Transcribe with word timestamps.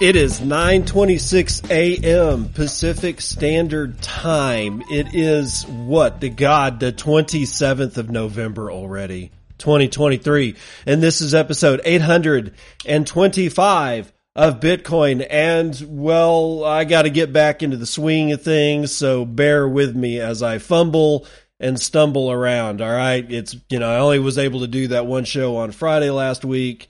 It 0.00 0.14
is 0.14 0.38
9:26 0.38 1.70
a.m. 1.70 2.50
Pacific 2.50 3.20
Standard 3.20 4.00
Time. 4.00 4.80
It 4.92 5.12
is 5.12 5.66
what 5.66 6.20
the 6.20 6.28
God 6.28 6.78
the 6.78 6.92
27th 6.92 7.96
of 7.96 8.08
November 8.08 8.70
already. 8.70 9.32
2023. 9.58 10.54
And 10.86 11.02
this 11.02 11.20
is 11.20 11.34
episode 11.34 11.80
825 11.84 14.12
of 14.36 14.60
Bitcoin. 14.60 15.26
And 15.28 15.84
well, 15.88 16.62
I 16.62 16.84
got 16.84 17.02
to 17.02 17.10
get 17.10 17.32
back 17.32 17.64
into 17.64 17.76
the 17.76 17.84
swing 17.84 18.30
of 18.30 18.40
things. 18.40 18.94
So 18.94 19.24
bear 19.24 19.68
with 19.68 19.96
me 19.96 20.20
as 20.20 20.44
I 20.44 20.58
fumble 20.58 21.26
and 21.58 21.80
stumble 21.80 22.30
around. 22.30 22.80
All 22.80 22.88
right. 22.88 23.28
It's, 23.28 23.56
you 23.68 23.80
know, 23.80 23.90
I 23.90 23.98
only 23.98 24.20
was 24.20 24.38
able 24.38 24.60
to 24.60 24.68
do 24.68 24.86
that 24.88 25.06
one 25.06 25.24
show 25.24 25.56
on 25.56 25.72
Friday 25.72 26.10
last 26.10 26.44
week, 26.44 26.86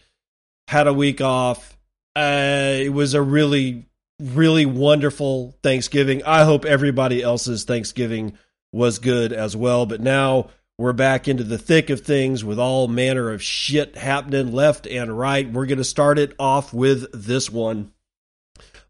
had 0.67 0.87
a 0.87 0.93
week 0.93 1.23
off. 1.23 1.75
Uh, 2.19 2.81
it 2.81 2.93
was 2.93 3.15
a 3.15 3.23
really, 3.23 3.87
really 4.19 4.67
wonderful 4.67 5.57
Thanksgiving. 5.63 6.25
I 6.25 6.43
hope 6.43 6.65
everybody 6.65 7.23
else's 7.23 7.63
Thanksgiving 7.63 8.37
was 8.73 8.99
good 8.99 9.33
as 9.33 9.57
well. 9.57 9.87
But 9.87 10.01
now 10.01 10.51
we're 10.79 10.95
back 10.95 11.29
into 11.29 11.45
the 11.45 11.59
thick 11.59 11.91
of 11.91 12.01
things 12.01 12.45
with 12.45 12.59
all 12.59 12.89
manner 12.89 13.31
of 13.31 13.41
shit 13.41 13.97
happening 13.97 14.51
left 14.51 14.89
and 14.89 15.17
right. 15.17 15.49
We're 15.49 15.67
going 15.67 15.79
to 15.79 15.85
start 15.85 16.19
it 16.19 16.33
off 16.41 16.75
with 16.75 17.07
this 17.13 17.49
one. 17.49 17.93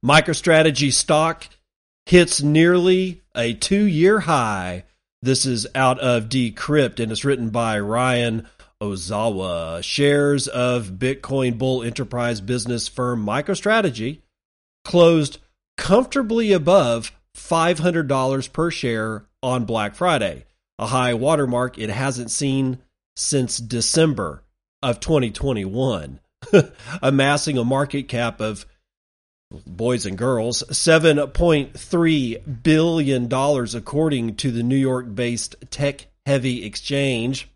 MicroStrategy 0.02 0.90
stock 0.90 1.48
hits 2.06 2.40
nearly 2.40 3.20
a 3.36 3.52
two 3.52 3.84
year 3.84 4.20
high. 4.20 4.84
This 5.20 5.44
is 5.44 5.66
out 5.74 5.98
of 5.98 6.30
Decrypt 6.30 6.98
and 6.98 7.12
it's 7.12 7.26
written 7.26 7.50
by 7.50 7.78
Ryan 7.78 8.48
Ozawa. 8.82 9.82
Shares 9.82 10.48
of 10.48 10.92
Bitcoin 10.92 11.58
bull 11.58 11.82
enterprise 11.82 12.40
business 12.40 12.88
firm 12.88 13.24
MicroStrategy 13.24 14.20
closed 14.84 15.38
comfortably 15.76 16.52
above 16.52 17.12
$500 17.36 18.52
per 18.52 18.70
share 18.70 19.24
on 19.42 19.64
Black 19.64 19.94
Friday 19.94 20.44
a 20.78 20.86
high 20.86 21.14
watermark 21.14 21.78
it 21.78 21.90
hasn't 21.90 22.30
seen 22.30 22.78
since 23.16 23.58
December 23.58 24.44
of 24.82 25.00
2021, 25.00 26.20
amassing 27.02 27.58
a 27.58 27.64
market 27.64 28.04
cap 28.04 28.40
of 28.40 28.64
boys 29.66 30.06
and 30.06 30.16
girls, 30.16 30.62
$7.3 30.70 32.62
billion, 32.62 33.32
according 33.76 34.36
to 34.36 34.50
the 34.52 34.62
New 34.62 34.76
York 34.76 35.12
based 35.14 35.56
tech 35.70 36.06
heavy 36.26 36.64
exchange. 36.64 37.50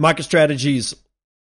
MicroStrategy's 0.00 0.94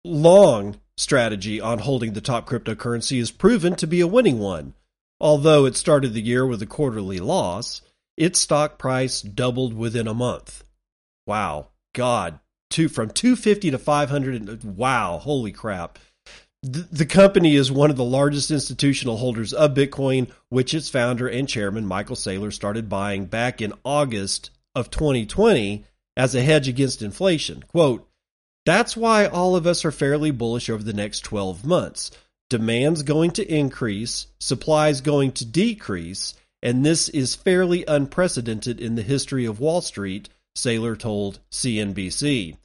long 0.04 0.80
strategy 0.98 1.62
on 1.62 1.80
holding 1.80 2.14
the 2.14 2.22
top 2.22 2.48
cryptocurrency 2.48 3.20
is 3.20 3.32
proven 3.32 3.76
to 3.76 3.88
be 3.88 4.02
a 4.02 4.08
winning 4.08 4.40
one. 4.40 4.74
Although 5.20 5.66
it 5.66 5.78
started 5.78 6.14
the 6.14 6.22
year 6.22 6.46
with 6.46 6.62
a 6.62 6.66
quarterly 6.66 7.20
loss, 7.20 7.82
its 8.18 8.40
stock 8.40 8.78
price 8.78 9.22
doubled 9.22 9.74
within 9.74 10.08
a 10.08 10.14
month. 10.14 10.64
Wow. 11.26 11.70
God. 11.94 12.40
Two 12.70 12.90
from 12.90 13.12
250 13.12 13.72
to 13.72 13.78
500 13.78 14.64
wow, 14.64 15.20
holy 15.20 15.52
crap. 15.52 16.00
The, 16.64 16.88
the 16.92 17.06
company 17.06 17.56
is 17.56 17.72
one 17.72 17.92
of 17.92 17.98
the 17.98 18.04
largest 18.04 18.50
institutional 18.50 19.18
holders 19.18 19.54
of 19.54 19.76
Bitcoin, 19.76 20.30
which 20.50 20.74
its 20.74 20.90
founder 20.90 21.28
and 21.28 21.48
chairman 21.48 21.86
Michael 21.86 22.16
Saylor 22.16 22.52
started 22.52 22.90
buying 22.90 23.26
back 23.26 23.62
in 23.62 23.74
August 23.86 24.50
of 24.74 24.90
2020 24.90 25.86
as 26.18 26.34
a 26.34 26.42
hedge 26.42 26.68
against 26.68 27.02
inflation. 27.02 27.64
Quote, 27.68 28.08
that's 28.66 28.96
why 28.96 29.26
all 29.26 29.56
of 29.56 29.68
us 29.68 29.84
are 29.86 29.92
fairly 29.92 30.32
bullish 30.32 30.70
over 30.70 30.84
the 30.84 30.94
next 30.94 31.22
12 31.22 31.66
months. 31.66 32.12
Demand's 32.50 33.04
going 33.04 33.32
to 33.32 33.54
increase, 33.54 34.28
supply's 34.40 35.02
going 35.02 35.32
to 35.34 35.46
decrease, 35.46 36.36
and 36.62 36.86
this 36.86 37.10
is 37.10 37.36
fairly 37.36 37.84
unprecedented 37.88 38.80
in 38.80 38.96
the 38.96 39.02
history 39.02 39.46
of 39.46 39.60
Wall 39.60 39.82
Street, 39.82 40.30
Saylor 40.56 40.98
told 40.98 41.40
CNBC. 41.52 42.58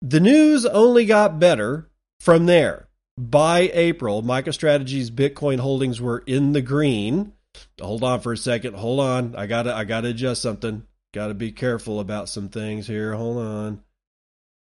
The 0.00 0.20
news 0.20 0.66
only 0.66 1.04
got 1.04 1.38
better 1.38 1.88
from 2.20 2.46
there. 2.46 2.88
By 3.18 3.70
April, 3.74 4.22
MicroStrategy's 4.22 5.10
Bitcoin 5.10 5.60
holdings 5.60 6.00
were 6.00 6.24
in 6.26 6.52
the 6.52 6.62
green. 6.62 7.34
Hold 7.80 8.02
on 8.02 8.20
for 8.20 8.32
a 8.32 8.36
second. 8.36 8.74
Hold 8.74 9.00
on. 9.00 9.36
I 9.36 9.46
gotta 9.46 9.74
I 9.74 9.84
gotta 9.84 10.08
adjust 10.08 10.40
something. 10.40 10.84
Gotta 11.12 11.34
be 11.34 11.52
careful 11.52 12.00
about 12.00 12.30
some 12.30 12.48
things 12.48 12.86
here. 12.86 13.14
Hold 13.14 13.36
on. 13.36 13.82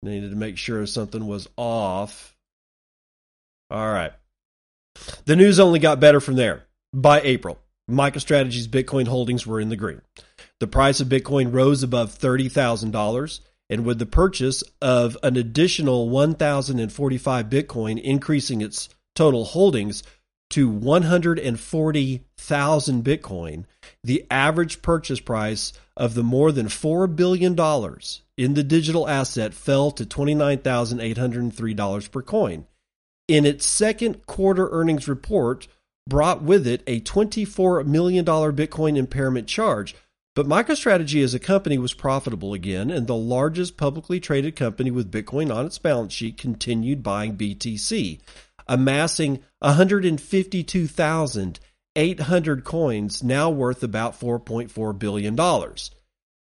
Needed 0.02 0.30
to 0.30 0.36
make 0.36 0.56
sure 0.56 0.86
something 0.86 1.26
was 1.26 1.48
off. 1.56 2.36
All 3.70 3.92
right. 3.92 4.12
The 5.24 5.36
news 5.36 5.60
only 5.60 5.78
got 5.78 6.00
better 6.00 6.20
from 6.20 6.36
there 6.36 6.64
by 6.92 7.20
April. 7.20 7.58
MicroStrategy's 7.90 8.68
Bitcoin 8.68 9.08
holdings 9.08 9.46
were 9.46 9.60
in 9.60 9.70
the 9.70 9.76
green. 9.76 10.02
The 10.60 10.66
price 10.66 11.00
of 11.00 11.08
Bitcoin 11.08 11.52
rose 11.52 11.82
above 11.82 12.18
$30,000, 12.18 13.40
and 13.70 13.84
with 13.84 13.98
the 13.98 14.06
purchase 14.06 14.62
of 14.80 15.16
an 15.22 15.36
additional 15.36 16.08
1,045 16.08 17.46
Bitcoin, 17.46 18.00
increasing 18.00 18.60
its 18.60 18.88
total 19.14 19.44
holdings 19.44 20.02
to 20.50 20.68
140,000 22.50 23.04
Bitcoin, 23.04 23.64
the 24.02 24.26
average 24.30 24.82
purchase 24.82 25.20
price 25.20 25.72
of 25.96 26.14
the 26.14 26.22
more 26.22 26.52
than 26.52 26.66
$4 26.66 27.14
billion 27.14 27.52
in 28.36 28.54
the 28.54 28.62
digital 28.62 29.08
asset 29.08 29.54
fell 29.54 29.90
to 29.92 30.06
$29,803 30.06 32.10
per 32.10 32.22
coin. 32.22 32.66
In 33.26 33.44
its 33.44 33.66
second 33.66 34.24
quarter 34.26 34.68
earnings 34.70 35.08
report, 35.08 35.66
brought 36.08 36.42
with 36.42 36.66
it 36.66 36.82
a 36.86 37.00
$24 37.00 37.86
million 37.86 38.24
Bitcoin 38.24 38.96
impairment 38.96 39.46
charge. 39.46 39.94
But 40.34 40.46
MicroStrategy 40.46 41.22
as 41.22 41.34
a 41.34 41.40
company 41.40 41.78
was 41.78 41.94
profitable 41.94 42.54
again, 42.54 42.90
and 42.90 43.06
the 43.06 43.16
largest 43.16 43.76
publicly 43.76 44.20
traded 44.20 44.56
company 44.56 44.90
with 44.90 45.10
Bitcoin 45.10 45.54
on 45.54 45.66
its 45.66 45.78
balance 45.78 46.12
sheet 46.12 46.38
continued 46.38 47.02
buying 47.02 47.36
BTC, 47.36 48.20
amassing 48.68 49.40
152,800 51.98 52.64
coins, 52.64 53.24
now 53.24 53.50
worth 53.50 53.82
about 53.82 54.18
$4.4 54.18 54.98
billion. 54.98 55.38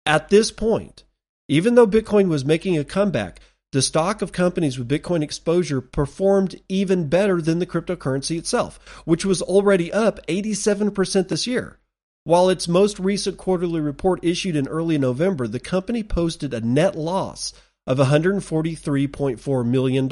At 0.05 0.29
this 0.29 0.51
point, 0.51 1.03
even 1.47 1.73
though 1.73 1.87
Bitcoin 1.87 2.29
was 2.29 2.45
making 2.45 2.77
a 2.77 2.83
comeback, 2.83 3.39
the 3.71 3.81
stock 3.81 4.21
of 4.21 4.31
companies 4.31 4.77
with 4.77 4.87
Bitcoin 4.89 5.23
exposure 5.23 5.81
performed 5.81 6.61
even 6.69 7.09
better 7.09 7.41
than 7.41 7.59
the 7.59 7.65
cryptocurrency 7.65 8.37
itself, 8.37 8.79
which 9.05 9.25
was 9.25 9.41
already 9.41 9.91
up 9.91 10.25
87% 10.27 11.27
this 11.27 11.47
year. 11.47 11.79
While 12.23 12.49
its 12.49 12.67
most 12.67 12.99
recent 12.99 13.37
quarterly 13.37 13.81
report 13.81 14.23
issued 14.23 14.55
in 14.55 14.67
early 14.67 14.99
November, 14.99 15.47
the 15.47 15.59
company 15.59 16.03
posted 16.03 16.53
a 16.53 16.61
net 16.61 16.95
loss 16.95 17.53
of 17.87 17.97
$143.4 17.97 19.65
million, 19.65 20.07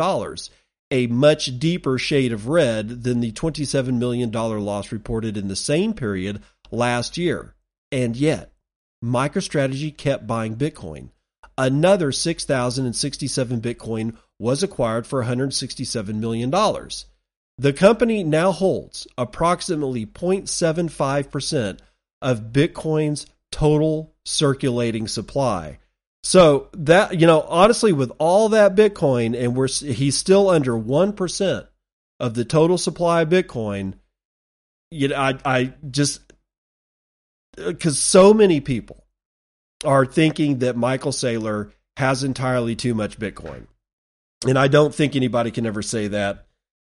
a 0.92 1.07
much 1.07 1.60
deeper 1.60 1.98
shade 1.98 2.31
of 2.31 2.48
red 2.48 3.04
than 3.04 3.19
the 3.19 3.31
$27 3.31 3.98
million 3.98 4.31
loss 4.31 4.92
reported 4.92 5.38
in 5.38 5.48
the 5.48 5.56
same 5.56 5.94
period 5.94 6.42
last 6.72 7.18
year. 7.18 7.56
And 7.92 8.16
yet, 8.16 8.51
MicroStrategy 9.04 9.95
kept 9.95 10.28
buying 10.28 10.56
Bitcoin 10.56 11.10
Another 11.57 12.12
6,067 12.12 13.62
Bitcoin 13.62 14.16
was 14.38 14.62
acquired 14.62 15.07
for 15.07 15.24
$167 15.24 16.16
million. 16.16 16.51
The 17.57 17.74
company 17.74 18.24
now 18.24 18.51
holds 18.51 19.07
approximately 19.18 20.06
0.75% 20.06 21.80
of 22.22 22.51
Bitcoin's 22.51 23.25
total 23.51 24.13
circulating 24.24 25.07
supply. 25.07 25.80
So 26.24 26.69
that 26.74 27.19
you 27.19 27.28
know, 27.28 27.42
honestly, 27.42 27.94
with 27.94 28.12
all 28.18 28.50
that 28.50 28.75
Bitcoin, 28.75 29.38
and 29.38 29.56
we're 29.56 29.68
he's 29.68 30.18
still 30.18 30.50
under 30.50 30.78
one 30.78 31.14
percent 31.14 31.68
of 32.19 32.34
the 32.34 32.46
total 32.46 32.78
supply 32.78 33.22
of 33.22 33.30
Bitcoin. 33.30 33.94
you 34.92 35.10
know, 35.10 35.16
I, 35.16 35.38
I 35.46 35.74
just 35.90 36.22
uh, 37.58 37.72
because 37.72 38.00
so 38.00 38.34
many 38.34 38.60
people 38.60 39.06
are 39.86 40.06
thinking 40.06 40.60
that 40.60 40.75
Michael 40.75 41.12
Saylor 41.12 41.72
has 41.98 42.24
entirely 42.24 42.75
too 42.75 42.94
much 42.94 43.20
Bitcoin. 43.20 43.68
And 44.48 44.58
I 44.58 44.68
don't 44.68 44.94
think 44.94 45.16
anybody 45.16 45.52
can 45.52 45.66
ever 45.66 45.81
say 45.81 46.08
that 46.10 46.47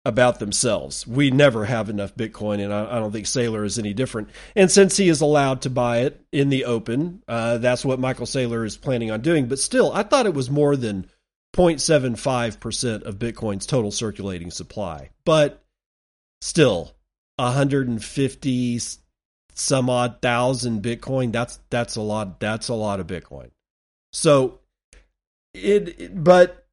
about 0.06 0.40
themselves. 0.40 1.08
We 1.08 1.32
never 1.32 1.66
have 1.66 1.90
enough 1.90 2.16
Bitcoin, 2.16 2.64
and 2.64 2.72
I, 2.72 2.96
I, 2.96 3.00
don't 3.00 3.12
think 3.12 3.26
Saylor 3.26 3.66
is 3.66 3.80
any 3.80 3.94
different. 3.94 4.30
And 4.56 4.70
since 4.70 4.96
he 4.96 5.10
is 5.10 5.20
allowed 5.20 5.64
to 5.64 5.70
buy 5.70 6.00
it 6.00 6.22
in 6.32 6.50
the 6.50 6.66
open, 6.66 7.24
uh, 7.28 7.58
that's 7.58 7.84
what 7.84 8.00
Michael 8.00 8.28
Saylor 8.28 8.66
is 8.66 8.78
planning 8.78 9.10
on 9.10 9.22
doing. 9.22 9.48
But 9.48 9.60
still, 9.60 9.92
I 9.92 10.04
thought 10.04 10.28
it 10.28 10.36
was 10.36 10.52
more 10.52 10.76
than 10.76 11.10
0.75% 11.56 13.04
of 13.04 13.18
Bitcoin's 13.18 13.66
total 13.66 13.92
circulating 13.92 14.52
supply. 14.52 15.10
But 15.26 15.64
still, 16.40 16.96
150 17.38 18.80
some 19.58 19.90
odd 19.90 20.22
thousand 20.22 20.84
Bitcoin, 20.84 21.32
that's 21.32 21.60
that's 21.70 21.96
a 21.96 22.02
lot 22.02 22.40
that's 22.40 22.68
a 22.68 22.74
lot 22.74 23.00
of 23.00 23.08
Bitcoin. 23.08 23.52
So 24.12 24.60
it 25.54 26.24
but 26.24 26.65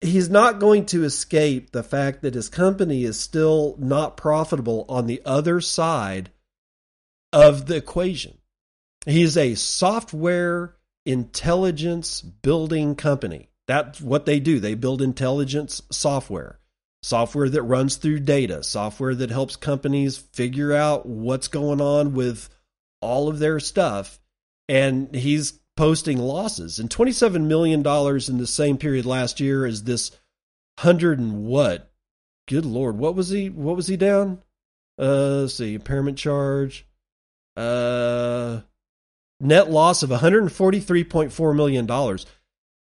he's 0.00 0.28
not 0.28 0.58
going 0.58 0.86
to 0.86 1.04
escape 1.04 1.72
the 1.72 1.82
fact 1.82 2.22
that 2.22 2.34
his 2.34 2.48
company 2.48 3.04
is 3.04 3.18
still 3.18 3.76
not 3.78 4.16
profitable 4.16 4.84
on 4.88 5.06
the 5.06 5.22
other 5.24 5.60
side 5.60 6.30
of 7.32 7.66
the 7.66 7.76
equation. 7.76 8.38
He's 9.06 9.36
a 9.36 9.54
software 9.54 10.76
intelligence 11.04 12.20
building 12.20 12.96
company. 12.96 13.48
That's 13.66 14.00
what 14.00 14.26
they 14.26 14.40
do. 14.40 14.60
They 14.60 14.74
build 14.74 15.02
intelligence 15.02 15.82
software, 15.90 16.60
software 17.02 17.48
that 17.48 17.62
runs 17.62 17.96
through 17.96 18.20
data, 18.20 18.62
software 18.62 19.14
that 19.14 19.30
helps 19.30 19.56
companies 19.56 20.16
figure 20.16 20.72
out 20.72 21.06
what's 21.06 21.48
going 21.48 21.80
on 21.80 22.14
with 22.14 22.48
all 23.00 23.28
of 23.28 23.38
their 23.38 23.60
stuff. 23.60 24.20
And 24.68 25.14
he's 25.14 25.60
posting 25.76 26.18
losses. 26.18 26.78
And 26.78 26.90
27 26.90 27.46
million 27.46 27.82
dollars 27.82 28.28
in 28.28 28.38
the 28.38 28.46
same 28.46 28.78
period 28.78 29.06
last 29.06 29.40
year 29.40 29.64
as 29.64 29.84
this 29.84 30.10
hundred 30.78 31.18
and 31.18 31.44
what? 31.44 31.90
Good 32.48 32.64
lord 32.64 32.96
what 32.98 33.14
was 33.14 33.28
he 33.28 33.50
what 33.50 33.76
was 33.76 33.86
he 33.86 33.96
down? 33.96 34.42
Uh 34.98 35.42
let's 35.42 35.54
see 35.54 35.74
impairment 35.74 36.18
charge. 36.18 36.86
Uh 37.56 38.60
net 39.40 39.70
loss 39.70 40.02
of 40.02 40.10
143.4 40.10 41.56
million 41.56 41.86
dollars. 41.86 42.26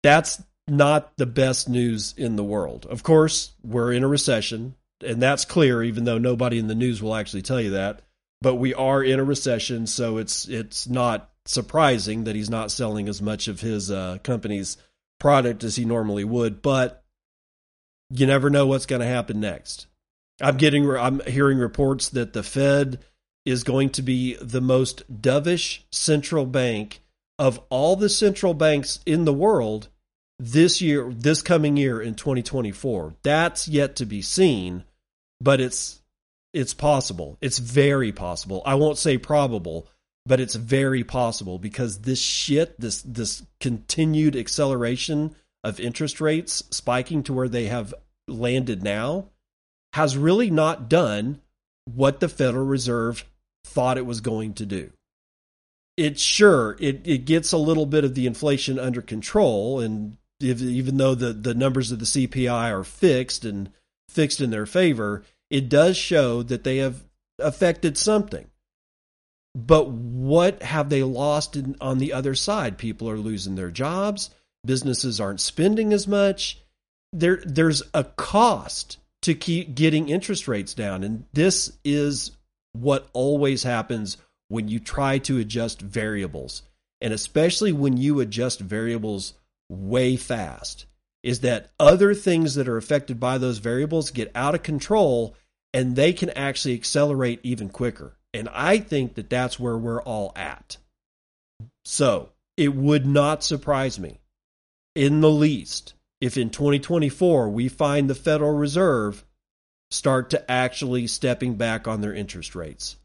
That's 0.02 0.42
not 0.66 1.16
the 1.16 1.26
best 1.26 1.68
news 1.68 2.14
in 2.16 2.36
the 2.36 2.44
world. 2.44 2.86
Of 2.86 3.02
course 3.02 3.52
we're 3.62 3.92
in 3.92 4.04
a 4.04 4.08
recession 4.08 4.74
and 5.04 5.22
that's 5.22 5.44
clear 5.44 5.82
even 5.82 6.04
though 6.04 6.18
nobody 6.18 6.58
in 6.58 6.66
the 6.66 6.74
news 6.74 7.02
will 7.02 7.14
actually 7.14 7.42
tell 7.42 7.60
you 7.60 7.70
that. 7.70 8.02
But 8.42 8.56
we 8.56 8.74
are 8.74 9.02
in 9.02 9.20
a 9.20 9.24
recession 9.24 9.86
so 9.86 10.18
it's 10.18 10.48
it's 10.48 10.88
not 10.88 11.29
surprising 11.46 12.24
that 12.24 12.36
he's 12.36 12.50
not 12.50 12.70
selling 12.70 13.08
as 13.08 13.20
much 13.20 13.48
of 13.48 13.60
his 13.60 13.90
uh, 13.90 14.18
company's 14.22 14.76
product 15.18 15.64
as 15.64 15.76
he 15.76 15.84
normally 15.84 16.24
would. 16.24 16.62
But 16.62 17.02
you 18.10 18.26
never 18.26 18.50
know 18.50 18.66
what's 18.66 18.86
going 18.86 19.00
to 19.00 19.06
happen 19.06 19.40
next. 19.40 19.86
I'm 20.40 20.56
getting, 20.56 20.88
I'm 20.90 21.20
hearing 21.26 21.58
reports 21.58 22.08
that 22.10 22.32
the 22.32 22.42
Fed 22.42 23.00
is 23.44 23.64
going 23.64 23.90
to 23.90 24.02
be 24.02 24.36
the 24.36 24.60
most 24.60 25.22
dovish 25.22 25.80
central 25.90 26.46
bank 26.46 27.02
of 27.38 27.60
all 27.70 27.96
the 27.96 28.08
central 28.08 28.54
banks 28.54 29.00
in 29.06 29.24
the 29.24 29.32
world 29.32 29.88
this 30.38 30.80
year, 30.80 31.12
this 31.12 31.42
coming 31.42 31.76
year 31.76 32.00
in 32.00 32.14
2024. 32.14 33.14
That's 33.22 33.68
yet 33.68 33.96
to 33.96 34.06
be 34.06 34.22
seen, 34.22 34.84
but 35.40 35.60
it's 35.60 36.00
it's 36.52 36.74
possible. 36.74 37.38
It's 37.40 37.58
very 37.58 38.10
possible. 38.12 38.62
I 38.66 38.74
won't 38.74 38.98
say 38.98 39.18
probable, 39.18 39.86
but 40.26 40.40
it's 40.40 40.54
very 40.54 41.04
possible 41.04 41.58
because 41.58 42.00
this 42.00 42.20
shit, 42.20 42.78
this 42.80 43.02
this 43.02 43.42
continued 43.60 44.36
acceleration 44.36 45.34
of 45.64 45.80
interest 45.80 46.20
rates 46.20 46.62
spiking 46.70 47.22
to 47.22 47.32
where 47.32 47.48
they 47.48 47.66
have 47.66 47.94
landed 48.28 48.82
now, 48.82 49.26
has 49.92 50.16
really 50.16 50.50
not 50.50 50.88
done 50.88 51.40
what 51.84 52.20
the 52.20 52.28
Federal 52.28 52.66
Reserve 52.66 53.24
thought 53.64 53.98
it 53.98 54.06
was 54.06 54.20
going 54.20 54.54
to 54.54 54.66
do. 54.66 54.92
It 55.96 56.18
sure 56.18 56.76
it 56.80 57.00
it 57.04 57.24
gets 57.24 57.52
a 57.52 57.58
little 57.58 57.86
bit 57.86 58.04
of 58.04 58.14
the 58.14 58.26
inflation 58.26 58.78
under 58.78 59.02
control, 59.02 59.80
and 59.80 60.16
if, 60.40 60.60
even 60.60 60.96
though 60.96 61.14
the 61.14 61.32
the 61.32 61.54
numbers 61.54 61.92
of 61.92 61.98
the 61.98 62.04
CPI 62.04 62.70
are 62.70 62.84
fixed 62.84 63.44
and 63.44 63.70
fixed 64.08 64.40
in 64.40 64.50
their 64.50 64.66
favor, 64.66 65.24
it 65.50 65.68
does 65.68 65.96
show 65.96 66.42
that 66.42 66.64
they 66.64 66.78
have 66.78 67.04
affected 67.38 67.96
something. 67.96 68.49
But 69.54 69.88
what 69.88 70.62
have 70.62 70.88
they 70.90 71.02
lost 71.02 71.56
in, 71.56 71.76
on 71.80 71.98
the 71.98 72.12
other 72.12 72.34
side? 72.34 72.78
People 72.78 73.10
are 73.10 73.18
losing 73.18 73.56
their 73.56 73.70
jobs. 73.70 74.30
Businesses 74.64 75.20
aren't 75.20 75.40
spending 75.40 75.92
as 75.92 76.06
much. 76.06 76.60
There, 77.12 77.42
there's 77.44 77.82
a 77.92 78.04
cost 78.04 78.98
to 79.22 79.34
keep 79.34 79.74
getting 79.74 80.08
interest 80.08 80.46
rates 80.46 80.74
down. 80.74 81.02
And 81.02 81.24
this 81.32 81.76
is 81.84 82.32
what 82.72 83.08
always 83.12 83.62
happens 83.62 84.16
when 84.48 84.68
you 84.68 84.78
try 84.78 85.18
to 85.18 85.38
adjust 85.38 85.80
variables. 85.80 86.62
And 87.00 87.12
especially 87.12 87.72
when 87.72 87.96
you 87.96 88.20
adjust 88.20 88.60
variables 88.60 89.34
way 89.68 90.16
fast, 90.16 90.86
is 91.22 91.40
that 91.40 91.70
other 91.78 92.14
things 92.14 92.54
that 92.54 92.68
are 92.68 92.76
affected 92.76 93.18
by 93.18 93.38
those 93.38 93.58
variables 93.58 94.10
get 94.10 94.30
out 94.34 94.54
of 94.54 94.62
control 94.62 95.34
and 95.72 95.96
they 95.96 96.12
can 96.12 96.30
actually 96.30 96.74
accelerate 96.74 97.40
even 97.42 97.68
quicker. 97.68 98.16
And 98.32 98.48
I 98.52 98.78
think 98.78 99.14
that 99.14 99.30
that's 99.30 99.58
where 99.58 99.76
we're 99.76 100.02
all 100.02 100.32
at. 100.36 100.76
So 101.84 102.30
it 102.56 102.74
would 102.74 103.06
not 103.06 103.42
surprise 103.42 103.98
me 103.98 104.20
in 104.94 105.20
the 105.20 105.30
least 105.30 105.94
if 106.20 106.36
in 106.36 106.50
2024 106.50 107.48
we 107.48 107.68
find 107.68 108.08
the 108.08 108.14
Federal 108.14 108.52
Reserve 108.52 109.24
start 109.90 110.30
to 110.30 110.50
actually 110.50 111.06
stepping 111.06 111.54
back 111.54 111.88
on 111.88 112.00
their 112.00 112.14
interest 112.14 112.54
rates. 112.54 112.96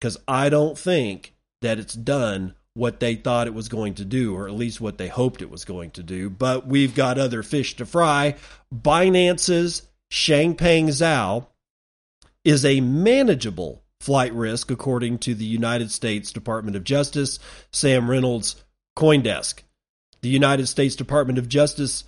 Because 0.00 0.16
I 0.26 0.48
don't 0.48 0.78
think 0.78 1.34
that 1.60 1.78
it's 1.78 1.94
done 1.94 2.54
what 2.74 3.00
they 3.00 3.14
thought 3.14 3.46
it 3.46 3.54
was 3.54 3.68
going 3.68 3.94
to 3.94 4.04
do, 4.04 4.34
or 4.34 4.48
at 4.48 4.54
least 4.54 4.80
what 4.80 4.98
they 4.98 5.08
hoped 5.08 5.42
it 5.42 5.50
was 5.50 5.64
going 5.64 5.90
to 5.92 6.02
do. 6.02 6.30
But 6.30 6.66
we've 6.66 6.94
got 6.94 7.18
other 7.18 7.42
fish 7.42 7.76
to 7.76 7.86
fry. 7.86 8.36
Binance's 8.74 9.82
Changpeng 10.10 10.88
Zhao 10.88 11.46
is 12.44 12.64
a 12.64 12.80
manageable 12.80 13.81
flight 14.02 14.34
risk, 14.34 14.70
according 14.70 15.16
to 15.16 15.34
the 15.34 15.44
United 15.44 15.90
States 15.90 16.32
Department 16.32 16.76
of 16.76 16.82
Justice, 16.82 17.38
Sam 17.70 18.10
Reynolds, 18.10 18.56
Coindesk. 18.96 19.62
The 20.22 20.28
United 20.28 20.66
States 20.66 20.96
Department 20.96 21.38
of 21.38 21.48
Justice 21.48 22.04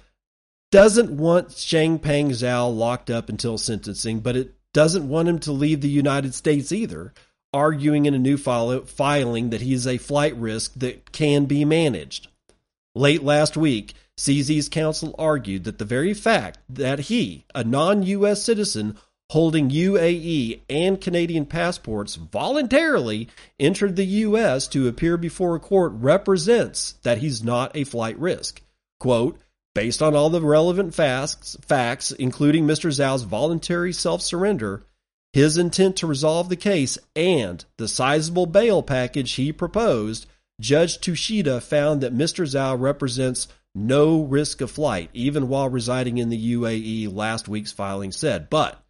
doesn't 0.73 1.11
want 1.11 1.51
Changpeng 1.51 2.31
Zhao 2.31 2.77
locked 2.77 3.11
up 3.11 3.29
until 3.29 3.59
sentencing, 3.59 4.21
but 4.21 4.37
it 4.37 4.55
doesn't 4.73 5.09
want 5.09 5.29
him 5.29 5.39
to 5.41 5.53
leave 5.53 5.81
the 5.81 5.89
United 5.89 6.35
States 6.35 6.73
either, 6.73 7.15
arguing 7.53 8.07
in 8.07 8.15
a 8.15 8.19
new 8.19 8.37
filing 8.37 9.51
that 9.51 9.61
he 9.61 9.73
is 9.73 9.87
a 9.87 9.99
flight 9.99 10.37
risk 10.37 10.75
that 10.75 11.13
can 11.13 11.45
be 11.45 11.65
managed. 11.65 12.27
Late 12.97 13.23
last 13.23 13.57
week, 13.57 13.95
CZ's 14.19 14.69
counsel 14.69 15.15
argued 15.17 15.63
that 15.65 15.79
the 15.79 15.85
very 15.85 16.13
fact 16.13 16.59
that 16.69 16.99
he, 17.01 17.45
a 17.55 17.63
non 17.63 18.03
U.S. 18.03 18.43
citizen, 18.43 18.97
holding 19.31 19.71
UAE 19.71 20.61
and 20.69 21.01
Canadian 21.01 21.47
passports 21.47 22.17
voluntarily 22.17 23.29
entered 23.59 23.97
the 23.97 24.05
U.S. 24.05 24.69
to 24.69 24.87
appear 24.87 25.17
before 25.17 25.55
a 25.55 25.61
court 25.61 25.93
represents 25.95 26.93
that 27.03 27.19
he's 27.19 27.43
not 27.43 27.75
a 27.75 27.85
flight 27.85 28.19
risk. 28.19 28.61
Quote, 29.01 29.39
based 29.75 30.03
on 30.03 30.15
all 30.15 30.31
the 30.31 30.41
relevant 30.41 30.95
facts, 30.95 31.57
facts 31.63 32.13
including 32.13 32.67
Mr. 32.67 32.91
Zhao's 32.91 33.23
voluntary 33.23 33.93
self 33.93 34.23
surrender, 34.23 34.83
his 35.33 35.59
intent 35.59 35.97
to 35.97 36.07
resolve 36.07 36.49
the 36.49 36.57
case, 36.57 36.97
and 37.17 37.65
the 37.77 37.89
sizable 37.89 38.47
bail 38.47 38.83
package 38.83 39.33
he 39.33 39.53
proposed, 39.53 40.27
Judge 40.61 41.01
Tsuchida 41.01 41.61
found 41.61 42.01
that 42.03 42.15
Mr. 42.15 42.45
Zhao 42.45 42.81
represents 42.81 43.49
no 43.75 44.23
risk 44.23 44.61
of 44.61 44.71
flight, 44.71 45.11
even 45.13 45.49
while 45.49 45.69
residing 45.69 46.19
in 46.19 46.29
the 46.29 46.55
UAE, 46.55 47.13
last 47.13 47.49
week's 47.49 47.73
filing 47.73 48.13
said. 48.13 48.49
But 48.49 48.81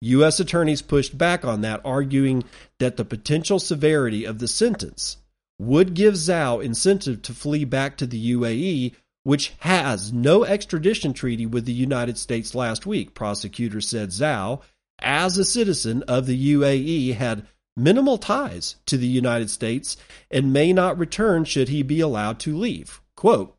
U.S. 0.00 0.40
attorneys 0.40 0.82
pushed 0.82 1.16
back 1.16 1.44
on 1.44 1.62
that, 1.62 1.80
arguing 1.84 2.44
that 2.78 2.96
the 2.96 3.04
potential 3.04 3.58
severity 3.58 4.24
of 4.24 4.38
the 4.38 4.48
sentence 4.48 5.18
would 5.58 5.94
give 5.94 6.14
Zhao 6.14 6.62
incentive 6.62 7.22
to 7.22 7.32
flee 7.32 7.64
back 7.64 7.96
to 7.98 8.06
the 8.06 8.32
UAE, 8.32 8.92
which 9.22 9.54
has 9.60 10.12
no 10.12 10.44
extradition 10.44 11.12
treaty 11.12 11.46
with 11.46 11.64
the 11.64 11.72
United 11.72 12.18
States 12.18 12.54
last 12.54 12.86
week. 12.86 13.14
Prosecutors 13.14 13.88
said 13.88 14.10
Zhao, 14.10 14.60
as 14.98 15.38
a 15.38 15.44
citizen 15.44 16.02
of 16.04 16.26
the 16.26 16.54
UAE, 16.54 17.14
had 17.14 17.46
minimal 17.76 18.18
ties 18.18 18.76
to 18.86 18.96
the 18.96 19.06
United 19.06 19.50
States 19.50 19.96
and 20.30 20.52
may 20.52 20.72
not 20.72 20.98
return 20.98 21.44
should 21.44 21.68
he 21.68 21.82
be 21.82 22.00
allowed 22.00 22.38
to 22.40 22.56
leave. 22.56 23.00
Quote, 23.16 23.56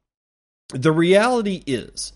the 0.70 0.92
reality 0.92 1.64
is 1.68 2.14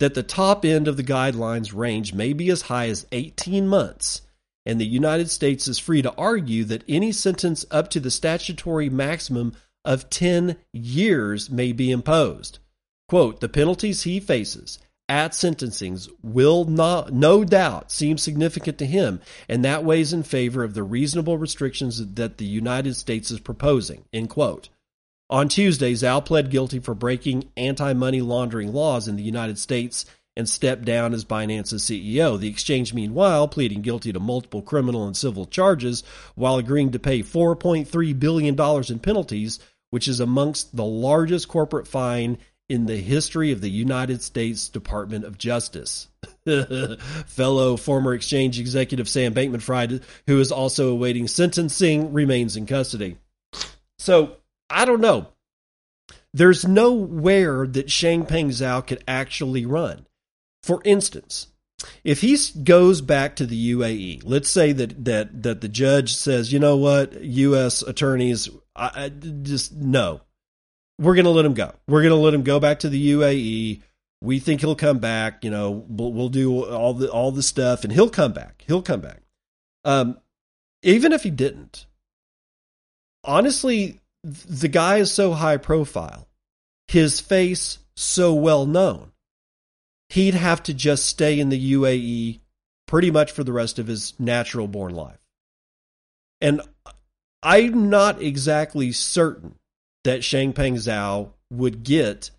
that 0.00 0.14
the 0.14 0.22
top 0.22 0.64
end 0.64 0.88
of 0.88 0.96
the 0.96 1.04
guidelines 1.04 1.74
range 1.74 2.12
may 2.12 2.32
be 2.32 2.50
as 2.50 2.62
high 2.62 2.88
as 2.88 3.06
18 3.12 3.68
months, 3.68 4.22
and 4.66 4.80
the 4.80 4.86
United 4.86 5.30
States 5.30 5.68
is 5.68 5.78
free 5.78 6.02
to 6.02 6.14
argue 6.16 6.64
that 6.64 6.84
any 6.88 7.12
sentence 7.12 7.64
up 7.70 7.88
to 7.90 8.00
the 8.00 8.10
statutory 8.10 8.90
maximum 8.90 9.54
of 9.84 10.10
10 10.10 10.56
years 10.72 11.48
may 11.50 11.72
be 11.72 11.90
imposed. 11.90 12.58
Quote, 13.08 13.40
the 13.40 13.48
penalties 13.48 14.02
he 14.02 14.20
faces 14.20 14.78
at 15.08 15.32
sentencings 15.32 16.08
will 16.22 16.64
not, 16.64 17.12
no 17.12 17.44
doubt 17.44 17.90
seem 17.90 18.16
significant 18.16 18.78
to 18.78 18.86
him, 18.86 19.20
and 19.48 19.64
that 19.64 19.84
weighs 19.84 20.12
in 20.12 20.22
favor 20.22 20.62
of 20.62 20.74
the 20.74 20.84
reasonable 20.84 21.36
restrictions 21.36 22.14
that 22.14 22.38
the 22.38 22.44
United 22.46 22.94
States 22.94 23.30
is 23.30 23.40
proposing. 23.40 24.04
End 24.12 24.30
quote. 24.30 24.68
On 25.30 25.48
Tuesday, 25.48 25.92
Zhao 25.92 26.24
pled 26.24 26.50
guilty 26.50 26.80
for 26.80 26.92
breaking 26.92 27.50
anti 27.56 27.92
money 27.92 28.20
laundering 28.20 28.72
laws 28.72 29.06
in 29.06 29.14
the 29.14 29.22
United 29.22 29.58
States 29.58 30.04
and 30.36 30.48
stepped 30.48 30.84
down 30.84 31.14
as 31.14 31.24
Binance's 31.24 31.84
CEO. 31.84 32.38
The 32.38 32.48
exchange, 32.48 32.92
meanwhile, 32.92 33.46
pleading 33.46 33.82
guilty 33.82 34.12
to 34.12 34.18
multiple 34.18 34.60
criminal 34.60 35.06
and 35.06 35.16
civil 35.16 35.46
charges 35.46 36.02
while 36.34 36.56
agreeing 36.56 36.90
to 36.92 36.98
pay 36.98 37.20
$4.3 37.20 38.18
billion 38.18 38.60
in 38.88 38.98
penalties, 38.98 39.60
which 39.90 40.08
is 40.08 40.18
amongst 40.18 40.74
the 40.74 40.84
largest 40.84 41.46
corporate 41.46 41.86
fine 41.86 42.38
in 42.68 42.86
the 42.86 42.96
history 42.96 43.52
of 43.52 43.60
the 43.60 43.70
United 43.70 44.22
States 44.22 44.68
Department 44.68 45.24
of 45.24 45.38
Justice. 45.38 46.08
Fellow 47.26 47.76
former 47.76 48.14
exchange 48.14 48.58
executive 48.58 49.08
Sam 49.08 49.32
Bankman 49.32 49.62
Fried, 49.62 50.00
who 50.26 50.40
is 50.40 50.50
also 50.50 50.88
awaiting 50.90 51.28
sentencing, 51.28 52.12
remains 52.12 52.56
in 52.56 52.66
custody. 52.66 53.16
So, 53.98 54.36
I 54.70 54.84
don't 54.84 55.00
know. 55.00 55.28
There's 56.32 56.66
nowhere 56.66 57.66
that 57.66 57.88
Changpeng 57.88 58.48
Zhao 58.48 58.86
could 58.86 59.02
actually 59.08 59.66
run. 59.66 60.06
For 60.62 60.80
instance, 60.84 61.48
if 62.04 62.20
he 62.20 62.38
goes 62.62 63.00
back 63.00 63.36
to 63.36 63.46
the 63.46 63.72
UAE, 63.72 64.22
let's 64.24 64.50
say 64.50 64.72
that 64.72 65.04
that 65.04 65.42
that 65.42 65.60
the 65.60 65.68
judge 65.68 66.14
says, 66.14 66.52
you 66.52 66.58
know 66.58 66.76
what, 66.76 67.20
U.S. 67.22 67.82
attorneys, 67.82 68.48
I, 68.76 68.90
I 68.94 69.08
just 69.08 69.72
no, 69.74 70.20
we're 70.98 71.14
going 71.14 71.24
to 71.24 71.30
let 71.30 71.46
him 71.46 71.54
go. 71.54 71.72
We're 71.88 72.02
going 72.02 72.10
to 72.10 72.16
let 72.16 72.34
him 72.34 72.42
go 72.42 72.60
back 72.60 72.80
to 72.80 72.88
the 72.88 73.12
UAE. 73.12 73.82
We 74.22 74.38
think 74.38 74.60
he'll 74.60 74.76
come 74.76 74.98
back. 74.98 75.42
You 75.44 75.50
know, 75.50 75.84
we'll, 75.88 76.12
we'll 76.12 76.28
do 76.28 76.64
all 76.64 76.94
the 76.94 77.10
all 77.10 77.32
the 77.32 77.42
stuff, 77.42 77.84
and 77.84 77.92
he'll 77.92 78.10
come 78.10 78.32
back. 78.32 78.64
He'll 78.66 78.82
come 78.82 79.00
back. 79.00 79.22
Um, 79.84 80.18
even 80.82 81.12
if 81.12 81.22
he 81.22 81.30
didn't, 81.30 81.86
honestly, 83.24 83.99
the 84.22 84.68
guy 84.68 84.98
is 84.98 85.12
so 85.12 85.32
high 85.32 85.56
profile, 85.56 86.28
his 86.88 87.20
face 87.20 87.78
so 87.96 88.34
well 88.34 88.66
known. 88.66 89.12
He'd 90.08 90.34
have 90.34 90.62
to 90.64 90.74
just 90.74 91.06
stay 91.06 91.38
in 91.38 91.48
the 91.48 91.72
UAE 91.74 92.40
pretty 92.86 93.10
much 93.10 93.30
for 93.30 93.44
the 93.44 93.52
rest 93.52 93.78
of 93.78 93.86
his 93.86 94.14
natural 94.18 94.66
born 94.66 94.94
life. 94.94 95.20
And 96.40 96.60
I'm 97.42 97.88
not 97.88 98.20
exactly 98.20 98.92
certain 98.92 99.54
that 100.04 100.20
Changpeng 100.20 100.74
Zhao 100.74 101.30
would 101.50 101.82
get 101.82 102.30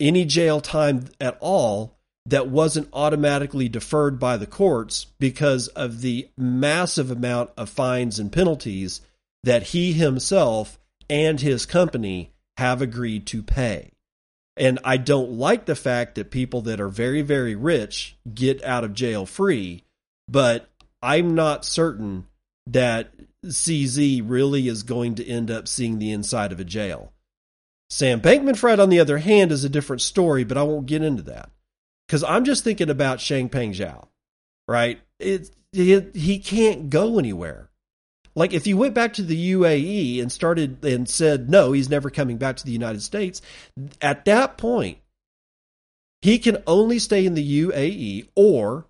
any 0.00 0.24
jail 0.24 0.60
time 0.60 1.06
at 1.20 1.38
all 1.40 1.96
that 2.26 2.48
wasn't 2.48 2.88
automatically 2.92 3.68
deferred 3.68 4.18
by 4.18 4.36
the 4.36 4.46
courts 4.46 5.06
because 5.18 5.68
of 5.68 6.02
the 6.02 6.28
massive 6.36 7.10
amount 7.10 7.50
of 7.56 7.70
fines 7.70 8.18
and 8.18 8.30
penalties 8.30 9.00
that 9.44 9.62
he 9.62 9.94
himself 9.94 10.78
and 11.08 11.40
his 11.40 11.66
company 11.66 12.32
have 12.56 12.82
agreed 12.82 13.26
to 13.26 13.42
pay. 13.42 13.92
And 14.56 14.80
I 14.82 14.96
don't 14.96 15.32
like 15.32 15.66
the 15.66 15.76
fact 15.76 16.16
that 16.16 16.32
people 16.32 16.62
that 16.62 16.80
are 16.80 16.88
very, 16.88 17.22
very 17.22 17.54
rich 17.54 18.16
get 18.32 18.62
out 18.64 18.82
of 18.82 18.92
jail 18.92 19.24
free, 19.24 19.84
but 20.26 20.68
I'm 21.00 21.34
not 21.34 21.64
certain 21.64 22.26
that 22.66 23.12
CZ 23.46 24.22
really 24.24 24.66
is 24.66 24.82
going 24.82 25.14
to 25.16 25.26
end 25.26 25.50
up 25.50 25.68
seeing 25.68 25.98
the 25.98 26.10
inside 26.10 26.50
of 26.50 26.58
a 26.58 26.64
jail. 26.64 27.12
Sam 27.88 28.20
Bankman 28.20 28.56
Fried, 28.56 28.80
on 28.80 28.90
the 28.90 29.00
other 29.00 29.18
hand, 29.18 29.52
is 29.52 29.64
a 29.64 29.68
different 29.68 30.02
story, 30.02 30.44
but 30.44 30.58
I 30.58 30.62
won't 30.62 30.86
get 30.86 31.02
into 31.02 31.22
that 31.22 31.50
because 32.06 32.24
I'm 32.24 32.44
just 32.44 32.64
thinking 32.64 32.90
about 32.90 33.18
Changpeng 33.18 33.74
Zhao, 33.74 34.08
right? 34.66 35.00
It, 35.18 35.50
it, 35.72 36.14
he 36.14 36.38
can't 36.38 36.90
go 36.90 37.18
anywhere. 37.18 37.67
Like 38.38 38.52
if 38.52 38.68
you 38.68 38.76
went 38.76 38.94
back 38.94 39.14
to 39.14 39.22
the 39.22 39.52
UAE 39.52 40.22
and 40.22 40.30
started 40.30 40.84
and 40.84 41.08
said 41.08 41.50
no, 41.50 41.72
he's 41.72 41.90
never 41.90 42.08
coming 42.08 42.38
back 42.38 42.56
to 42.56 42.64
the 42.64 42.70
United 42.70 43.02
States. 43.02 43.42
At 44.00 44.26
that 44.26 44.56
point, 44.56 44.98
he 46.22 46.38
can 46.38 46.62
only 46.64 47.00
stay 47.00 47.26
in 47.26 47.34
the 47.34 47.62
UAE 47.64 48.28
or 48.36 48.86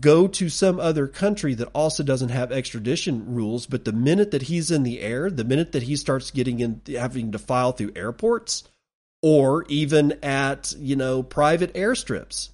go 0.00 0.28
to 0.28 0.48
some 0.48 0.78
other 0.78 1.08
country 1.08 1.52
that 1.54 1.68
also 1.74 2.04
doesn't 2.04 2.28
have 2.28 2.52
extradition 2.52 3.34
rules. 3.34 3.66
But 3.66 3.84
the 3.84 3.92
minute 3.92 4.30
that 4.30 4.42
he's 4.42 4.70
in 4.70 4.84
the 4.84 5.00
air, 5.00 5.30
the 5.30 5.44
minute 5.44 5.72
that 5.72 5.82
he 5.82 5.96
starts 5.96 6.30
getting 6.30 6.60
in, 6.60 6.80
having 6.86 7.32
to 7.32 7.40
file 7.40 7.72
through 7.72 7.92
airports 7.96 8.62
or 9.20 9.64
even 9.68 10.12
at, 10.22 10.74
you 10.78 10.94
know, 10.94 11.24
private 11.24 11.74
airstrips, 11.74 12.50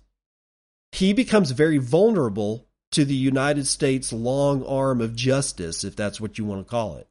he 0.93 1.13
becomes 1.13 1.51
very 1.51 1.77
vulnerable 1.77 2.68
to 2.93 3.05
the 3.05 3.15
United 3.15 3.67
States 3.67 4.13
long 4.13 4.65
arm 4.65 5.01
of 5.01 5.15
justice, 5.15 5.85
if 5.85 5.97
that's 5.97 6.21
what 6.21 6.39
you 6.39 6.45
want 6.45 6.67
to 6.67 6.71
call 6.71 6.97
it. 6.97 7.09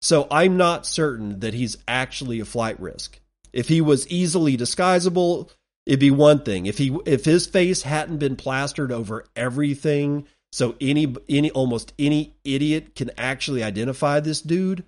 So 0.00 0.26
I'm 0.30 0.56
not 0.56 0.86
certain 0.86 1.40
that 1.40 1.54
he's 1.54 1.78
actually 1.88 2.40
a 2.40 2.44
flight 2.44 2.78
risk. 2.80 3.18
If 3.52 3.68
he 3.68 3.80
was 3.80 4.08
easily 4.08 4.56
disguisable, 4.56 5.50
it'd 5.86 6.00
be 6.00 6.10
one 6.10 6.40
thing. 6.40 6.66
If 6.66 6.78
he 6.78 6.96
if 7.06 7.24
his 7.24 7.46
face 7.46 7.82
hadn't 7.82 8.18
been 8.18 8.36
plastered 8.36 8.92
over 8.92 9.24
everything, 9.34 10.26
so 10.52 10.74
any 10.80 11.14
any 11.28 11.50
almost 11.50 11.92
any 11.98 12.34
idiot 12.44 12.94
can 12.94 13.10
actually 13.16 13.62
identify 13.62 14.20
this 14.20 14.40
dude, 14.42 14.84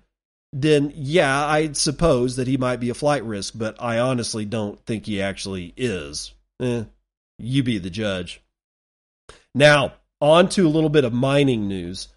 then 0.53 0.91
yeah, 0.95 1.45
I'd 1.45 1.77
suppose 1.77 2.35
that 2.35 2.47
he 2.47 2.57
might 2.57 2.79
be 2.79 2.89
a 2.89 2.95
flight 2.95 3.23
risk, 3.23 3.53
but 3.57 3.81
I 3.81 3.99
honestly 3.99 4.45
don't 4.45 4.83
think 4.85 5.05
he 5.05 5.21
actually 5.21 5.73
is. 5.75 6.33
Eh, 6.61 6.83
you 7.37 7.63
be 7.63 7.77
the 7.77 7.89
judge. 7.89 8.41
Now, 9.55 9.93
on 10.21 10.49
to 10.49 10.67
a 10.67 10.69
little 10.69 10.89
bit 10.89 11.05
of 11.05 11.13
mining 11.13 11.67
news. 11.67 12.09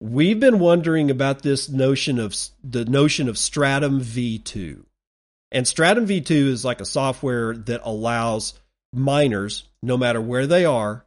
We've 0.00 0.38
been 0.38 0.58
wondering 0.58 1.10
about 1.10 1.42
this 1.42 1.68
notion 1.68 2.18
of 2.18 2.36
the 2.62 2.84
notion 2.84 3.28
of 3.28 3.38
Stratum 3.38 4.00
v2. 4.00 4.84
And 5.50 5.66
Stratum 5.66 6.06
v2 6.06 6.30
is 6.30 6.64
like 6.64 6.80
a 6.80 6.86
software 6.86 7.54
that 7.54 7.80
allows 7.84 8.54
miners, 8.92 9.64
no 9.82 9.96
matter 9.96 10.20
where 10.20 10.46
they 10.46 10.64
are, 10.64 11.06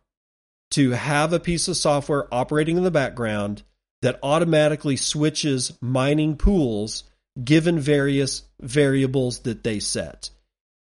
to 0.72 0.92
have 0.92 1.32
a 1.32 1.40
piece 1.40 1.68
of 1.68 1.78
software 1.78 2.34
operating 2.34 2.78
in 2.78 2.84
the 2.84 2.92
background 2.92 3.64
that 4.02 4.20
automatically 4.24 4.96
switches 4.96 5.78
mining 5.82 6.36
pools 6.36 7.04
given 7.42 7.80
various 7.80 8.44
variables 8.60 9.40
that 9.40 9.64
they 9.64 9.80
set. 9.80 10.32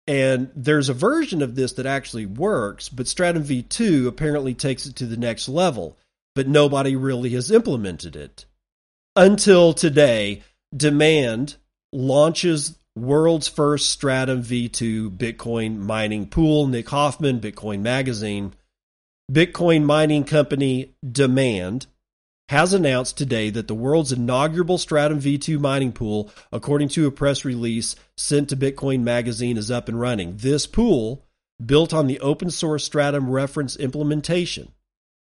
And 0.07 0.51
there's 0.57 0.89
a 0.89 0.95
version 0.95 1.43
of 1.43 1.55
this 1.55 1.73
that 1.75 1.87
actually 1.87 2.27
works, 2.27 2.89
but 2.89 3.07
Stratum 3.07 3.45
v2 3.45 4.07
apparently 4.07 4.55
takes 4.55 4.87
it 4.87 4.97
to 4.97 5.07
the 5.07 5.17
next 5.17 5.49
level, 5.49 5.97
but 6.35 6.49
nobody 6.49 6.97
really 6.97 7.31
has 7.31 7.51
implemented 7.51 8.17
it. 8.17 8.45
Until 9.15 9.73
today, 9.73 10.43
Demand 10.75 11.57
launches 11.93 12.77
world's 12.97 13.49
first 13.49 13.91
Stratum 13.91 14.43
v2 14.43 15.17
Bitcoin 15.17 15.79
mining 15.79 16.27
pool. 16.27 16.67
Nick 16.67 16.89
Hoffman, 16.89 17.41
Bitcoin 17.41 17.81
Magazine. 17.81 18.55
Bitcoin 19.31 19.85
mining 19.85 20.25
company 20.25 20.95
Demand 21.09 21.87
has 22.49 22.75
announced 22.75 23.17
today 23.17 23.51
that 23.51 23.69
the 23.69 23.75
world's 23.75 24.13
inaugural 24.13 24.79
Stratum 24.79 25.21
v2 25.21 25.59
mining 25.59 25.93
pool, 25.93 26.31
according 26.53 26.89
to 26.89 27.07
a 27.07 27.11
press 27.11 27.45
release 27.45 27.97
sent 28.17 28.49
to 28.49 28.57
Bitcoin 28.57 29.03
Magazine, 29.03 29.57
is 29.57 29.71
up 29.71 29.89
and 29.89 29.99
running. 29.99 30.37
This 30.37 30.67
pool, 30.67 31.25
built 31.65 31.95
on 31.95 32.07
the 32.07 32.21
open 32.21 32.51
source 32.51 32.85
Stratum 32.85 33.31
reference 33.31 33.77
implementation, 33.77 34.73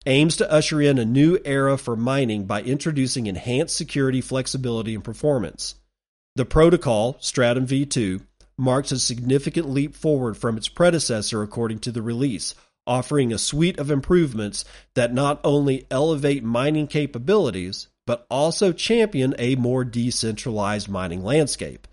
aims 0.05 0.37
to 0.37 0.51
usher 0.51 0.81
in 0.81 0.97
a 0.97 1.05
new 1.05 1.37
era 1.45 1.77
for 1.77 1.95
mining 1.95 2.45
by 2.45 2.61
introducing 2.61 3.27
enhanced 3.27 3.75
security, 3.75 4.21
flexibility, 4.21 4.95
and 4.95 5.03
performance. 5.03 5.75
The 6.35 6.45
protocol, 6.45 7.17
Stratum 7.19 7.67
v2, 7.67 8.21
marks 8.57 8.91
a 8.91 8.99
significant 8.99 9.69
leap 9.69 9.95
forward 9.95 10.37
from 10.37 10.57
its 10.57 10.67
predecessor, 10.67 11.41
according 11.41 11.79
to 11.79 11.91
the 11.91 12.01
release, 12.01 12.55
offering 12.89 13.31
a 13.31 13.37
suite 13.37 13.77
of 13.79 13.91
improvements 13.91 14.65
that 14.95 15.13
not 15.13 15.39
only 15.43 15.85
elevate 15.91 16.43
mining 16.43 16.87
capabilities, 16.87 17.87
but 18.07 18.25
also 18.31 18.73
champion 18.73 19.35
a 19.37 19.55
more 19.55 19.85
decentralized 19.85 20.89
mining 20.89 21.23
landscape. 21.23 21.87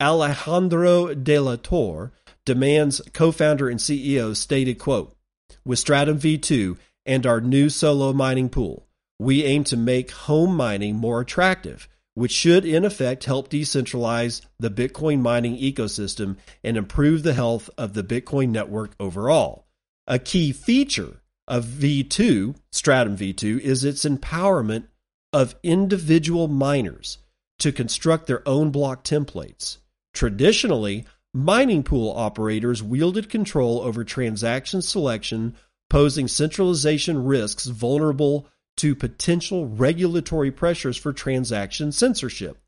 Alejandro 0.00 1.12
de 1.12 1.40
la 1.40 1.56
Torre, 1.56 2.12
Demand's 2.44 3.02
co-founder 3.12 3.68
and 3.68 3.80
CEO, 3.80 4.36
stated, 4.36 4.78
quote, 4.78 5.16
With 5.64 5.80
Stratum 5.80 6.20
v2 6.20 6.78
and 7.04 7.26
our 7.26 7.40
new 7.40 7.68
solo 7.68 8.12
mining 8.12 8.48
pool, 8.48 8.86
we 9.18 9.42
aim 9.42 9.64
to 9.64 9.76
make 9.76 10.12
home 10.12 10.54
mining 10.54 10.94
more 10.94 11.20
attractive, 11.20 11.88
which 12.14 12.30
should 12.30 12.64
in 12.64 12.84
effect 12.84 13.24
help 13.24 13.50
decentralize 13.50 14.42
the 14.60 14.70
Bitcoin 14.70 15.20
mining 15.20 15.56
ecosystem 15.58 16.36
and 16.62 16.76
improve 16.76 17.24
the 17.24 17.34
health 17.34 17.68
of 17.76 17.94
the 17.94 18.04
Bitcoin 18.04 18.50
network 18.50 18.92
overall. 19.00 19.65
A 20.08 20.20
key 20.20 20.52
feature 20.52 21.20
of 21.48 21.64
V2, 21.64 22.56
Stratum 22.70 23.16
V2, 23.16 23.58
is 23.58 23.82
its 23.82 24.04
empowerment 24.04 24.86
of 25.32 25.56
individual 25.64 26.46
miners 26.46 27.18
to 27.58 27.72
construct 27.72 28.26
their 28.26 28.46
own 28.48 28.70
block 28.70 29.02
templates. 29.02 29.78
Traditionally, 30.14 31.06
mining 31.34 31.82
pool 31.82 32.12
operators 32.16 32.82
wielded 32.82 33.28
control 33.28 33.80
over 33.80 34.04
transaction 34.04 34.80
selection, 34.80 35.56
posing 35.90 36.28
centralization 36.28 37.24
risks 37.24 37.66
vulnerable 37.66 38.46
to 38.76 38.94
potential 38.94 39.66
regulatory 39.66 40.52
pressures 40.52 40.96
for 40.96 41.12
transaction 41.12 41.90
censorship. 41.90 42.58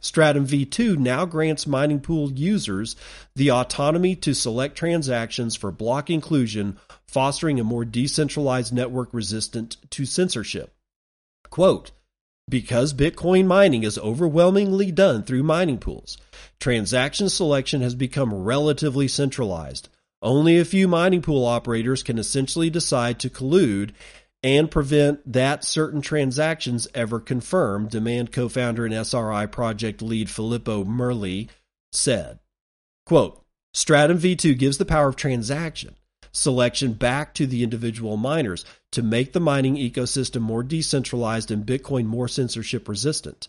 Stratum 0.00 0.46
v2 0.46 0.96
now 0.96 1.26
grants 1.26 1.66
mining 1.66 2.00
pool 2.00 2.32
users 2.32 2.96
the 3.36 3.50
autonomy 3.50 4.16
to 4.16 4.34
select 4.34 4.76
transactions 4.76 5.54
for 5.54 5.70
block 5.70 6.10
inclusion, 6.10 6.78
fostering 7.06 7.60
a 7.60 7.64
more 7.64 7.84
decentralized 7.84 8.72
network 8.72 9.12
resistant 9.12 9.76
to 9.90 10.06
censorship. 10.06 10.74
Quote, 11.50 11.90
because 12.48 12.92
Bitcoin 12.92 13.46
mining 13.46 13.84
is 13.84 13.96
overwhelmingly 13.98 14.90
done 14.90 15.22
through 15.22 15.42
mining 15.44 15.78
pools, 15.78 16.18
transaction 16.58 17.28
selection 17.28 17.80
has 17.80 17.94
become 17.94 18.34
relatively 18.34 19.06
centralized. 19.06 19.88
Only 20.22 20.58
a 20.58 20.64
few 20.64 20.88
mining 20.88 21.22
pool 21.22 21.46
operators 21.46 22.02
can 22.02 22.18
essentially 22.18 22.68
decide 22.68 23.20
to 23.20 23.30
collude 23.30 23.92
and 24.42 24.70
prevent 24.70 25.32
that 25.32 25.64
certain 25.64 26.00
transactions 26.00 26.88
ever 26.94 27.20
confirm, 27.20 27.88
Demand 27.88 28.32
co-founder 28.32 28.86
and 28.86 28.94
SRI 28.94 29.46
project 29.46 30.00
lead 30.00 30.30
Filippo 30.30 30.84
Merli 30.84 31.48
said. 31.92 32.38
Quote, 33.06 33.44
Stratum 33.74 34.18
V2 34.18 34.58
gives 34.58 34.78
the 34.78 34.84
power 34.84 35.08
of 35.08 35.16
transaction 35.16 35.96
selection 36.32 36.92
back 36.92 37.34
to 37.34 37.46
the 37.46 37.62
individual 37.62 38.16
miners 38.16 38.64
to 38.92 39.02
make 39.02 39.32
the 39.32 39.40
mining 39.40 39.76
ecosystem 39.76 40.40
more 40.40 40.62
decentralized 40.62 41.50
and 41.50 41.66
Bitcoin 41.66 42.06
more 42.06 42.28
censorship 42.28 42.88
resistant. 42.88 43.48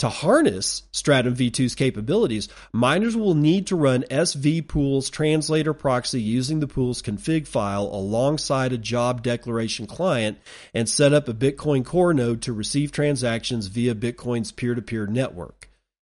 To 0.00 0.08
harness 0.08 0.84
Stratum 0.92 1.36
v2's 1.36 1.74
capabilities, 1.74 2.48
miners 2.72 3.14
will 3.14 3.34
need 3.34 3.66
to 3.66 3.76
run 3.76 4.04
SV 4.04 4.66
Pool's 4.66 5.10
translator 5.10 5.74
proxy 5.74 6.22
using 6.22 6.60
the 6.60 6.66
pool's 6.66 7.02
config 7.02 7.46
file 7.46 7.84
alongside 7.84 8.72
a 8.72 8.78
job 8.78 9.22
declaration 9.22 9.86
client 9.86 10.38
and 10.72 10.88
set 10.88 11.12
up 11.12 11.28
a 11.28 11.34
Bitcoin 11.34 11.84
core 11.84 12.14
node 12.14 12.40
to 12.40 12.54
receive 12.54 12.90
transactions 12.90 13.66
via 13.66 13.94
Bitcoin's 13.94 14.52
peer 14.52 14.74
to 14.74 14.80
peer 14.80 15.06
network. 15.06 15.68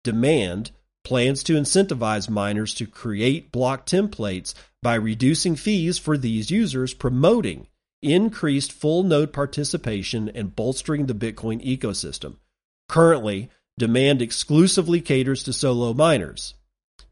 Demand 0.03 0.69
plans 1.03 1.41
to 1.41 1.53
incentivize 1.53 2.29
miners 2.29 2.75
to 2.75 2.85
create 2.85 3.51
block 3.51 3.87
templates 3.87 4.53
by 4.83 4.93
reducing 4.93 5.55
fees 5.55 5.97
for 5.97 6.19
these 6.19 6.51
users, 6.51 6.93
promoting 6.93 7.65
increased 8.03 8.71
full 8.71 9.01
node 9.01 9.33
participation 9.33 10.29
and 10.35 10.55
bolstering 10.55 11.07
the 11.07 11.15
Bitcoin 11.15 11.65
ecosystem. 11.65 12.35
Currently, 12.87 13.49
demand 13.81 14.21
exclusively 14.21 15.01
caters 15.01 15.41
to 15.41 15.51
solo 15.51 15.91
miners, 15.91 16.53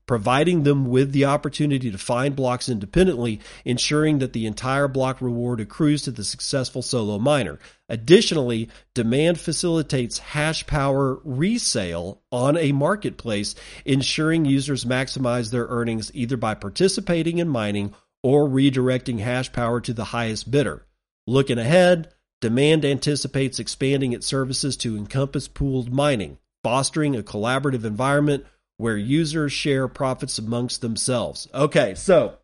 providing 0.05 0.61
them 0.61 0.85
with 0.85 1.11
the 1.13 1.25
opportunity 1.25 1.89
to 1.89 1.97
find 1.97 2.35
blocks 2.35 2.69
independently, 2.69 3.41
ensuring 3.65 4.19
that 4.19 4.33
the 4.33 4.45
entire 4.45 4.87
block 4.87 5.19
reward 5.19 5.59
accrues 5.59 6.03
to 6.03 6.11
the 6.11 6.23
successful 6.23 6.83
solo 6.83 7.17
miner. 7.17 7.57
Additionally, 7.89 8.69
demand 8.93 9.39
facilitates 9.39 10.19
hash 10.19 10.67
power 10.67 11.19
resale 11.23 12.21
on 12.31 12.55
a 12.55 12.71
marketplace, 12.71 13.55
ensuring 13.83 14.45
users 14.45 14.85
maximize 14.85 15.49
their 15.49 15.65
earnings 15.69 16.11
either 16.13 16.37
by 16.37 16.53
participating 16.53 17.39
in 17.39 17.49
mining 17.49 17.91
or 18.21 18.47
redirecting 18.47 19.17
hash 19.17 19.51
power 19.51 19.81
to 19.81 19.91
the 19.91 20.05
highest 20.05 20.51
bidder. 20.51 20.85
Looking 21.25 21.57
ahead, 21.57 22.13
Demand 22.41 22.85
anticipates 22.85 23.59
expanding 23.59 24.13
its 24.13 24.25
services 24.25 24.77
to 24.77 24.95
encompass 24.95 25.49
pooled 25.49 25.91
mining, 25.91 26.37
fostering 26.63 27.15
a 27.15 27.23
collaborative 27.23 27.83
environment 27.83 28.45
where 28.77 28.97
users 28.97 29.51
share 29.51 29.87
profits 29.87 30.37
amongst 30.37 30.81
themselves. 30.81 31.47
Okay, 31.53 31.95
so 31.95 32.35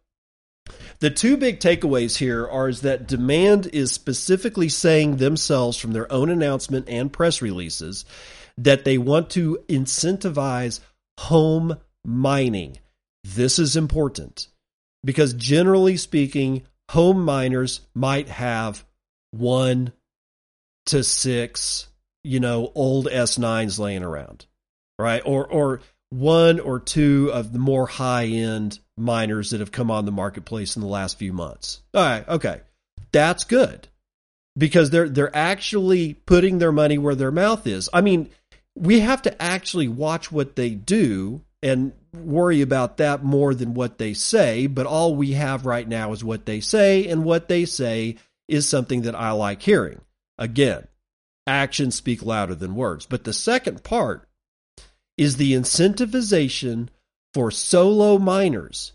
the 1.00 1.10
two 1.10 1.38
big 1.38 1.60
takeaways 1.60 2.18
here 2.18 2.48
are 2.48 2.70
is 2.70 2.82
that 2.82 3.08
Demand 3.08 3.68
is 3.68 3.92
specifically 3.92 4.70
saying 4.70 5.18
themselves 5.18 5.78
from 5.78 5.94
their 5.94 6.12
own 6.12 6.30
announcement 6.30 6.90
and 6.90 7.12
press 7.12 7.42
releases 7.42 8.06
that 8.58 8.86
they 8.86 8.98
want 8.98 9.30
to 9.32 9.60
incentivize 9.68 10.80
home 11.20 11.78
mining. 12.06 12.78
This 13.24 13.60
is 13.60 13.76
important 13.76 14.48
because 15.04 15.34
generally 15.34 15.98
speaking, 15.98 16.64
home 16.90 17.24
miners 17.24 17.82
might 17.94 18.30
have 18.30 18.86
one 19.32 19.92
to 20.88 21.04
six, 21.04 21.88
you 22.26 22.40
know, 22.40 22.72
old 22.76 23.06
S9s 23.08 23.78
laying 23.80 24.04
around, 24.04 24.46
right? 24.98 25.22
Or, 25.26 25.46
or 25.46 25.82
one 26.10 26.60
or 26.60 26.80
two 26.80 27.30
of 27.32 27.54
the 27.54 27.60
more 27.60 27.86
high 27.88 28.26
end 28.26 28.80
miners 28.98 29.52
that 29.52 29.60
have 29.60 29.72
come 29.72 29.92
on 29.92 30.06
the 30.06 30.12
marketplace 30.12 30.76
in 30.76 30.82
the 30.82 30.88
last 30.88 31.20
few 31.20 31.32
months. 31.34 31.82
All 31.94 32.04
right. 32.04 32.28
Okay. 32.28 32.62
That's 33.12 33.44
good 33.44 33.88
because 34.58 34.90
they're, 34.90 35.08
they're 35.08 35.36
actually 35.36 36.14
putting 36.14 36.58
their 36.58 36.72
money 36.72 36.98
where 36.98 37.16
their 37.16 37.32
mouth 37.32 37.68
is. 37.68 37.90
I 37.94 38.02
mean, 38.02 38.30
we 38.76 39.02
have 39.02 39.22
to 39.24 39.42
actually 39.42 39.88
watch 39.88 40.32
what 40.32 40.56
they 40.56 40.72
do 40.72 41.42
and 41.62 41.94
worry 42.14 42.62
about 42.62 42.98
that 42.98 43.24
more 43.24 43.54
than 43.54 43.74
what 43.74 43.98
they 43.98 44.14
say. 44.14 44.68
But 44.68 44.88
all 44.88 45.16
we 45.16 45.34
have 45.34 45.66
right 45.66 45.88
now 45.88 46.12
is 46.12 46.24
what 46.24 46.46
they 46.46 46.60
say, 46.60 47.08
and 47.08 47.24
what 47.24 47.48
they 47.48 47.66
say 47.66 48.18
is 48.48 48.68
something 48.68 49.04
that 49.04 49.16
I 49.16 49.32
like 49.32 49.62
hearing. 49.62 50.02
Again, 50.38 50.88
actions 51.48 51.96
speak 51.96 52.24
louder 52.24 52.56
than 52.56 52.76
words. 52.76 53.06
But 53.06 53.24
the 53.24 53.34
second 53.34 53.84
part 53.84 54.28
is 55.18 55.38
the 55.38 55.54
incentivization 55.54 56.90
for 57.34 57.52
solo 57.52 58.18
miners 58.18 58.94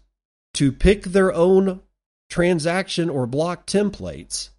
to 0.55 0.73
pick 0.73 1.05
their 1.05 1.33
own 1.33 1.81
transaction 2.29 3.11
or 3.11 3.27
block 3.27 3.67
templates 3.67 4.51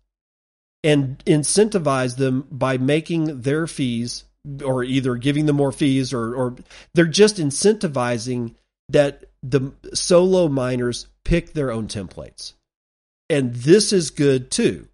and 0.84 1.24
incentivize 1.26 2.18
them 2.18 2.48
by 2.52 2.78
making 2.78 3.42
their 3.42 3.68
fees 3.68 4.26
or 4.64 4.84
either 4.84 5.16
giving 5.16 5.46
them 5.46 5.56
more 5.56 5.72
fees 5.72 6.14
or, 6.14 6.36
or 6.36 6.56
they're 6.94 7.06
just 7.06 7.38
incentivizing 7.38 8.56
that 8.90 9.26
the 9.44 9.72
solo 9.94 10.48
miners 10.48 11.08
pick 11.24 11.54
their 11.54 11.72
own 11.72 11.88
templates. 11.88 12.54
And 13.30 13.56
this 13.56 13.94
is 13.94 14.10
good 14.10 14.52
too, 14.52 14.88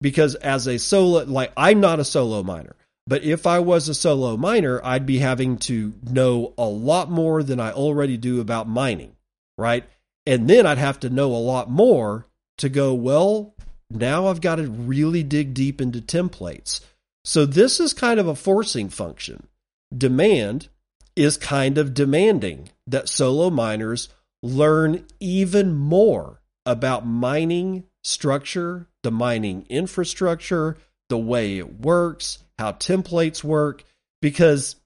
because 0.00 0.34
as 0.36 0.66
a 0.66 0.78
solo, 0.78 1.24
like 1.24 1.52
I'm 1.56 1.80
not 1.80 2.00
a 2.00 2.04
solo 2.04 2.42
miner, 2.42 2.76
but 3.06 3.22
if 3.22 3.46
I 3.46 3.58
was 3.58 3.88
a 3.88 3.94
solo 3.94 4.36
miner, 4.36 4.80
I'd 4.84 5.06
be 5.06 5.18
having 5.18 5.56
to 5.58 5.92
know 6.10 6.54
a 6.56 6.66
lot 6.66 7.10
more 7.10 7.42
than 7.42 7.60
I 7.60 7.72
already 7.72 8.16
do 8.16 8.40
about 8.40 8.68
mining, 8.68 9.16
right? 9.58 9.84
And 10.26 10.48
then 10.48 10.66
I'd 10.66 10.78
have 10.78 11.00
to 11.00 11.10
know 11.10 11.34
a 11.34 11.36
lot 11.36 11.70
more 11.70 12.26
to 12.58 12.68
go, 12.68 12.94
well, 12.94 13.54
now 13.90 14.26
I've 14.26 14.40
got 14.40 14.56
to 14.56 14.68
really 14.68 15.22
dig 15.22 15.54
deep 15.54 15.80
into 15.80 16.00
templates. 16.00 16.80
So 17.24 17.44
this 17.44 17.80
is 17.80 17.92
kind 17.92 18.20
of 18.20 18.28
a 18.28 18.36
forcing 18.36 18.88
function. 18.88 19.48
Demand 19.96 20.68
is 21.16 21.36
kind 21.36 21.78
of 21.78 21.94
demanding 21.94 22.70
that 22.86 23.08
solo 23.08 23.50
miners 23.50 24.08
learn 24.42 25.04
even 25.18 25.74
more 25.74 26.40
about 26.64 27.06
mining 27.06 27.84
structure, 28.02 28.86
the 29.02 29.10
mining 29.10 29.66
infrastructure, 29.68 30.76
the 31.08 31.18
way 31.18 31.58
it 31.58 31.80
works, 31.80 32.38
how 32.58 32.72
templates 32.72 33.42
work, 33.42 33.84
because 34.20 34.76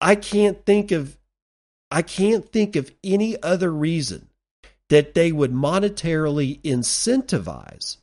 I 0.00 0.14
can't 0.16 0.64
think 0.64 0.92
of 0.92 1.16
I 1.90 2.02
can't 2.02 2.50
think 2.50 2.76
of 2.76 2.90
any 3.04 3.40
other 3.42 3.72
reason 3.72 4.28
that 4.88 5.14
they 5.14 5.30
would 5.30 5.52
monetarily 5.52 6.60
incentivize 6.62 7.98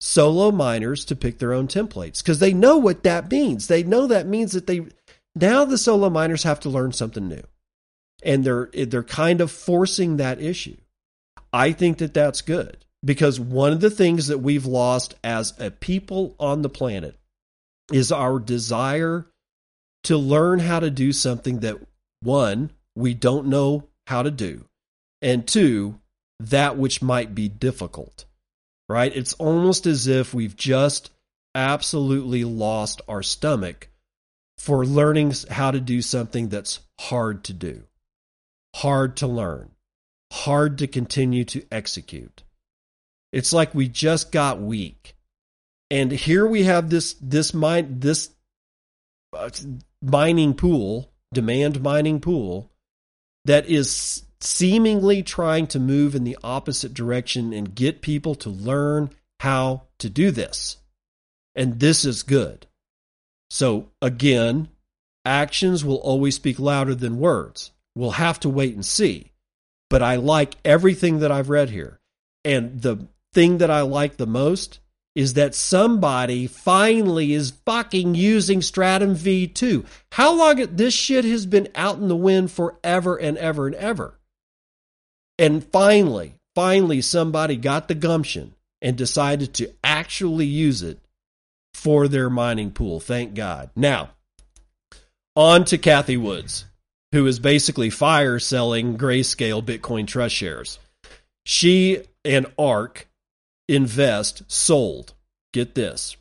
solo 0.00 0.50
miners 0.50 1.04
to 1.04 1.14
pick 1.14 1.38
their 1.38 1.52
own 1.52 1.68
templates 1.68 2.18
because 2.18 2.40
they 2.40 2.52
know 2.52 2.76
what 2.76 3.04
that 3.04 3.30
means. 3.30 3.68
They 3.68 3.84
know 3.84 4.08
that 4.08 4.26
means 4.26 4.52
that 4.52 4.66
they 4.66 4.86
now 5.34 5.64
the 5.64 5.78
solo 5.78 6.10
miners 6.10 6.42
have 6.42 6.60
to 6.60 6.68
learn 6.68 6.92
something 6.92 7.28
new. 7.28 7.42
And 8.24 8.44
they're 8.44 8.68
they're 8.72 9.02
kind 9.02 9.40
of 9.40 9.50
forcing 9.50 10.16
that 10.16 10.40
issue. 10.40 10.76
I 11.52 11.72
think 11.72 11.98
that 11.98 12.14
that's 12.14 12.42
good 12.42 12.84
because 13.04 13.38
one 13.38 13.72
of 13.72 13.80
the 13.80 13.90
things 13.90 14.28
that 14.28 14.38
we've 14.38 14.66
lost 14.66 15.14
as 15.24 15.54
a 15.58 15.70
people 15.70 16.34
on 16.38 16.62
the 16.62 16.68
planet 16.68 17.16
is 17.92 18.12
our 18.12 18.38
desire 18.38 19.26
to 20.04 20.16
learn 20.16 20.58
how 20.58 20.80
to 20.80 20.90
do 20.90 21.12
something 21.12 21.60
that 21.60 21.78
one, 22.22 22.70
we 22.94 23.14
don't 23.14 23.46
know 23.46 23.88
how 24.06 24.22
to 24.22 24.30
do, 24.30 24.64
and 25.20 25.46
two, 25.46 25.98
that 26.40 26.76
which 26.76 27.02
might 27.02 27.34
be 27.34 27.48
difficult, 27.48 28.24
right? 28.88 29.14
It's 29.14 29.34
almost 29.34 29.86
as 29.86 30.06
if 30.06 30.34
we've 30.34 30.56
just 30.56 31.10
absolutely 31.54 32.44
lost 32.44 33.00
our 33.08 33.22
stomach 33.22 33.88
for 34.58 34.84
learning 34.84 35.34
how 35.50 35.70
to 35.70 35.80
do 35.80 36.02
something 36.02 36.48
that's 36.48 36.80
hard 37.00 37.44
to 37.44 37.52
do, 37.52 37.82
hard 38.74 39.16
to 39.18 39.26
learn 39.26 39.72
hard 40.32 40.78
to 40.78 40.86
continue 40.86 41.44
to 41.44 41.62
execute. 41.70 42.42
It's 43.32 43.52
like 43.52 43.74
we 43.74 43.88
just 43.88 44.30
got 44.30 44.60
weak. 44.60 45.14
And 45.90 46.10
here 46.10 46.46
we 46.46 46.64
have 46.64 46.90
this 46.90 47.14
this 47.14 47.52
mine 47.52 48.00
this 48.00 48.30
uh, 49.32 49.50
mining 50.02 50.54
pool, 50.54 51.10
demand 51.32 51.82
mining 51.82 52.20
pool 52.20 52.70
that 53.44 53.66
is 53.66 54.24
seemingly 54.40 55.22
trying 55.22 55.66
to 55.68 55.78
move 55.78 56.14
in 56.14 56.24
the 56.24 56.38
opposite 56.42 56.94
direction 56.94 57.52
and 57.52 57.74
get 57.74 58.02
people 58.02 58.34
to 58.34 58.50
learn 58.50 59.10
how 59.40 59.82
to 59.98 60.10
do 60.10 60.30
this. 60.30 60.78
And 61.54 61.80
this 61.80 62.04
is 62.04 62.22
good. 62.22 62.66
So 63.50 63.90
again, 64.00 64.68
actions 65.24 65.84
will 65.84 65.96
always 65.96 66.36
speak 66.36 66.58
louder 66.58 66.94
than 66.94 67.18
words. 67.18 67.70
We'll 67.94 68.12
have 68.12 68.40
to 68.40 68.48
wait 68.48 68.74
and 68.74 68.84
see. 68.84 69.32
But 69.90 70.02
I 70.02 70.16
like 70.16 70.54
everything 70.64 71.18
that 71.18 71.30
I've 71.30 71.50
read 71.50 71.68
here. 71.68 72.00
And 72.44 72.80
the 72.80 73.06
thing 73.32 73.58
that 73.58 73.70
I 73.70 73.82
like 73.82 74.16
the 74.16 74.26
most 74.26 74.80
is 75.14 75.34
that 75.34 75.54
somebody 75.54 76.46
finally 76.46 77.34
is 77.34 77.52
fucking 77.66 78.14
using 78.14 78.62
Stratum 78.62 79.14
V2. 79.14 79.84
How 80.12 80.34
long 80.34 80.66
this 80.74 80.94
shit 80.94 81.24
has 81.24 81.44
been 81.44 81.68
out 81.74 81.98
in 81.98 82.08
the 82.08 82.16
wind 82.16 82.50
forever 82.50 83.16
and 83.16 83.36
ever 83.36 83.66
and 83.66 83.76
ever. 83.76 84.18
And 85.38 85.64
finally, 85.64 86.36
finally 86.54 87.02
somebody 87.02 87.56
got 87.56 87.88
the 87.88 87.94
gumption 87.94 88.54
and 88.80 88.96
decided 88.96 89.54
to 89.54 89.72
actually 89.84 90.46
use 90.46 90.82
it 90.82 90.98
for 91.74 92.08
their 92.08 92.30
mining 92.30 92.70
pool. 92.70 93.00
Thank 93.00 93.34
God. 93.34 93.70
Now, 93.76 94.10
on 95.36 95.64
to 95.66 95.78
Cathie 95.78 96.16
Woods, 96.16 96.64
who 97.12 97.26
is 97.26 97.38
basically 97.38 97.90
fire 97.90 98.38
selling 98.38 98.96
grayscale 98.96 99.62
Bitcoin 99.62 100.06
trust 100.06 100.34
shares. 100.34 100.78
She 101.44 102.02
and 102.24 102.46
ARK 102.58 103.08
Invest 103.72 104.42
sold, 104.48 105.14
get 105.54 105.74
this, 105.74 106.18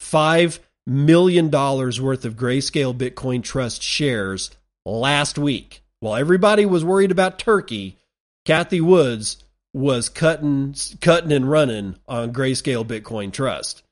$5 0.00 0.58
million 0.86 1.50
worth 1.50 2.24
of 2.24 2.34
grayscale 2.34 2.96
Bitcoin 2.96 3.42
trust 3.42 3.82
shares 3.82 4.50
last 4.86 5.36
week. 5.36 5.82
While 6.00 6.16
everybody 6.16 6.64
was 6.64 6.82
worried 6.82 7.10
about 7.10 7.38
Turkey, 7.38 7.98
Cathie 8.46 8.80
Woods 8.80 9.44
was 9.74 10.08
cutting, 10.08 10.74
cutting 11.02 11.32
and 11.32 11.50
running 11.50 11.96
on 12.08 12.32
grayscale 12.32 12.86
Bitcoin 12.86 13.30
trust. 13.30 13.82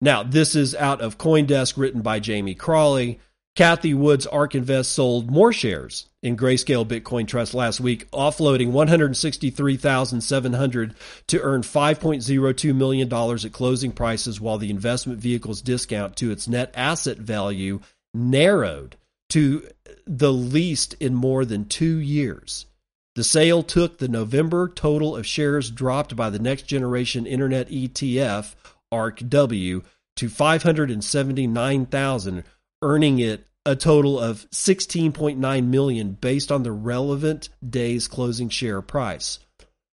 Now, 0.00 0.22
this 0.22 0.56
is 0.56 0.74
out 0.74 1.02
of 1.02 1.18
Coindesk, 1.18 1.76
written 1.76 2.00
by 2.00 2.20
Jamie 2.20 2.54
Crawley. 2.54 3.20
Cathie 3.56 3.94
Woods 3.94 4.26
ARK 4.26 4.54
Invest 4.54 4.92
sold 4.92 5.30
more 5.30 5.50
shares 5.50 6.04
in 6.22 6.36
Grayscale 6.36 6.86
Bitcoin 6.86 7.26
Trust 7.26 7.54
last 7.54 7.80
week, 7.80 8.10
offloading 8.10 8.70
163,700 8.70 10.94
to 11.28 11.40
earn 11.40 11.62
5.02 11.62 12.74
million 12.74 13.08
dollars 13.08 13.46
at 13.46 13.52
closing 13.52 13.92
prices 13.92 14.42
while 14.42 14.58
the 14.58 14.68
investment 14.68 15.20
vehicle's 15.20 15.62
discount 15.62 16.16
to 16.16 16.30
its 16.30 16.46
net 16.46 16.70
asset 16.74 17.16
value 17.16 17.80
narrowed 18.12 18.94
to 19.30 19.66
the 20.06 20.34
least 20.34 20.92
in 21.00 21.14
more 21.14 21.46
than 21.46 21.64
2 21.64 21.96
years. 21.96 22.66
The 23.14 23.24
sale 23.24 23.62
took 23.62 23.96
the 23.96 24.08
November 24.08 24.68
total 24.68 25.16
of 25.16 25.26
shares 25.26 25.70
dropped 25.70 26.14
by 26.14 26.28
the 26.28 26.38
next 26.38 26.64
generation 26.64 27.26
internet 27.26 27.70
ETF 27.70 28.54
ARKW 28.92 29.82
to 30.16 30.28
579,000 30.28 32.44
earning 32.86 33.18
it 33.18 33.44
a 33.64 33.74
total 33.74 34.20
of 34.20 34.48
16.9 34.52 35.66
million 35.66 36.12
based 36.12 36.52
on 36.52 36.62
the 36.62 36.70
relevant 36.70 37.48
day's 37.68 38.06
closing 38.06 38.48
share 38.48 38.80
price. 38.80 39.40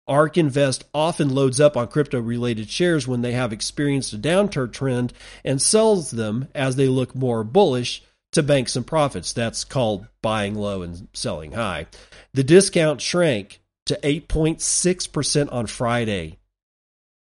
ARK 0.07 0.39
Invest 0.39 0.85
often 0.95 1.35
loads 1.35 1.61
up 1.61 1.77
on 1.77 1.89
crypto 1.89 2.21
related 2.21 2.71
shares 2.71 3.09
when 3.09 3.23
they 3.23 3.33
have 3.33 3.53
experienced 3.53 4.13
a 4.13 4.19
downturn 4.19 4.73
trend 4.73 5.13
and 5.45 5.61
sells 5.61 6.13
them 6.13 6.47
as 6.55 6.77
they 6.77 6.87
look 6.87 7.13
more 7.13 7.43
bullish 7.43 8.05
to 8.31 8.43
bank 8.45 8.69
some 8.69 8.85
profits. 8.85 9.33
That's 9.33 9.65
called 9.65 10.07
buying 10.23 10.55
low 10.55 10.83
and 10.83 11.09
selling 11.13 11.51
high. 11.53 11.87
The 12.35 12.45
discount 12.45 13.01
shrank 13.01 13.61
to 13.87 13.99
8.6% 14.01 15.53
on 15.53 15.67
Friday. 15.67 16.39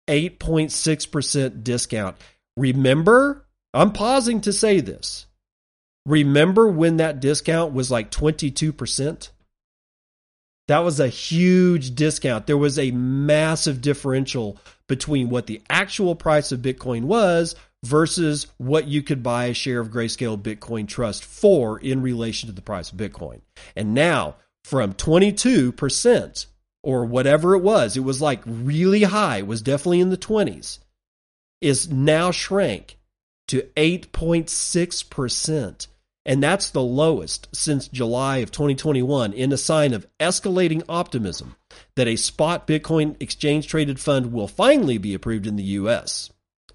8.6% 0.09 1.63
discount. 1.63 2.17
Remember, 2.57 3.45
I'm 3.73 3.93
pausing 3.93 4.41
to 4.41 4.51
say 4.51 4.81
this. 4.81 5.26
Remember 6.07 6.67
when 6.69 6.97
that 6.97 7.19
discount 7.19 7.73
was 7.73 7.89
like 7.91 8.09
22%? 8.11 9.29
That 10.69 10.79
was 10.79 10.99
a 11.01 11.09
huge 11.09 11.95
discount. 11.95 12.47
There 12.47 12.57
was 12.57 12.79
a 12.79 12.91
massive 12.91 13.81
differential 13.81 14.57
between 14.87 15.29
what 15.29 15.47
the 15.47 15.61
actual 15.69 16.15
price 16.15 16.53
of 16.53 16.61
Bitcoin 16.61 17.03
was 17.03 17.55
versus 17.83 18.47
what 18.57 18.87
you 18.87 19.03
could 19.03 19.21
buy 19.21 19.47
a 19.47 19.53
share 19.53 19.81
of 19.81 19.89
Grayscale 19.89 20.41
Bitcoin 20.41 20.87
Trust 20.87 21.25
for 21.25 21.77
in 21.77 22.01
relation 22.01 22.47
to 22.47 22.55
the 22.55 22.61
price 22.61 22.89
of 22.89 22.97
Bitcoin. 22.97 23.41
And 23.75 23.93
now, 23.93 24.37
from 24.63 24.93
22% 24.93 26.45
or 26.83 27.03
whatever 27.03 27.53
it 27.53 27.61
was, 27.61 27.97
it 27.97 28.05
was 28.05 28.21
like 28.21 28.41
really 28.45 29.03
high, 29.03 29.39
it 29.39 29.47
was 29.47 29.61
definitely 29.61 29.99
in 29.99 30.09
the 30.09 30.15
20s, 30.15 30.79
is 31.59 31.91
now 31.91 32.31
shrank 32.31 32.97
to 33.49 33.63
8.6% 33.75 35.87
and 36.27 36.43
that's 36.43 36.71
the 36.71 36.83
lowest 36.83 37.47
since 37.55 37.87
July 37.87 38.37
of 38.39 38.51
2021 38.51 39.31
in 39.31 39.53
a 39.53 39.57
sign 39.57 39.93
of 39.93 40.05
escalating 40.19 40.83
optimism 40.89 41.55
that 41.95 42.07
a 42.07 42.17
spot 42.17 42.67
Bitcoin 42.67 43.15
exchange 43.21 43.67
traded 43.67 43.97
fund 43.97 44.33
will 44.33 44.49
finally 44.49 44.97
be 44.97 45.13
approved 45.13 45.47
in 45.47 45.55
the 45.55 45.63
US. 45.63 46.29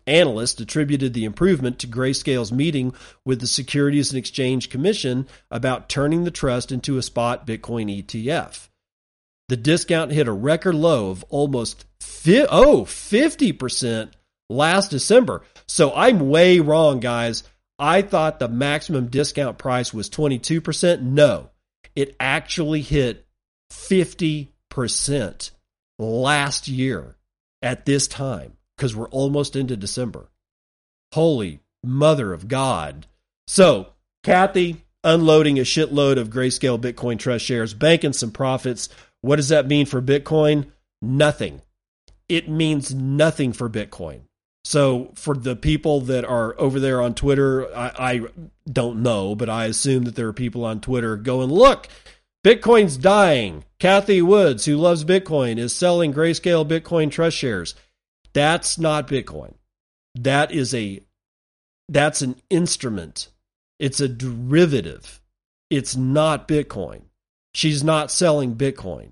Analysts 0.06 0.58
attributed 0.58 1.12
the 1.12 1.26
improvement 1.26 1.78
to 1.78 1.86
Grayscale's 1.86 2.50
meeting 2.50 2.94
with 3.26 3.40
the 3.40 3.46
Securities 3.46 4.10
and 4.10 4.18
Exchange 4.18 4.70
Commission 4.70 5.28
about 5.50 5.88
turning 5.88 6.24
the 6.24 6.30
trust 6.30 6.72
into 6.72 6.96
a 6.96 7.02
spot 7.02 7.46
Bitcoin 7.46 8.02
ETF. 8.02 8.68
The 9.48 9.56
discount 9.58 10.12
hit 10.12 10.26
a 10.26 10.32
record 10.32 10.74
low 10.74 11.10
of 11.10 11.24
almost 11.28 11.84
fi- 12.00 12.46
oh, 12.50 12.84
50% 12.84 14.12
last 14.48 14.90
December. 14.90 15.42
So 15.66 15.92
I'm 15.94 16.30
way 16.30 16.58
wrong, 16.58 17.00
guys. 17.00 17.44
I 17.78 18.02
thought 18.02 18.38
the 18.38 18.48
maximum 18.48 19.08
discount 19.08 19.58
price 19.58 19.92
was 19.92 20.08
22%. 20.10 21.00
No, 21.00 21.50
it 21.96 22.14
actually 22.20 22.82
hit 22.82 23.26
50% 23.70 25.50
last 25.98 26.68
year 26.68 27.16
at 27.60 27.86
this 27.86 28.06
time 28.06 28.56
because 28.76 28.94
we're 28.94 29.08
almost 29.08 29.56
into 29.56 29.76
December. 29.76 30.28
Holy 31.12 31.60
mother 31.84 32.32
of 32.32 32.48
God. 32.48 33.06
So, 33.46 33.88
Cathie 34.22 34.84
unloading 35.04 35.58
a 35.58 35.62
shitload 35.62 36.18
of 36.18 36.30
grayscale 36.30 36.80
Bitcoin 36.80 37.18
Trust 37.18 37.44
shares, 37.44 37.74
banking 37.74 38.12
some 38.12 38.30
profits. 38.30 38.88
What 39.20 39.36
does 39.36 39.48
that 39.48 39.66
mean 39.66 39.86
for 39.86 40.00
Bitcoin? 40.00 40.66
Nothing. 41.00 41.60
It 42.28 42.48
means 42.48 42.94
nothing 42.94 43.52
for 43.52 43.68
Bitcoin. 43.68 44.22
So 44.64 45.10
for 45.16 45.34
the 45.34 45.56
people 45.56 46.02
that 46.02 46.24
are 46.24 46.58
over 46.58 46.78
there 46.78 47.02
on 47.02 47.14
Twitter, 47.14 47.74
I, 47.76 47.92
I, 47.98 48.20
don't 48.70 49.02
know, 49.02 49.34
but 49.34 49.48
I 49.48 49.64
assume 49.64 50.04
that 50.04 50.14
there 50.14 50.28
are 50.28 50.32
people 50.32 50.64
on 50.64 50.80
Twitter 50.80 51.16
going, 51.16 51.48
look, 51.48 51.88
Bitcoin's 52.44 52.96
dying. 52.96 53.64
Cathie 53.80 54.22
Woods, 54.22 54.64
who 54.64 54.76
loves 54.76 55.04
Bitcoin, 55.04 55.58
is 55.58 55.74
selling 55.74 56.12
grayscale 56.14 56.66
Bitcoin 56.66 57.10
trust 57.10 57.36
shares. 57.36 57.74
That's 58.32 58.78
not 58.78 59.08
Bitcoin. 59.08 59.54
That 60.14 60.52
is 60.52 60.74
a 60.74 61.00
that's 61.88 62.22
an 62.22 62.36
instrument. 62.48 63.28
It's 63.78 64.00
a 64.00 64.08
derivative. 64.08 65.20
It's 65.70 65.96
not 65.96 66.48
Bitcoin. 66.48 67.02
She's 67.54 67.82
not 67.82 68.10
selling 68.10 68.54
Bitcoin. 68.54 69.10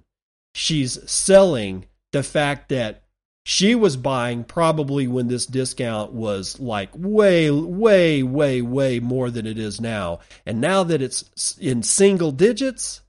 She's 0.54 1.10
selling 1.10 1.86
the 2.12 2.22
fact 2.22 2.68
that 2.70 3.04
she 3.50 3.74
was 3.74 3.96
buying 3.96 4.44
probably 4.44 5.08
when 5.08 5.26
this 5.26 5.44
discount 5.44 6.12
was 6.12 6.60
like 6.60 6.88
way, 6.94 7.50
way, 7.50 8.22
way, 8.22 8.62
way 8.62 9.00
more 9.00 9.28
than 9.28 9.44
it 9.44 9.58
is 9.58 9.80
now. 9.80 10.20
And 10.46 10.60
now 10.60 10.84
that 10.84 11.02
it's 11.02 11.58
in 11.58 11.82
single 11.82 12.30
digits, 12.30 13.00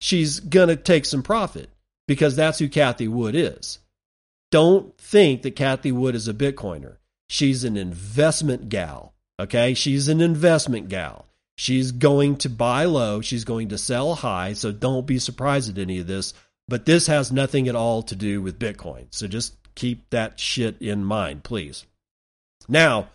she's 0.00 0.40
going 0.40 0.68
to 0.68 0.76
take 0.76 1.04
some 1.04 1.22
profit 1.22 1.68
because 2.08 2.34
that's 2.34 2.58
who 2.58 2.70
Cathie 2.70 3.06
Wood 3.06 3.34
is. 3.34 3.80
Don't 4.50 4.96
think 4.96 5.42
that 5.42 5.56
Cathie 5.56 5.92
Wood 5.92 6.14
is 6.14 6.26
a 6.26 6.32
Bitcoiner. 6.32 6.96
She's 7.28 7.62
an 7.62 7.76
investment 7.76 8.70
gal. 8.70 9.12
Okay. 9.38 9.74
She's 9.74 10.08
an 10.08 10.22
investment 10.22 10.88
gal. 10.88 11.26
She's 11.58 11.92
going 11.92 12.36
to 12.36 12.48
buy 12.48 12.86
low. 12.86 13.20
She's 13.20 13.44
going 13.44 13.68
to 13.68 13.76
sell 13.76 14.14
high. 14.14 14.54
So 14.54 14.72
don't 14.72 15.06
be 15.06 15.18
surprised 15.18 15.68
at 15.68 15.76
any 15.76 15.98
of 15.98 16.06
this. 16.06 16.32
But 16.66 16.86
this 16.86 17.08
has 17.08 17.30
nothing 17.30 17.68
at 17.68 17.76
all 17.76 18.02
to 18.04 18.16
do 18.16 18.40
with 18.40 18.58
Bitcoin. 18.58 19.08
So 19.10 19.26
just 19.26 19.54
Keep 19.74 20.10
that 20.10 20.38
shit 20.38 20.80
in 20.80 21.04
mind, 21.04 21.44
please. 21.44 21.86
Now, 22.68 23.08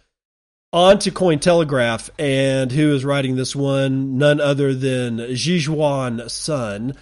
on 0.74 1.00
to 1.00 1.12
Cointelegraph, 1.12 2.10
and 2.20 2.72
who 2.72 2.94
is 2.94 3.06
writing 3.06 3.36
this 3.36 3.56
one? 3.56 4.18
None 4.18 4.42
other 4.42 4.74
than 4.74 5.18
Zhiyuan 5.18 6.30
Sun. 6.30 6.94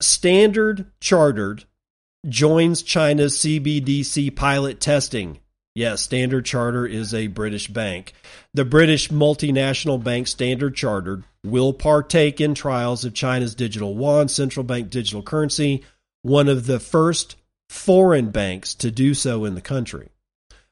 Standard 0.00 0.86
Chartered 1.00 1.64
joins 2.28 2.82
China's 2.82 3.38
CBDC 3.38 4.34
pilot 4.34 4.80
testing. 4.80 5.38
Yes, 5.74 6.02
Standard 6.02 6.44
Chartered 6.44 6.92
is 6.92 7.12
a 7.12 7.26
British 7.26 7.68
bank. 7.68 8.12
The 8.52 8.64
British 8.64 9.08
multinational 9.08 10.02
bank 10.02 10.28
Standard 10.28 10.76
Chartered 10.76 11.24
will 11.44 11.72
partake 11.72 12.40
in 12.40 12.54
trials 12.54 13.04
of 13.04 13.14
China's 13.14 13.54
digital 13.54 13.94
yuan 13.94 14.28
central 14.28 14.62
bank 14.62 14.90
digital 14.90 15.22
currency, 15.22 15.82
one 16.22 16.48
of 16.48 16.66
the 16.66 16.78
first 16.78 17.36
foreign 17.68 18.30
banks 18.30 18.74
to 18.74 18.90
do 18.90 19.14
so 19.14 19.44
in 19.44 19.54
the 19.54 19.60
country. 19.60 20.08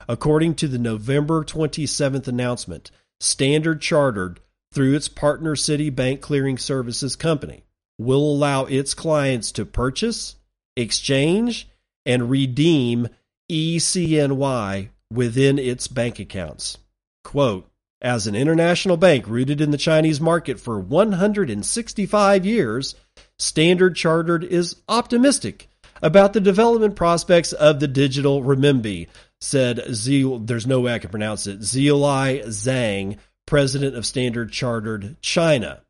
According 0.08 0.56
to 0.56 0.68
the 0.68 0.78
November 0.78 1.44
27th 1.44 2.26
announcement, 2.26 2.90
Standard 3.20 3.80
Chartered, 3.80 4.40
through 4.72 4.94
its 4.94 5.08
partner 5.08 5.54
Citibank 5.54 6.20
Clearing 6.20 6.58
Services 6.58 7.14
Company, 7.14 7.64
will 7.98 8.32
allow 8.32 8.64
its 8.64 8.94
clients 8.94 9.52
to 9.52 9.64
purchase, 9.64 10.36
exchange, 10.76 11.68
and 12.04 12.30
redeem 12.30 13.08
ECNY 13.50 14.88
within 15.12 15.58
its 15.58 15.88
bank 15.88 16.18
accounts. 16.18 16.78
Quote, 17.22 17.68
as 18.00 18.26
an 18.26 18.34
international 18.34 18.96
bank 18.96 19.28
rooted 19.28 19.60
in 19.60 19.70
the 19.70 19.78
Chinese 19.78 20.20
market 20.20 20.58
for 20.58 20.80
165 20.80 22.44
years, 22.44 22.96
Standard 23.38 23.94
Chartered 23.94 24.42
is 24.42 24.76
optimistic 24.88 25.68
about 26.02 26.32
the 26.32 26.40
development 26.40 26.96
prospects 26.96 27.52
of 27.52 27.80
the 27.80 27.88
digital 27.88 28.42
renminbi, 28.42 29.08
said 29.40 29.82
Zeal, 29.94 30.38
there's 30.38 30.66
no 30.66 30.80
way 30.80 30.94
I 30.94 30.98
can 30.98 31.10
pronounce 31.10 31.46
it, 31.46 31.60
Zilai 31.60 32.44
Zhang, 32.46 33.18
president 33.46 33.96
of 33.96 34.04
Standard 34.04 34.52
Chartered 34.52 35.16
China. 35.22 35.82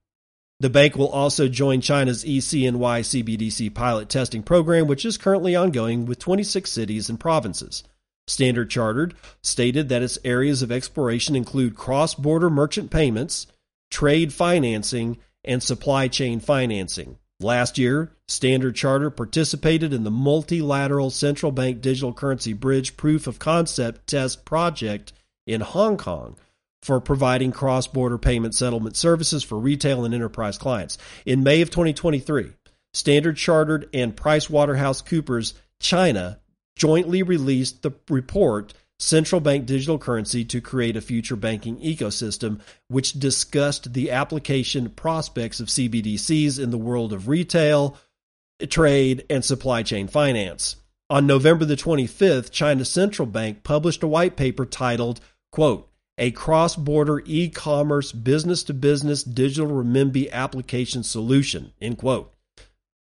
The 0.60 0.70
bank 0.70 0.94
will 0.94 1.08
also 1.08 1.48
join 1.48 1.80
China's 1.80 2.24
ECNY 2.24 3.00
CBDC 3.00 3.74
pilot 3.74 4.08
testing 4.08 4.44
program, 4.44 4.86
which 4.86 5.04
is 5.04 5.18
currently 5.18 5.56
ongoing 5.56 6.06
with 6.06 6.20
26 6.20 6.70
cities 6.70 7.08
and 7.08 7.18
provinces. 7.18 7.82
Standard 8.28 8.70
Chartered 8.70 9.14
stated 9.42 9.88
that 9.88 10.02
its 10.02 10.18
areas 10.24 10.62
of 10.62 10.70
exploration 10.70 11.34
include 11.34 11.74
cross 11.74 12.14
border 12.14 12.48
merchant 12.48 12.90
payments, 12.92 13.48
trade 13.90 14.32
financing, 14.32 15.18
and 15.44 15.60
supply 15.62 16.06
chain 16.06 16.38
financing. 16.38 17.18
Last 17.42 17.78
year, 17.78 18.12
Standard 18.28 18.74
Chartered 18.74 19.16
participated 19.16 19.92
in 19.92 20.04
the 20.04 20.10
multilateral 20.10 21.10
central 21.10 21.52
bank 21.52 21.80
digital 21.80 22.12
currency 22.12 22.52
bridge 22.52 22.96
proof 22.96 23.26
of 23.26 23.38
concept 23.38 24.06
test 24.06 24.44
project 24.44 25.12
in 25.46 25.60
Hong 25.60 25.96
Kong 25.96 26.36
for 26.82 27.00
providing 27.00 27.52
cross 27.52 27.86
border 27.86 28.18
payment 28.18 28.54
settlement 28.54 28.96
services 28.96 29.42
for 29.42 29.58
retail 29.58 30.04
and 30.04 30.14
enterprise 30.14 30.58
clients. 30.58 30.98
In 31.24 31.42
May 31.42 31.62
of 31.62 31.70
2023, 31.70 32.52
Standard 32.92 33.36
Chartered 33.36 33.88
and 33.94 34.16
PricewaterhouseCoopers 34.16 35.54
China 35.80 36.40
jointly 36.76 37.22
released 37.22 37.82
the 37.82 37.92
report 38.08 38.74
Central 39.02 39.40
Bank 39.40 39.66
Digital 39.66 39.98
Currency 39.98 40.44
to 40.44 40.60
Create 40.60 40.96
a 40.96 41.00
Future 41.00 41.34
Banking 41.34 41.76
Ecosystem, 41.78 42.60
which 42.86 43.14
discussed 43.14 43.92
the 43.92 44.12
application 44.12 44.90
prospects 44.90 45.58
of 45.58 45.66
CBDCs 45.66 46.62
in 46.62 46.70
the 46.70 46.78
world 46.78 47.12
of 47.12 47.26
retail, 47.26 47.96
trade, 48.70 49.26
and 49.28 49.44
supply 49.44 49.82
chain 49.82 50.06
finance. 50.06 50.76
On 51.10 51.26
November 51.26 51.64
the 51.64 51.74
25th, 51.74 52.52
China 52.52 52.84
Central 52.84 53.26
Bank 53.26 53.64
published 53.64 54.04
a 54.04 54.08
white 54.08 54.36
paper 54.36 54.64
titled, 54.64 55.20
quote, 55.50 55.90
a 56.16 56.30
cross-border 56.30 57.22
e-commerce 57.26 58.12
business-to-business 58.12 59.24
digital 59.24 59.68
renminbi 59.68 60.30
application 60.30 61.02
solution, 61.02 61.72
end 61.80 61.98
quote. 61.98 62.32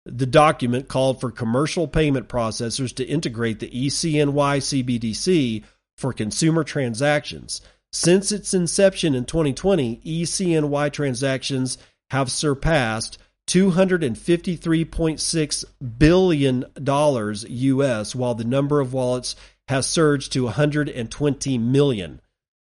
The 0.07 0.27
document 0.27 0.87
called 0.87 1.21
for 1.21 1.33
commercial 1.33 1.89
payment 1.89 2.29
processors 2.29 2.95
to 2.95 3.05
integrate 3.05 3.59
the 3.59 3.69
ECNY 3.71 4.59
CBDC 4.87 5.65
for 6.01 6.13
consumer 6.13 6.65
transactions. 6.65 7.61
Since 7.93 8.33
its 8.33 8.53
inception 8.55 9.15
in 9.15 9.27
2020, 9.27 10.01
ECNY 10.05 10.93
transactions 10.93 11.79
have 12.11 12.29
surpassed 12.31 13.19
$253.6 13.49 15.65
billion 15.99 16.65
US, 16.87 18.15
while 18.15 18.35
the 18.35 18.45
number 18.45 18.81
of 18.81 18.93
wallets 18.93 19.35
has 19.69 19.87
surged 19.87 20.33
to 20.33 20.45
120 20.45 21.57
million. 21.59 22.21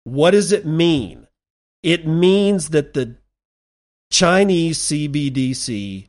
What 0.05 0.31
does 0.31 0.51
it 0.51 0.65
mean? 0.65 1.27
It 1.83 2.07
means 2.07 2.69
that 2.69 2.93
the 2.93 3.15
Chinese 4.11 4.79
CBDC 4.79 6.07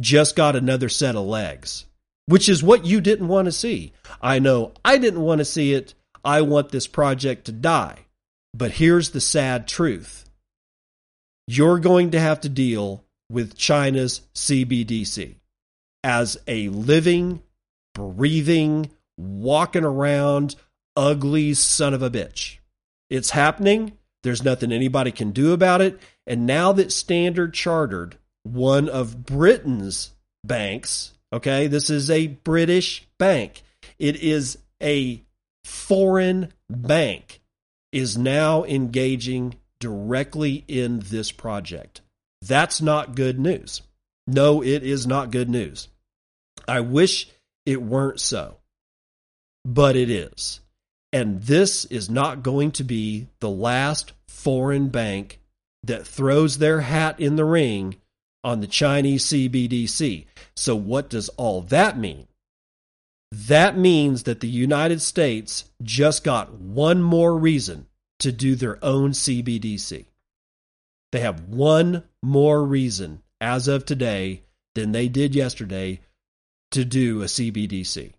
just 0.00 0.34
got 0.36 0.56
another 0.56 0.88
set 0.88 1.14
of 1.16 1.26
legs, 1.26 1.84
which 2.26 2.48
is 2.48 2.62
what 2.62 2.86
you 2.86 3.00
didn't 3.00 3.28
want 3.28 3.46
to 3.46 3.52
see. 3.52 3.92
I 4.20 4.38
know 4.38 4.72
I 4.84 4.98
didn't 4.98 5.20
want 5.20 5.38
to 5.38 5.44
see 5.44 5.74
it. 5.74 5.94
I 6.26 6.42
want 6.42 6.70
this 6.70 6.86
project 6.86 7.46
to 7.46 7.52
die. 7.52 8.00
But 8.52 8.72
here's 8.72 9.10
the 9.10 9.20
sad 9.20 9.68
truth 9.68 10.24
you're 11.46 11.78
going 11.78 12.10
to 12.10 12.20
have 12.20 12.40
to 12.40 12.48
deal 12.48 13.04
with 13.30 13.56
China's 13.56 14.22
CBDC 14.34 15.36
as 16.02 16.36
a 16.48 16.68
living, 16.68 17.42
breathing, 17.94 18.90
walking 19.16 19.84
around, 19.84 20.56
ugly 20.96 21.54
son 21.54 21.94
of 21.94 22.02
a 22.02 22.10
bitch. 22.10 22.58
It's 23.08 23.30
happening. 23.30 23.92
There's 24.24 24.42
nothing 24.42 24.72
anybody 24.72 25.12
can 25.12 25.30
do 25.30 25.52
about 25.52 25.80
it. 25.80 26.00
And 26.26 26.46
now 26.46 26.72
that 26.72 26.90
Standard 26.90 27.54
Chartered 27.54 28.16
one 28.46 28.88
of 28.88 29.24
Britain's 29.26 30.12
banks. 30.44 31.12
Okay, 31.32 31.66
this 31.66 31.90
is 31.90 32.10
a 32.10 32.28
British 32.28 33.06
bank. 33.18 33.62
It 33.98 34.16
is 34.16 34.58
a 34.82 35.22
foreign 35.66 36.52
bank 36.70 37.40
is 37.92 38.16
now 38.16 38.64
engaging 38.64 39.56
directly 39.80 40.64
in 40.68 41.00
this 41.00 41.32
project. 41.32 42.00
That's 42.40 42.80
not 42.80 43.16
good 43.16 43.40
news. 43.40 43.82
No, 44.26 44.62
it 44.62 44.82
is 44.82 45.06
not 45.06 45.32
good 45.32 45.50
news. 45.50 45.88
I 46.68 46.80
wish 46.80 47.28
it 47.64 47.82
weren't 47.82 48.20
so, 48.20 48.58
but 49.64 49.96
it 49.96 50.08
is. 50.08 50.60
And 51.12 51.42
this 51.42 51.84
is 51.86 52.08
not 52.08 52.42
going 52.42 52.70
to 52.72 52.84
be 52.84 53.28
the 53.40 53.50
last 53.50 54.12
foreign 54.28 54.88
bank 54.88 55.40
that 55.82 56.06
throws 56.06 56.58
their 56.58 56.80
hat 56.82 57.18
in 57.18 57.36
the 57.36 57.44
ring 57.44 57.96
on 58.44 58.60
the 58.60 58.66
Chinese 58.66 59.24
CBDC. 59.26 60.26
So, 60.56 60.76
what 60.76 61.10
does 61.10 61.28
all 61.30 61.62
that 61.62 61.98
mean? 61.98 62.28
That 63.32 63.76
means 63.76 64.22
that 64.24 64.40
the 64.40 64.48
United 64.48 65.02
States 65.02 65.64
just 65.82 66.24
got 66.24 66.54
one 66.54 67.02
more 67.02 67.36
reason 67.36 67.86
to 68.20 68.32
do 68.32 68.54
their 68.54 68.82
own 68.84 69.10
CBDC. 69.10 70.06
They 71.12 71.20
have 71.20 71.48
one 71.48 72.04
more 72.22 72.64
reason 72.64 73.22
as 73.40 73.68
of 73.68 73.84
today 73.84 74.42
than 74.74 74.92
they 74.92 75.08
did 75.08 75.34
yesterday 75.34 76.00
to 76.72 76.84
do 76.84 77.22
a 77.22 77.26
CBDC. 77.26 78.12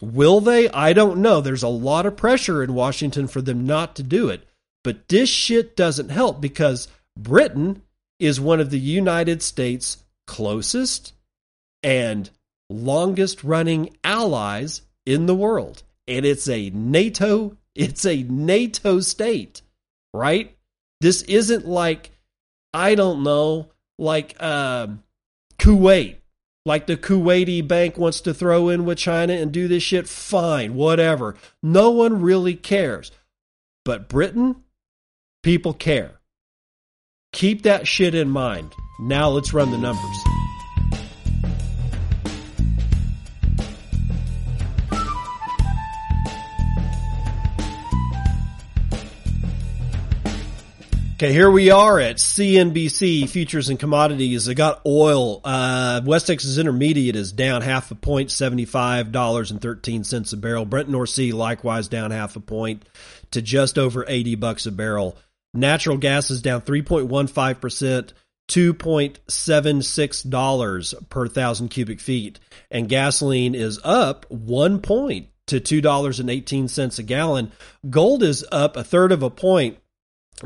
Will 0.00 0.40
they? 0.40 0.68
I 0.70 0.92
don't 0.92 1.20
know. 1.20 1.40
There's 1.40 1.62
a 1.62 1.68
lot 1.68 2.06
of 2.06 2.16
pressure 2.16 2.62
in 2.62 2.74
Washington 2.74 3.26
for 3.26 3.40
them 3.40 3.66
not 3.66 3.96
to 3.96 4.02
do 4.02 4.28
it. 4.28 4.46
But 4.84 5.08
this 5.08 5.28
shit 5.28 5.76
doesn't 5.76 6.10
help 6.10 6.40
because 6.40 6.88
Britain 7.16 7.82
is 8.18 8.40
one 8.40 8.60
of 8.60 8.70
the 8.70 8.78
United 8.78 9.42
States' 9.42 9.98
closest 10.26 11.12
and 11.82 12.30
longest 12.70 13.44
running 13.44 13.96
allies 14.04 14.82
in 15.06 15.26
the 15.26 15.34
world. 15.34 15.82
And 16.06 16.24
it's 16.24 16.48
a 16.48 16.70
NATO, 16.70 17.56
it's 17.74 18.04
a 18.06 18.22
NATO 18.22 19.00
state, 19.00 19.62
right? 20.12 20.56
This 21.00 21.22
isn't 21.22 21.66
like, 21.66 22.10
I 22.72 22.94
don't 22.94 23.22
know, 23.22 23.70
like 23.98 24.36
uh, 24.40 24.88
Kuwait. 25.58 26.16
Like 26.66 26.86
the 26.86 26.98
Kuwaiti 26.98 27.66
bank 27.66 27.96
wants 27.96 28.20
to 28.22 28.34
throw 28.34 28.68
in 28.68 28.84
with 28.84 28.98
China 28.98 29.32
and 29.32 29.50
do 29.50 29.68
this 29.68 29.82
shit, 29.82 30.06
fine, 30.06 30.74
whatever. 30.74 31.34
No 31.62 31.90
one 31.90 32.20
really 32.20 32.54
cares. 32.54 33.10
But 33.86 34.08
Britain, 34.08 34.64
people 35.42 35.72
care. 35.72 36.20
Keep 37.32 37.62
that 37.62 37.86
shit 37.86 38.14
in 38.14 38.28
mind. 38.28 38.74
Now 39.00 39.30
let's 39.30 39.54
run 39.54 39.70
the 39.70 39.78
numbers. 39.78 40.27
Okay, 51.20 51.32
here 51.32 51.50
we 51.50 51.72
are 51.72 51.98
at 51.98 52.18
CNBC 52.18 53.28
futures 53.28 53.70
and 53.70 53.80
commodities. 53.80 54.48
I 54.48 54.54
got 54.54 54.82
oil. 54.86 55.40
Uh, 55.42 56.00
West 56.04 56.28
Texas 56.28 56.58
Intermediate 56.58 57.16
is 57.16 57.32
down 57.32 57.62
half 57.62 57.90
a 57.90 57.96
point, 57.96 58.30
seventy-five 58.30 59.10
dollars 59.10 59.50
and 59.50 59.60
thirteen 59.60 60.04
cents 60.04 60.32
a 60.32 60.36
barrel. 60.36 60.64
Brent 60.64 60.88
North 60.88 61.10
Sea 61.10 61.32
likewise 61.32 61.88
down 61.88 62.12
half 62.12 62.36
a 62.36 62.40
point 62.40 62.84
to 63.32 63.42
just 63.42 63.78
over 63.78 64.04
eighty 64.06 64.36
bucks 64.36 64.66
a 64.66 64.70
barrel. 64.70 65.16
Natural 65.52 65.96
gas 65.96 66.30
is 66.30 66.40
down 66.40 66.60
3.15% 66.60 68.12
$2.76 68.48 71.08
per 71.08 71.26
thousand 71.26 71.68
cubic 71.70 71.98
feet. 71.98 72.38
And 72.70 72.88
gasoline 72.88 73.56
is 73.56 73.80
up 73.82 74.24
one 74.30 74.80
point 74.80 75.30
to 75.48 75.58
$2.18 75.58 76.98
a 76.98 77.02
gallon. 77.02 77.50
Gold 77.90 78.22
is 78.22 78.46
up 78.52 78.76
a 78.76 78.84
third 78.84 79.10
of 79.10 79.24
a 79.24 79.30
point 79.30 79.78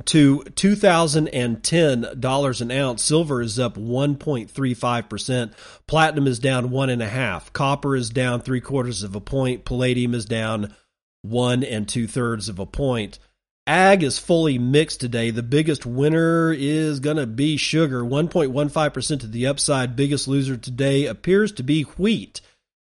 to 0.06 0.40
$2,010 0.40 2.60
an 2.60 2.70
ounce. 2.70 3.02
Silver 3.02 3.42
is 3.42 3.58
up 3.58 3.76
1.35%. 3.76 5.52
Platinum 5.86 6.26
is 6.26 6.38
down 6.38 6.70
one 6.70 6.90
and 6.90 7.02
a 7.02 7.08
half. 7.08 7.52
Copper 7.52 7.94
is 7.94 8.10
down 8.10 8.40
three 8.40 8.60
quarters 8.60 9.02
of 9.02 9.14
a 9.14 9.20
point. 9.20 9.64
Palladium 9.64 10.14
is 10.14 10.24
down 10.24 10.74
one 11.22 11.62
and 11.62 11.88
two 11.88 12.06
thirds 12.06 12.48
of 12.48 12.58
a 12.58 12.66
point. 12.66 13.18
Ag 13.66 14.02
is 14.02 14.18
fully 14.18 14.58
mixed 14.58 15.00
today. 15.00 15.30
The 15.30 15.42
biggest 15.42 15.86
winner 15.86 16.52
is 16.52 16.98
going 16.98 17.18
to 17.18 17.26
be 17.26 17.56
sugar, 17.56 18.02
1.15% 18.02 19.20
to 19.20 19.26
the 19.28 19.46
upside. 19.46 19.94
Biggest 19.94 20.26
loser 20.26 20.56
today 20.56 21.06
appears 21.06 21.52
to 21.52 21.62
be 21.62 21.82
wheat, 21.82 22.40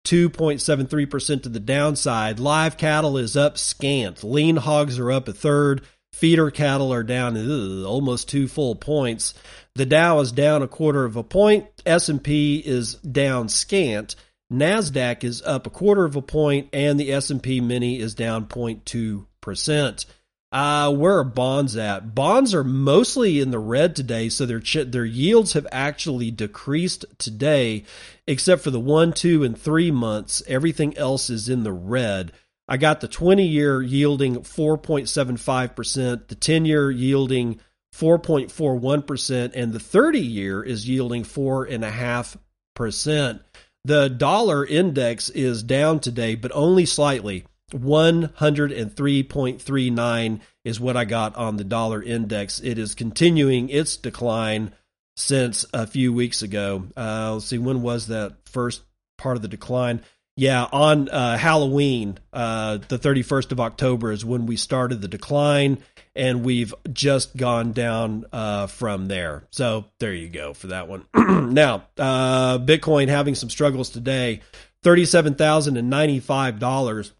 2.73% 0.06 1.44
to 1.44 1.48
the 1.48 1.60
downside. 1.60 2.40
Live 2.40 2.76
cattle 2.76 3.16
is 3.16 3.36
up 3.36 3.58
scant. 3.58 4.24
Lean 4.24 4.56
hogs 4.56 4.98
are 4.98 5.12
up 5.12 5.28
a 5.28 5.32
third. 5.32 5.82
Feeder 6.16 6.50
cattle 6.50 6.94
are 6.94 7.02
down 7.02 7.36
ugh, 7.36 7.84
almost 7.84 8.30
two 8.30 8.48
full 8.48 8.74
points. 8.74 9.34
The 9.74 9.84
Dow 9.84 10.20
is 10.20 10.32
down 10.32 10.62
a 10.62 10.66
quarter 10.66 11.04
of 11.04 11.16
a 11.16 11.22
point. 11.22 11.66
S&P 11.84 12.56
is 12.64 12.94
down 12.94 13.50
scant. 13.50 14.16
Nasdaq 14.50 15.24
is 15.24 15.42
up 15.42 15.66
a 15.66 15.70
quarter 15.70 16.06
of 16.06 16.16
a 16.16 16.22
point, 16.22 16.70
and 16.72 16.98
the 16.98 17.12
S&P 17.12 17.60
Mini 17.60 18.00
is 18.00 18.14
down 18.14 18.46
0.2 18.46 19.26
percent. 19.42 20.06
Uh, 20.50 20.90
where 20.90 21.18
are 21.18 21.24
bonds 21.24 21.76
at? 21.76 22.14
Bonds 22.14 22.54
are 22.54 22.64
mostly 22.64 23.38
in 23.38 23.50
the 23.50 23.58
red 23.58 23.94
today, 23.94 24.30
so 24.30 24.46
their 24.46 24.62
their 24.86 25.04
yields 25.04 25.52
have 25.52 25.66
actually 25.70 26.30
decreased 26.30 27.04
today, 27.18 27.84
except 28.26 28.62
for 28.62 28.70
the 28.70 28.80
one, 28.80 29.12
two, 29.12 29.44
and 29.44 29.58
three 29.58 29.90
months. 29.90 30.42
Everything 30.46 30.96
else 30.96 31.28
is 31.28 31.50
in 31.50 31.62
the 31.62 31.74
red. 31.74 32.32
I 32.68 32.76
got 32.76 33.00
the 33.00 33.08
20 33.08 33.46
year 33.46 33.80
yielding 33.80 34.36
4.75%, 34.36 36.28
the 36.28 36.34
10 36.34 36.64
year 36.64 36.90
yielding 36.90 37.60
4.41%, 37.94 39.52
and 39.54 39.72
the 39.72 39.80
30 39.80 40.20
year 40.20 40.62
is 40.62 40.88
yielding 40.88 41.22
4.5%. 41.22 43.40
The 43.84 44.08
dollar 44.08 44.66
index 44.66 45.30
is 45.30 45.62
down 45.62 46.00
today, 46.00 46.34
but 46.34 46.50
only 46.54 46.86
slightly. 46.86 47.44
103.39 47.72 50.40
is 50.64 50.80
what 50.80 50.96
I 50.96 51.04
got 51.04 51.36
on 51.36 51.56
the 51.56 51.64
dollar 51.64 52.02
index. 52.02 52.58
It 52.60 52.78
is 52.78 52.96
continuing 52.96 53.68
its 53.68 53.96
decline 53.96 54.72
since 55.16 55.64
a 55.72 55.86
few 55.86 56.12
weeks 56.12 56.42
ago. 56.42 56.88
Uh, 56.96 57.34
let's 57.34 57.46
see, 57.46 57.58
when 57.58 57.82
was 57.82 58.08
that 58.08 58.34
first 58.44 58.82
part 59.18 59.36
of 59.36 59.42
the 59.42 59.48
decline? 59.48 60.02
Yeah, 60.38 60.66
on 60.70 61.08
uh, 61.08 61.38
Halloween, 61.38 62.18
uh, 62.30 62.76
the 62.88 62.98
31st 62.98 63.52
of 63.52 63.60
October 63.60 64.12
is 64.12 64.22
when 64.22 64.44
we 64.44 64.56
started 64.56 65.00
the 65.00 65.08
decline, 65.08 65.78
and 66.14 66.44
we've 66.44 66.74
just 66.92 67.34
gone 67.34 67.72
down 67.72 68.26
uh, 68.32 68.66
from 68.66 69.08
there. 69.08 69.44
So 69.50 69.86
there 69.98 70.12
you 70.12 70.28
go 70.28 70.52
for 70.52 70.66
that 70.68 70.88
one. 70.88 71.06
now, 71.54 71.84
uh, 71.96 72.58
Bitcoin 72.58 73.08
having 73.08 73.34
some 73.34 73.48
struggles 73.48 73.88
today, 73.88 74.42
$37,095. 74.84 77.12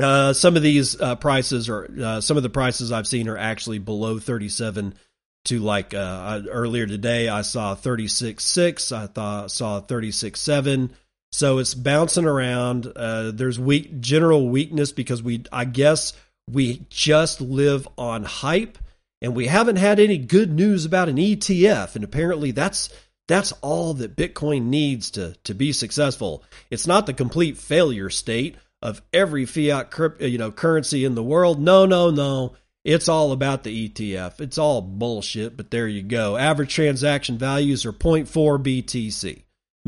Uh, 0.00 0.32
some 0.32 0.56
of 0.56 0.62
these 0.62 1.00
uh, 1.00 1.16
prices 1.16 1.68
are 1.68 1.90
uh, 2.00 2.20
some 2.20 2.36
of 2.36 2.44
the 2.44 2.50
prices 2.50 2.92
I've 2.92 3.08
seen 3.08 3.28
are 3.28 3.36
actually 3.36 3.80
below 3.80 4.20
37 4.20 4.94
to 5.46 5.58
like 5.58 5.92
uh, 5.92 6.42
earlier 6.48 6.86
today 6.86 7.28
I 7.28 7.42
saw 7.42 7.74
36.6 7.74 8.96
I 8.96 9.08
thought 9.08 9.50
saw 9.50 9.80
36.7 9.80 10.90
so 11.32 11.58
it's 11.58 11.74
bouncing 11.74 12.24
around 12.24 12.90
uh, 12.96 13.30
there's 13.32 13.58
weak 13.58 14.00
general 14.00 14.48
weakness 14.48 14.92
because 14.92 15.22
we 15.22 15.44
I 15.52 15.64
guess 15.64 16.12
we 16.50 16.86
just 16.88 17.40
live 17.40 17.86
on 17.96 18.24
hype 18.24 18.78
and 19.20 19.34
we 19.34 19.46
haven't 19.46 19.76
had 19.76 20.00
any 20.00 20.18
good 20.18 20.52
news 20.52 20.84
about 20.84 21.08
an 21.08 21.16
ETF 21.16 21.94
and 21.94 22.04
apparently 22.04 22.50
that's 22.50 22.88
that's 23.26 23.52
all 23.60 23.94
that 23.94 24.16
Bitcoin 24.16 24.64
needs 24.64 25.10
to 25.12 25.34
to 25.44 25.54
be 25.54 25.72
successful 25.72 26.42
it's 26.70 26.86
not 26.86 27.06
the 27.06 27.14
complete 27.14 27.58
failure 27.58 28.10
state 28.10 28.56
of 28.82 29.02
every 29.12 29.44
fiat 29.44 29.92
you 30.20 30.38
know 30.38 30.50
currency 30.52 31.04
in 31.04 31.14
the 31.14 31.22
world. 31.22 31.60
No, 31.60 31.86
no, 31.86 32.10
no. 32.10 32.54
It's 32.84 33.08
all 33.08 33.32
about 33.32 33.64
the 33.64 33.88
ETF. 33.88 34.40
It's 34.40 34.56
all 34.56 34.80
bullshit, 34.80 35.56
but 35.56 35.70
there 35.70 35.88
you 35.88 36.02
go. 36.02 36.36
Average 36.36 36.74
transaction 36.74 37.36
values 37.36 37.84
are 37.84 37.92
0.4 37.92 38.26
BTC. 38.62 39.42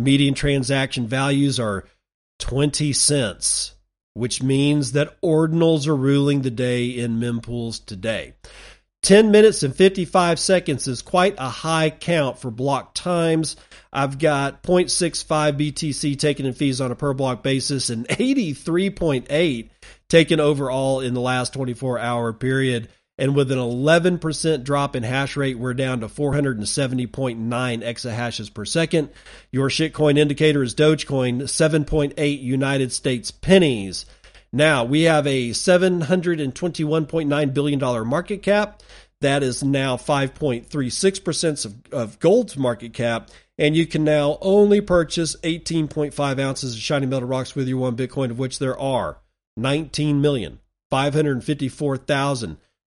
Median 0.05 0.35
transaction 0.35 1.07
values 1.07 1.61
are 1.61 1.85
20 2.39 2.93
cents, 2.93 3.75
which 4.15 4.43
means 4.43 4.93
that 4.93 5.21
ordinals 5.23 5.87
are 5.87 5.97
ruling 5.97 6.43
the 6.43 6.51
day 6.51 6.87
in 6.87 7.21
mempools 7.21 7.85
today. 7.85 8.35
10 9.03 9.31
minutes 9.31 9.63
and 9.63 9.75
55 9.75 10.39
seconds 10.39 10.87
is 10.87 11.01
quite 11.01 11.35
a 11.39 11.49
high 11.49 11.89
count 11.89 12.39
for 12.39 12.51
block 12.51 12.95
times. 12.95 13.57
I've 13.93 14.19
got 14.19 14.63
0.65 14.63 15.59
BTC 15.59 16.19
taken 16.19 16.45
in 16.45 16.53
fees 16.53 16.81
on 16.81 16.93
a 16.93 16.97
per 16.97 17.15
block 17.15 17.43
basis 17.43 17.89
and 17.89 18.07
83.8 18.09 19.71
taken 20.09 20.41
overall 20.41 21.01
in 21.01 21.15
the 21.15 21.21
last 21.21 21.55
24 21.55 21.99
hour 21.99 22.33
period. 22.33 22.89
And 23.21 23.37
with 23.37 23.53
an 23.53 23.59
11% 23.59 24.65
drop 24.65 24.97
in 24.97 25.03
hash 25.03 25.37
rate, 25.37 25.59
we're 25.59 25.75
down 25.75 26.01
to 26.01 26.09
470.9 26.09 27.39
exahashes 27.39 28.53
per 28.53 28.65
second. 28.65 29.11
Your 29.53 29.69
shitcoin 29.69 30.19
indicator 30.19 30.63
is 30.63 30.75
Dogecoin, 30.75 31.43
7.8 31.43 32.43
United 32.43 32.93
States 32.93 33.31
pennies. 33.31 34.07
Now, 34.53 34.85
we 34.85 35.03
have 35.03 35.27
a 35.27 35.51
$721.9 35.51 37.55
billion 37.55 38.09
market 38.09 38.43
cap. 38.43 38.83
That 39.21 39.43
is 39.43 39.63
now 39.63 39.99
5.36% 39.99 41.67
of, 41.67 41.75
of 41.93 42.19
gold's 42.21 42.57
market 42.57 42.95
cap 42.95 43.29
and 43.59 43.77
you 43.77 43.87
can 43.87 44.05
now 44.05 44.39
only 44.41 44.81
purchase 44.81 45.37
18.5 45.43 46.41
ounces 46.41 46.75
of 46.75 46.81
shiny 46.81 47.05
metal 47.05 47.29
rocks 47.29 47.55
with 47.55 47.69
your 47.69 47.77
one 47.77 47.95
Bitcoin, 47.95 48.31
of 48.31 48.39
which 48.39 48.59
there 48.59 48.79
are 48.79 49.19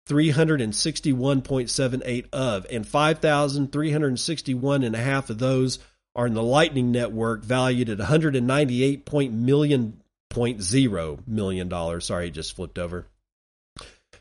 19,554,361.78 0.07 2.25
of, 2.33 2.65
and 2.71 2.87
5,361 2.87 4.83
and 4.83 4.95
a 4.95 4.99
half 4.99 5.29
of 5.29 5.39
those 5.39 5.79
are 6.15 6.27
in 6.27 6.33
the 6.33 6.43
Lightning 6.43 6.91
Network, 6.91 7.43
valued 7.43 7.89
at 7.89 7.97
198 7.97 9.11
million 9.31 9.99
point 10.29 10.61
zero 10.61 11.19
million 11.27 11.67
dollars. 11.69 12.05
Sorry, 12.05 12.31
just 12.31 12.55
flipped 12.55 12.79
over. 12.79 13.07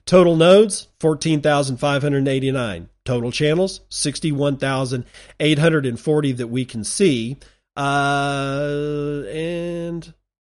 Total 0.05 0.35
nodes, 0.37 0.89
14,589. 1.01 2.89
Total 3.05 3.33
channels, 3.33 3.81
61,840 3.89 6.33
that 6.33 6.49
we 6.49 6.65
can 6.65 6.85
see. 6.85 7.37
Uh, 7.77 9.23
and 9.29 10.15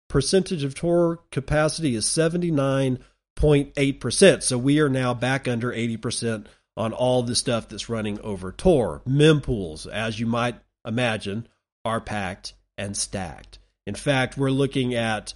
percentage 0.09 0.65
of 0.65 0.75
Tor 0.75 1.21
capacity 1.31 1.95
is 1.95 2.07
79.8%. 3.37 4.43
So 4.43 4.59
we 4.59 4.81
are 4.81 4.89
now 4.89 5.15
back 5.15 5.49
under 5.49 5.73
80% 5.73 6.47
on 6.77 6.93
all 6.93 7.23
the 7.23 7.35
stuff 7.35 7.69
that's 7.69 7.89
running 7.89 8.21
over 8.21 8.53
Tor. 8.53 9.03
Mempools, 9.07 9.87
as 9.91 10.19
you 10.19 10.27
might 10.27 10.57
imagine, 10.87 11.49
are 11.85 12.01
packed 12.01 12.55
and 12.77 12.97
stacked. 12.97 13.59
In 13.87 13.95
fact, 13.95 14.37
we're 14.37 14.51
looking 14.51 14.95
at 14.95 15.35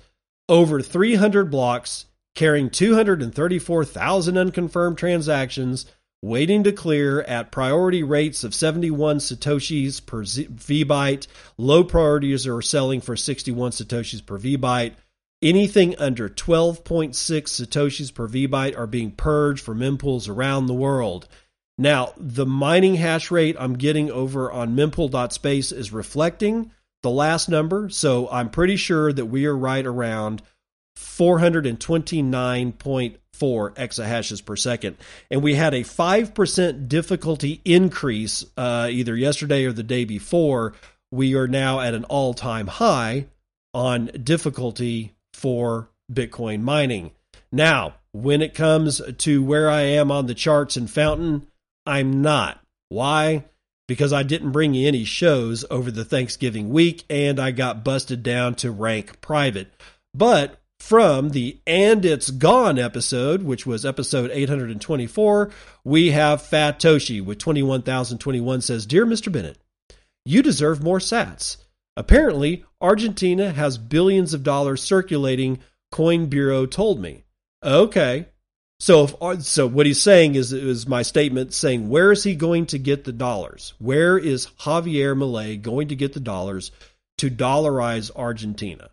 over 0.48 0.80
300 0.80 1.50
blocks 1.50 2.06
carrying 2.34 2.70
234,000 2.70 4.38
unconfirmed 4.38 4.96
transactions 4.98 5.86
waiting 6.22 6.64
to 6.64 6.72
clear 6.72 7.20
at 7.22 7.52
priority 7.52 8.02
rates 8.02 8.42
of 8.42 8.54
71 8.54 9.18
satoshis 9.18 10.04
per 10.04 10.22
vbyte. 10.22 11.26
Low 11.56 11.84
priorities 11.84 12.46
are 12.46 12.62
selling 12.62 13.00
for 13.00 13.16
61 13.16 13.72
satoshis 13.72 14.24
per 14.24 14.38
vbyte. 14.38 14.94
Anything 15.40 15.96
under 15.98 16.28
12.6 16.28 17.12
satoshis 17.12 18.12
per 18.12 18.26
vbyte 18.26 18.76
are 18.76 18.88
being 18.88 19.12
purged 19.12 19.62
from 19.62 19.78
mempools 19.78 20.28
around 20.28 20.66
the 20.66 20.74
world. 20.74 21.28
Now, 21.76 22.12
the 22.16 22.44
mining 22.44 22.96
hash 22.96 23.30
rate 23.30 23.54
I'm 23.56 23.74
getting 23.74 24.10
over 24.10 24.50
on 24.50 24.74
mempool.space 24.74 25.70
is 25.70 25.92
reflecting 25.92 26.72
the 27.04 27.10
last 27.10 27.48
number, 27.48 27.88
so 27.88 28.28
I'm 28.30 28.50
pretty 28.50 28.74
sure 28.74 29.12
that 29.12 29.26
we 29.26 29.46
are 29.46 29.56
right 29.56 29.86
around 29.86 30.42
429.4 30.96 33.16
exahashes 33.76 34.44
per 34.44 34.56
second. 34.56 34.96
And 35.30 35.40
we 35.40 35.54
had 35.54 35.72
a 35.72 35.82
5% 35.82 36.88
difficulty 36.88 37.60
increase 37.64 38.44
uh, 38.56 38.88
either 38.90 39.14
yesterday 39.14 39.66
or 39.66 39.72
the 39.72 39.84
day 39.84 40.04
before. 40.04 40.74
We 41.12 41.36
are 41.36 41.46
now 41.46 41.78
at 41.78 41.94
an 41.94 42.02
all 42.04 42.34
time 42.34 42.66
high 42.66 43.26
on 43.72 44.06
difficulty 44.06 45.14
for 45.38 45.88
Bitcoin 46.12 46.60
mining. 46.62 47.12
Now, 47.50 47.94
when 48.12 48.42
it 48.42 48.54
comes 48.54 49.00
to 49.18 49.42
where 49.42 49.70
I 49.70 49.82
am 49.82 50.10
on 50.10 50.26
the 50.26 50.34
charts 50.34 50.76
in 50.76 50.86
Fountain, 50.86 51.46
I'm 51.86 52.20
not. 52.20 52.60
Why? 52.90 53.44
because 53.88 54.12
I 54.12 54.22
didn't 54.22 54.52
bring 54.52 54.74
you 54.74 54.86
any 54.86 55.04
shows 55.04 55.64
over 55.70 55.90
the 55.90 56.04
Thanksgiving 56.04 56.68
week 56.68 57.04
and 57.10 57.40
I 57.40 57.50
got 57.50 57.82
busted 57.82 58.22
down 58.22 58.54
to 58.56 58.70
rank 58.70 59.20
private. 59.20 59.72
But 60.14 60.60
from 60.78 61.30
the 61.30 61.58
And 61.66 62.04
It's 62.04 62.30
Gone 62.30 62.78
episode, 62.78 63.42
which 63.42 63.66
was 63.66 63.84
episode 63.84 64.30
824, 64.30 65.50
we 65.82 66.10
have 66.10 66.42
Fatoshi 66.42 67.24
with 67.24 67.38
21,021 67.38 68.60
says, 68.60 68.86
Dear 68.86 69.06
Mr. 69.06 69.32
Bennett, 69.32 69.58
you 70.24 70.42
deserve 70.42 70.82
more 70.82 70.98
sats. 70.98 71.56
Apparently, 71.98 72.64
Argentina 72.80 73.50
has 73.50 73.76
billions 73.76 74.32
of 74.32 74.42
dollars 74.42 74.82
circulating, 74.82 75.58
Coin 75.92 76.26
Bureau 76.26 76.64
told 76.64 77.00
me. 77.00 77.24
Okay. 77.62 78.26
So 78.80 79.04
if 79.04 79.14
uh, 79.20 79.40
so 79.40 79.66
what 79.66 79.86
he's 79.86 80.00
saying 80.00 80.36
is 80.36 80.52
is 80.52 80.86
my 80.86 81.02
statement 81.02 81.52
saying 81.52 81.88
where 81.88 82.12
is 82.12 82.22
he 82.22 82.36
going 82.36 82.66
to 82.66 82.78
get 82.78 83.04
the 83.04 83.12
dollars? 83.12 83.74
Where 83.78 84.16
is 84.16 84.46
Javier 84.60 85.16
Milei 85.16 85.60
going 85.60 85.88
to 85.88 85.96
get 85.96 86.12
the 86.12 86.20
dollars 86.20 86.70
to 87.18 87.28
dollarize 87.28 88.12
Argentina? 88.14 88.90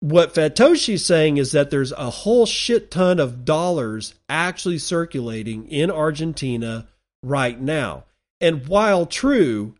what 0.00 0.34
Fatoshi's 0.34 1.04
saying 1.04 1.36
is 1.36 1.52
that 1.52 1.70
there's 1.70 1.92
a 1.92 2.10
whole 2.10 2.46
shit 2.46 2.90
ton 2.90 3.20
of 3.20 3.44
dollars 3.44 4.14
actually 4.28 4.78
circulating 4.78 5.68
in 5.68 5.90
Argentina 5.90 6.88
right 7.22 7.60
now. 7.60 8.04
And 8.40 8.66
while 8.66 9.04
true, 9.04 9.74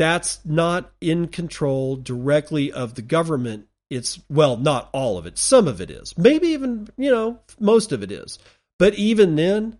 that's 0.00 0.40
not 0.46 0.90
in 1.02 1.28
control 1.28 1.94
directly 1.94 2.72
of 2.72 2.94
the 2.94 3.02
government. 3.02 3.66
It's, 3.90 4.18
well, 4.30 4.56
not 4.56 4.88
all 4.94 5.18
of 5.18 5.26
it. 5.26 5.36
Some 5.36 5.68
of 5.68 5.82
it 5.82 5.90
is. 5.90 6.16
Maybe 6.16 6.48
even, 6.48 6.88
you 6.96 7.10
know, 7.10 7.40
most 7.58 7.92
of 7.92 8.02
it 8.02 8.10
is. 8.10 8.38
But 8.78 8.94
even 8.94 9.36
then, 9.36 9.76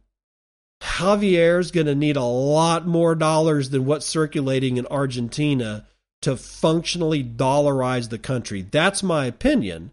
Javier's 0.83 1.71
going 1.71 1.87
to 1.87 1.95
need 1.95 2.17
a 2.17 2.23
lot 2.23 2.87
more 2.87 3.15
dollars 3.15 3.71
than 3.71 3.87
what's 3.87 4.05
circulating 4.05 4.77
in 4.77 4.87
Argentina 4.89 5.87
to 6.21 6.37
functionally 6.37 7.25
dollarize 7.25 8.11
the 8.11 8.19
country. 8.19 8.61
That's 8.61 9.03
my 9.03 9.25
opinion, 9.25 9.91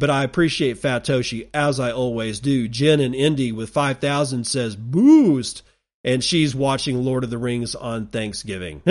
but 0.00 0.10
I 0.10 0.24
appreciate 0.24 0.82
Fatoshi 0.82 1.48
as 1.54 1.78
I 1.78 1.92
always 1.92 2.40
do. 2.40 2.66
Jen 2.66 2.98
and 2.98 3.14
Indy 3.14 3.52
with 3.52 3.70
5,000 3.70 4.48
says 4.48 4.74
boost, 4.74 5.62
and 6.04 6.22
she's 6.22 6.54
watching 6.54 7.02
Lord 7.02 7.24
of 7.24 7.30
the 7.30 7.38
Rings 7.38 7.74
on 7.74 8.06
Thanksgiving. 8.06 8.82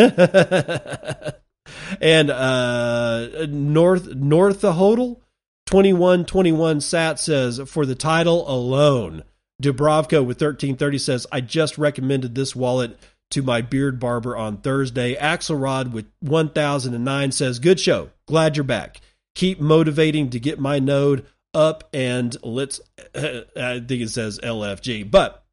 and 2.02 2.30
uh, 2.30 3.46
North 3.48 4.08
North 4.16 4.62
the 4.62 4.74
Hodel 4.74 5.22
2121 5.66 6.82
Sat 6.82 7.20
says 7.20 7.62
for 7.68 7.86
the 7.86 7.96
title 7.96 8.50
alone. 8.50 9.24
Dubrovko 9.62 10.20
with 10.20 10.42
1330 10.42 10.98
says, 10.98 11.28
I 11.32 11.42
just 11.42 11.78
recommended 11.78 12.34
this 12.34 12.56
wallet 12.56 12.98
to 13.32 13.44
my 13.44 13.62
beard 13.62 14.00
barber 14.00 14.36
on 14.36 14.58
Thursday. 14.58 15.16
Axelrod 15.16 15.92
with 15.92 16.06
1009 16.22 17.32
says, 17.32 17.60
Good 17.60 17.80
show. 17.80 18.10
Glad 18.26 18.58
you're 18.58 18.64
back. 18.64 19.02
Keep 19.36 19.60
motivating 19.60 20.30
to 20.32 20.40
get 20.40 20.60
my 20.60 20.80
node 20.80 21.26
up 21.54 21.90
and 21.94 22.36
let's, 22.44 22.80
I 23.16 23.84
think 23.86 24.02
it 24.02 24.10
says 24.10 24.40
LFG. 24.42 25.10
But 25.12 25.44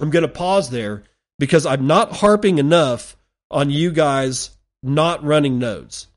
I'm 0.00 0.10
going 0.10 0.22
to 0.22 0.28
pause 0.28 0.70
there 0.70 1.04
because 1.38 1.66
I'm 1.66 1.86
not 1.86 2.16
harping 2.16 2.58
enough 2.58 3.16
on 3.50 3.70
you 3.70 3.90
guys 3.90 4.50
not 4.82 5.24
running 5.24 5.58
nodes. 5.58 6.08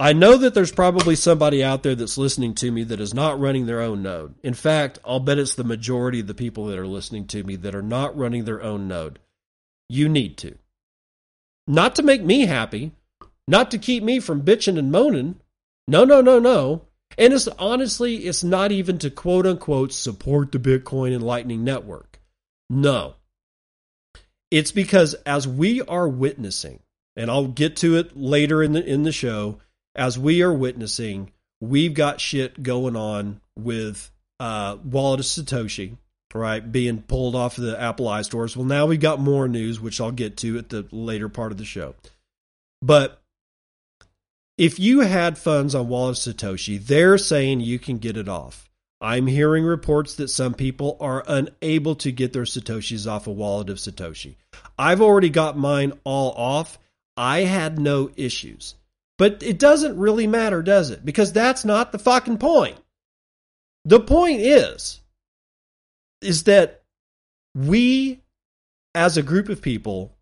I 0.00 0.12
know 0.12 0.36
that 0.36 0.54
there's 0.54 0.72
probably 0.72 1.14
somebody 1.14 1.62
out 1.62 1.82
there 1.82 1.94
that's 1.94 2.18
listening 2.18 2.54
to 2.56 2.72
me 2.72 2.82
that 2.84 3.00
is 3.00 3.14
not 3.14 3.38
running 3.38 3.66
their 3.66 3.80
own 3.80 4.02
node. 4.02 4.34
In 4.42 4.54
fact, 4.54 4.98
I'll 5.04 5.20
bet 5.20 5.38
it's 5.38 5.54
the 5.54 5.64
majority 5.64 6.20
of 6.20 6.26
the 6.26 6.34
people 6.34 6.66
that 6.66 6.78
are 6.78 6.86
listening 6.86 7.26
to 7.28 7.44
me 7.44 7.56
that 7.56 7.74
are 7.74 7.82
not 7.82 8.16
running 8.16 8.44
their 8.44 8.62
own 8.62 8.88
node. 8.88 9.18
You 9.88 10.08
need 10.08 10.36
to. 10.38 10.56
Not 11.66 11.94
to 11.96 12.02
make 12.02 12.22
me 12.22 12.46
happy, 12.46 12.92
not 13.46 13.70
to 13.70 13.78
keep 13.78 14.02
me 14.02 14.18
from 14.18 14.42
bitching 14.42 14.78
and 14.78 14.90
moaning. 14.90 15.36
No, 15.86 16.04
no, 16.04 16.20
no, 16.20 16.38
no. 16.38 16.86
And 17.18 17.32
it's 17.32 17.46
honestly, 17.58 18.16
it's 18.26 18.42
not 18.42 18.72
even 18.72 18.98
to 18.98 19.10
quote 19.10 19.46
unquote 19.46 19.92
support 19.92 20.50
the 20.50 20.58
Bitcoin 20.58 21.14
and 21.14 21.22
Lightning 21.22 21.62
Network. 21.62 22.11
No. 22.72 23.16
It's 24.50 24.72
because 24.72 25.12
as 25.26 25.46
we 25.46 25.82
are 25.82 26.08
witnessing, 26.08 26.80
and 27.14 27.30
I'll 27.30 27.48
get 27.48 27.76
to 27.76 27.96
it 27.96 28.16
later 28.16 28.62
in 28.62 28.72
the 28.72 28.82
in 28.82 29.02
the 29.02 29.12
show, 29.12 29.58
as 29.94 30.18
we 30.18 30.42
are 30.42 30.52
witnessing, 30.52 31.32
we've 31.60 31.92
got 31.92 32.18
shit 32.18 32.62
going 32.62 32.96
on 32.96 33.42
with 33.58 34.10
uh, 34.40 34.78
Wallet 34.84 35.20
of 35.20 35.26
Satoshi, 35.26 35.98
right, 36.32 36.72
being 36.72 37.02
pulled 37.02 37.36
off 37.36 37.58
of 37.58 37.64
the 37.64 37.78
Apple 37.78 38.06
iStores. 38.06 38.56
Well, 38.56 38.64
now 38.64 38.86
we've 38.86 38.98
got 38.98 39.20
more 39.20 39.48
news, 39.48 39.78
which 39.78 40.00
I'll 40.00 40.10
get 40.10 40.38
to 40.38 40.56
at 40.56 40.70
the 40.70 40.86
later 40.90 41.28
part 41.28 41.52
of 41.52 41.58
the 41.58 41.66
show. 41.66 41.94
But 42.80 43.20
if 44.56 44.80
you 44.80 45.00
had 45.00 45.36
funds 45.36 45.74
on 45.74 45.88
Wallet 45.88 46.26
of 46.26 46.36
Satoshi, 46.36 46.82
they're 46.82 47.18
saying 47.18 47.60
you 47.60 47.78
can 47.78 47.98
get 47.98 48.16
it 48.16 48.30
off. 48.30 48.70
I'm 49.02 49.26
hearing 49.26 49.64
reports 49.64 50.14
that 50.14 50.28
some 50.28 50.54
people 50.54 50.96
are 51.00 51.24
unable 51.26 51.96
to 51.96 52.12
get 52.12 52.32
their 52.32 52.44
Satoshis 52.44 53.10
off 53.10 53.26
a 53.26 53.32
wallet 53.32 53.68
of 53.68 53.78
Satoshi. 53.78 54.36
I've 54.78 55.02
already 55.02 55.28
got 55.28 55.58
mine 55.58 55.92
all 56.04 56.30
off. 56.36 56.78
I 57.16 57.40
had 57.40 57.80
no 57.80 58.12
issues. 58.16 58.76
But 59.18 59.42
it 59.42 59.58
doesn't 59.58 59.98
really 59.98 60.28
matter, 60.28 60.62
does 60.62 60.90
it? 60.90 61.04
Because 61.04 61.32
that's 61.32 61.64
not 61.64 61.90
the 61.90 61.98
fucking 61.98 62.38
point. 62.38 62.76
The 63.84 64.00
point 64.00 64.40
is 64.40 65.00
is 66.20 66.44
that 66.44 66.82
we 67.56 68.20
as 68.94 69.16
a 69.16 69.22
group 69.22 69.48
of 69.48 69.60
people 69.60 70.14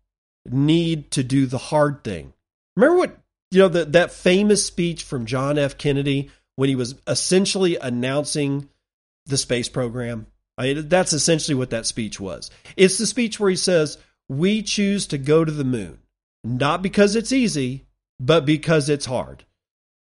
need 0.49 1.11
to 1.11 1.23
do 1.23 1.45
the 1.45 1.59
hard 1.59 2.03
thing. 2.03 2.33
Remember 2.75 2.97
what 2.97 3.17
you 3.51 3.59
know 3.59 3.67
that 3.67 3.91
that 3.91 4.11
famous 4.11 4.65
speech 4.65 5.03
from 5.03 5.27
John 5.27 5.59
F. 5.59 5.77
Kennedy 5.77 6.31
when 6.61 6.69
he 6.69 6.75
was 6.75 6.93
essentially 7.07 7.75
announcing 7.77 8.69
the 9.25 9.37
space 9.37 9.67
program. 9.67 10.27
I 10.59 10.73
mean, 10.73 10.89
that's 10.89 11.11
essentially 11.11 11.55
what 11.55 11.71
that 11.71 11.87
speech 11.87 12.19
was. 12.19 12.51
It's 12.77 12.99
the 12.99 13.07
speech 13.07 13.39
where 13.39 13.49
he 13.49 13.55
says, 13.55 13.97
"We 14.29 14.61
choose 14.61 15.07
to 15.07 15.17
go 15.17 15.43
to 15.43 15.51
the 15.51 15.63
moon, 15.63 15.97
not 16.43 16.83
because 16.83 17.15
it's 17.15 17.31
easy, 17.31 17.87
but 18.19 18.45
because 18.45 18.89
it's 18.89 19.07
hard." 19.07 19.43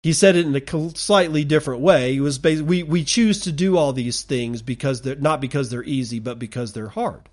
he 0.05 0.13
said 0.13 0.35
it 0.35 0.45
in 0.45 0.55
a 0.55 0.95
slightly 0.95 1.43
different 1.43 1.81
way. 1.81 2.13
He 2.13 2.19
was 2.19 2.39
we 2.39 2.83
we 2.83 3.03
choose 3.03 3.39
to 3.39 3.51
do 3.51 3.75
all 3.75 3.91
these 3.91 4.21
things 4.21 4.61
because 4.61 5.01
they're 5.01 5.15
not 5.15 5.41
because 5.41 5.71
they're 5.71 5.83
easy, 5.83 6.19
but 6.19 6.37
because 6.37 6.73
they're 6.73 6.89
hard. 6.89 7.27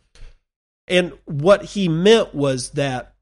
And 0.88 1.12
what 1.26 1.62
he 1.62 1.90
meant 1.90 2.34
was 2.34 2.70
that 2.70 3.12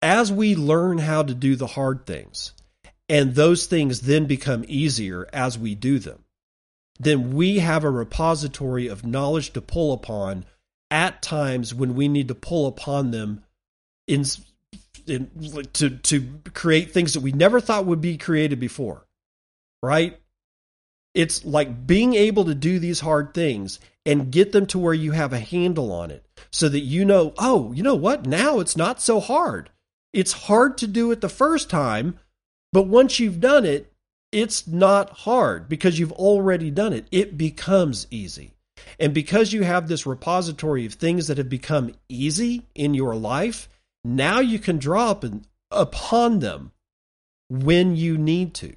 as 0.00 0.32
we 0.32 0.56
learn 0.56 0.96
how 0.96 1.22
to 1.22 1.34
do 1.34 1.56
the 1.56 1.66
hard 1.66 2.06
things, 2.06 2.53
and 3.08 3.34
those 3.34 3.66
things 3.66 4.02
then 4.02 4.26
become 4.26 4.64
easier 4.66 5.28
as 5.32 5.58
we 5.58 5.74
do 5.74 5.98
them, 5.98 6.24
then 6.98 7.34
we 7.34 7.58
have 7.58 7.84
a 7.84 7.90
repository 7.90 8.86
of 8.86 9.06
knowledge 9.06 9.52
to 9.52 9.60
pull 9.60 9.92
upon 9.92 10.44
at 10.90 11.22
times 11.22 11.74
when 11.74 11.94
we 11.94 12.08
need 12.08 12.28
to 12.28 12.34
pull 12.34 12.66
upon 12.66 13.10
them 13.10 13.42
in 14.06 14.24
in, 15.06 15.30
to 15.74 15.90
to 15.90 16.28
create 16.54 16.92
things 16.92 17.12
that 17.12 17.20
we 17.20 17.32
never 17.32 17.60
thought 17.60 17.84
would 17.84 18.00
be 18.00 18.16
created 18.16 18.58
before 18.58 19.06
right? 19.84 20.18
It's 21.12 21.44
like 21.44 21.86
being 21.86 22.14
able 22.14 22.46
to 22.46 22.54
do 22.54 22.78
these 22.78 23.00
hard 23.00 23.34
things 23.34 23.78
and 24.06 24.32
get 24.32 24.52
them 24.52 24.66
to 24.68 24.78
where 24.78 24.94
you 24.94 25.12
have 25.12 25.32
a 25.32 25.38
handle 25.38 25.92
on 25.92 26.10
it 26.10 26.24
so 26.50 26.68
that 26.68 26.80
you 26.80 27.04
know 27.04 27.34
oh 27.38 27.72
you 27.72 27.82
know 27.82 27.94
what? 27.94 28.26
Now 28.26 28.60
it's 28.60 28.76
not 28.76 29.00
so 29.00 29.20
hard. 29.20 29.70
It's 30.12 30.32
hard 30.32 30.78
to 30.78 30.86
do 30.86 31.10
it 31.12 31.20
the 31.20 31.28
first 31.28 31.68
time 31.68 32.18
but 32.74 32.86
once 32.86 33.18
you've 33.18 33.40
done 33.40 33.64
it 33.64 33.90
it's 34.32 34.66
not 34.66 35.10
hard 35.10 35.68
because 35.68 35.98
you've 35.98 36.12
already 36.12 36.70
done 36.70 36.92
it 36.92 37.06
it 37.10 37.38
becomes 37.38 38.06
easy 38.10 38.52
and 38.98 39.14
because 39.14 39.52
you 39.52 39.62
have 39.62 39.88
this 39.88 40.04
repository 40.04 40.84
of 40.84 40.94
things 40.94 41.28
that 41.28 41.38
have 41.38 41.48
become 41.48 41.94
easy 42.08 42.62
in 42.74 42.92
your 42.92 43.14
life 43.14 43.68
now 44.04 44.40
you 44.40 44.58
can 44.58 44.78
draw 44.78 45.10
up 45.10 45.24
upon 45.70 46.38
them 46.40 46.72
when 47.48 47.96
you 47.96 48.18
need 48.18 48.54
to. 48.54 48.76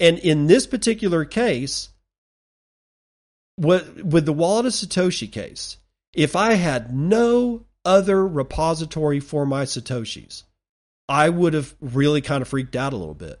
And 0.00 0.18
in 0.18 0.46
this 0.46 0.66
particular 0.66 1.24
case, 1.24 1.90
what, 3.56 4.04
with 4.04 4.26
the 4.26 4.32
Wallet 4.32 4.66
of 4.66 4.72
Satoshi 4.72 5.30
case, 5.30 5.78
if 6.12 6.36
I 6.36 6.54
had 6.54 6.94
no 6.94 7.64
other 7.84 8.26
repository 8.26 9.20
for 9.20 9.46
my 9.46 9.64
Satoshis, 9.64 10.42
I 11.08 11.28
would 11.28 11.54
have 11.54 11.74
really 11.80 12.20
kind 12.20 12.42
of 12.42 12.48
freaked 12.48 12.76
out 12.76 12.92
a 12.92 12.96
little 12.96 13.14
bit. 13.14 13.40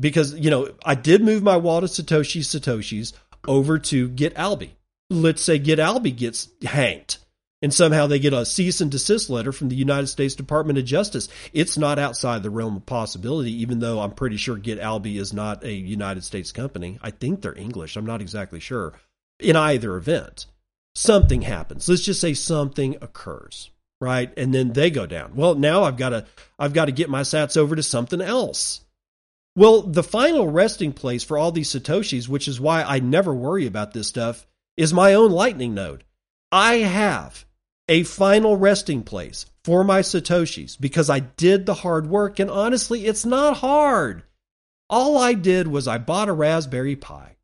Because, 0.00 0.34
you 0.34 0.50
know, 0.50 0.70
I 0.84 0.94
did 0.94 1.22
move 1.22 1.42
my 1.42 1.56
Wallet 1.56 1.84
of 1.84 1.90
Satoshi 1.90 2.40
Satoshis 2.40 3.12
over 3.46 3.78
to 3.78 4.08
Get 4.08 4.36
Alby. 4.36 4.76
Let's 5.10 5.42
say 5.42 5.58
Get 5.58 5.78
Alby 5.78 6.12
gets 6.12 6.48
hanked 6.62 7.18
and 7.62 7.72
somehow 7.72 8.06
they 8.06 8.18
get 8.18 8.32
a 8.32 8.44
cease 8.44 8.80
and 8.80 8.90
desist 8.90 9.30
letter 9.30 9.52
from 9.52 9.68
the 9.68 9.76
United 9.76 10.08
States 10.08 10.34
Department 10.34 10.78
of 10.78 10.84
Justice. 10.84 11.28
It's 11.52 11.78
not 11.78 11.98
outside 11.98 12.42
the 12.42 12.50
realm 12.50 12.76
of 12.76 12.84
possibility, 12.84 13.52
even 13.62 13.78
though 13.78 14.00
I'm 14.00 14.10
pretty 14.10 14.36
sure 14.36 14.56
Get 14.56 14.80
Alby 14.80 15.16
is 15.16 15.32
not 15.32 15.64
a 15.64 15.72
United 15.72 16.24
States 16.24 16.50
company. 16.50 16.98
I 17.00 17.12
think 17.12 17.40
they're 17.40 17.56
English. 17.56 17.96
I'm 17.96 18.04
not 18.04 18.20
exactly 18.20 18.58
sure. 18.60 18.94
In 19.38 19.54
either 19.56 19.96
event, 19.96 20.46
something 20.96 21.42
happens. 21.42 21.88
Let's 21.88 22.02
just 22.02 22.20
say 22.20 22.34
something 22.34 22.96
occurs, 23.00 23.70
right? 24.02 24.32
And 24.36 24.52
then 24.52 24.72
they 24.72 24.90
go 24.90 25.06
down. 25.06 25.36
Well, 25.36 25.54
now 25.54 25.84
I've 25.84 25.96
got 25.96 26.10
to 26.10 26.26
I've 26.58 26.74
got 26.74 26.86
to 26.86 26.92
get 26.92 27.08
my 27.08 27.22
sats 27.22 27.56
over 27.56 27.76
to 27.76 27.82
something 27.82 28.20
else. 28.20 28.80
Well, 29.54 29.82
the 29.82 30.02
final 30.02 30.48
resting 30.48 30.92
place 30.92 31.22
for 31.22 31.38
all 31.38 31.52
these 31.52 31.70
satoshis, 31.70 32.28
which 32.28 32.48
is 32.48 32.60
why 32.60 32.82
I 32.82 32.98
never 32.98 33.32
worry 33.32 33.66
about 33.66 33.92
this 33.92 34.08
stuff, 34.08 34.46
is 34.76 34.92
my 34.92 35.14
own 35.14 35.30
lightning 35.30 35.74
node. 35.74 36.04
I 36.50 36.76
have 36.78 37.44
a 37.88 38.02
final 38.02 38.56
resting 38.56 39.02
place 39.02 39.46
for 39.64 39.84
my 39.84 40.00
satoshis 40.00 40.80
because 40.80 41.08
I 41.08 41.20
did 41.20 41.64
the 41.64 41.74
hard 41.74 42.08
work 42.08 42.38
and 42.38 42.50
honestly, 42.50 43.06
it's 43.06 43.24
not 43.24 43.58
hard. 43.58 44.24
All 44.90 45.16
I 45.16 45.34
did 45.34 45.68
was 45.68 45.86
I 45.86 45.98
bought 45.98 46.28
a 46.28 46.32
Raspberry 46.32 46.96
Pi 46.96 47.36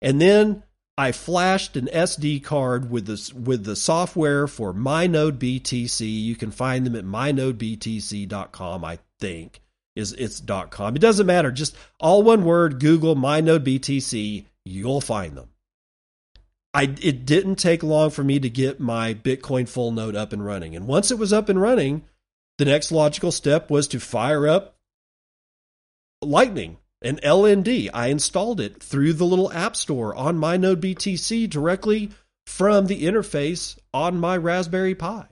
and 0.00 0.20
then 0.20 0.62
I 0.98 1.12
flashed 1.12 1.76
an 1.76 1.88
SD 1.92 2.42
card 2.42 2.90
with 2.90 3.06
this 3.06 3.32
with 3.32 3.64
the 3.64 3.76
software 3.76 4.46
for 4.46 4.72
MyNodeBTC. 4.72 6.22
You 6.22 6.36
can 6.36 6.50
find 6.50 6.86
them 6.86 6.96
at 6.96 7.04
mynodebtc.com, 7.04 8.84
I 8.84 8.98
think. 9.20 9.60
Is 9.94 10.12
it's 10.12 10.42
.com. 10.70 10.96
It 10.96 11.00
doesn't 11.00 11.26
matter. 11.26 11.50
Just 11.50 11.76
all 12.00 12.22
one 12.22 12.44
word, 12.44 12.80
Google 12.80 13.16
MyNodeBTC, 13.16 14.44
you'll 14.64 15.00
find 15.00 15.36
them. 15.36 15.50
I 16.74 16.94
it 17.00 17.24
didn't 17.24 17.56
take 17.56 17.82
long 17.82 18.10
for 18.10 18.22
me 18.22 18.38
to 18.38 18.50
get 18.50 18.80
my 18.80 19.14
Bitcoin 19.14 19.68
full 19.68 19.92
node 19.92 20.16
up 20.16 20.32
and 20.32 20.44
running. 20.44 20.76
And 20.76 20.86
once 20.86 21.10
it 21.10 21.18
was 21.18 21.32
up 21.32 21.48
and 21.48 21.60
running, 21.60 22.04
the 22.58 22.66
next 22.66 22.92
logical 22.92 23.32
step 23.32 23.70
was 23.70 23.88
to 23.88 24.00
fire 24.00 24.46
up 24.46 24.76
Lightning 26.22 26.78
an 27.02 27.16
LND. 27.22 27.90
I 27.92 28.08
installed 28.08 28.60
it 28.60 28.82
through 28.82 29.14
the 29.14 29.24
little 29.24 29.52
app 29.52 29.76
store 29.76 30.14
on 30.14 30.38
my 30.38 30.56
Node 30.56 30.80
BTC 30.80 31.48
directly 31.48 32.10
from 32.46 32.86
the 32.86 33.04
interface 33.04 33.78
on 33.92 34.18
my 34.18 34.36
Raspberry 34.36 34.94
Pi. 34.94 35.26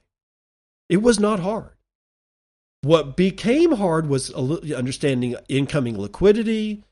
It 0.89 0.99
was 0.99 1.19
not 1.19 1.41
hard. 1.41 1.71
What 2.83 3.17
became 3.17 3.73
hard 3.73 4.09
was 4.09 4.31
understanding 4.31 5.37
incoming 5.49 5.99
liquidity, 5.99 6.85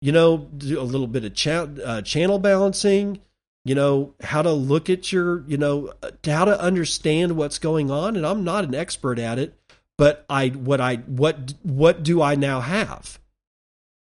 you 0.00 0.12
know, 0.12 0.38
do 0.56 0.80
a 0.80 0.82
little 0.82 1.06
bit 1.06 1.24
of 1.24 1.34
cha- 1.34 1.68
uh, 1.84 2.00
channel 2.00 2.38
balancing, 2.38 3.20
you 3.64 3.74
know, 3.74 4.14
how 4.22 4.40
to 4.40 4.52
look 4.52 4.88
at 4.88 5.12
your, 5.12 5.44
you 5.46 5.58
know, 5.58 5.92
how 6.24 6.46
to 6.46 6.58
understand 6.58 7.36
what's 7.36 7.58
going 7.58 7.90
on. 7.90 8.16
And 8.16 8.26
I'm 8.26 8.44
not 8.44 8.64
an 8.64 8.74
expert 8.74 9.18
at 9.18 9.38
it, 9.38 9.54
but 9.98 10.24
I, 10.30 10.48
what 10.48 10.80
I, 10.80 10.96
what, 10.96 11.52
what 11.62 12.02
do 12.02 12.22
I 12.22 12.34
now 12.34 12.60
have? 12.60 13.18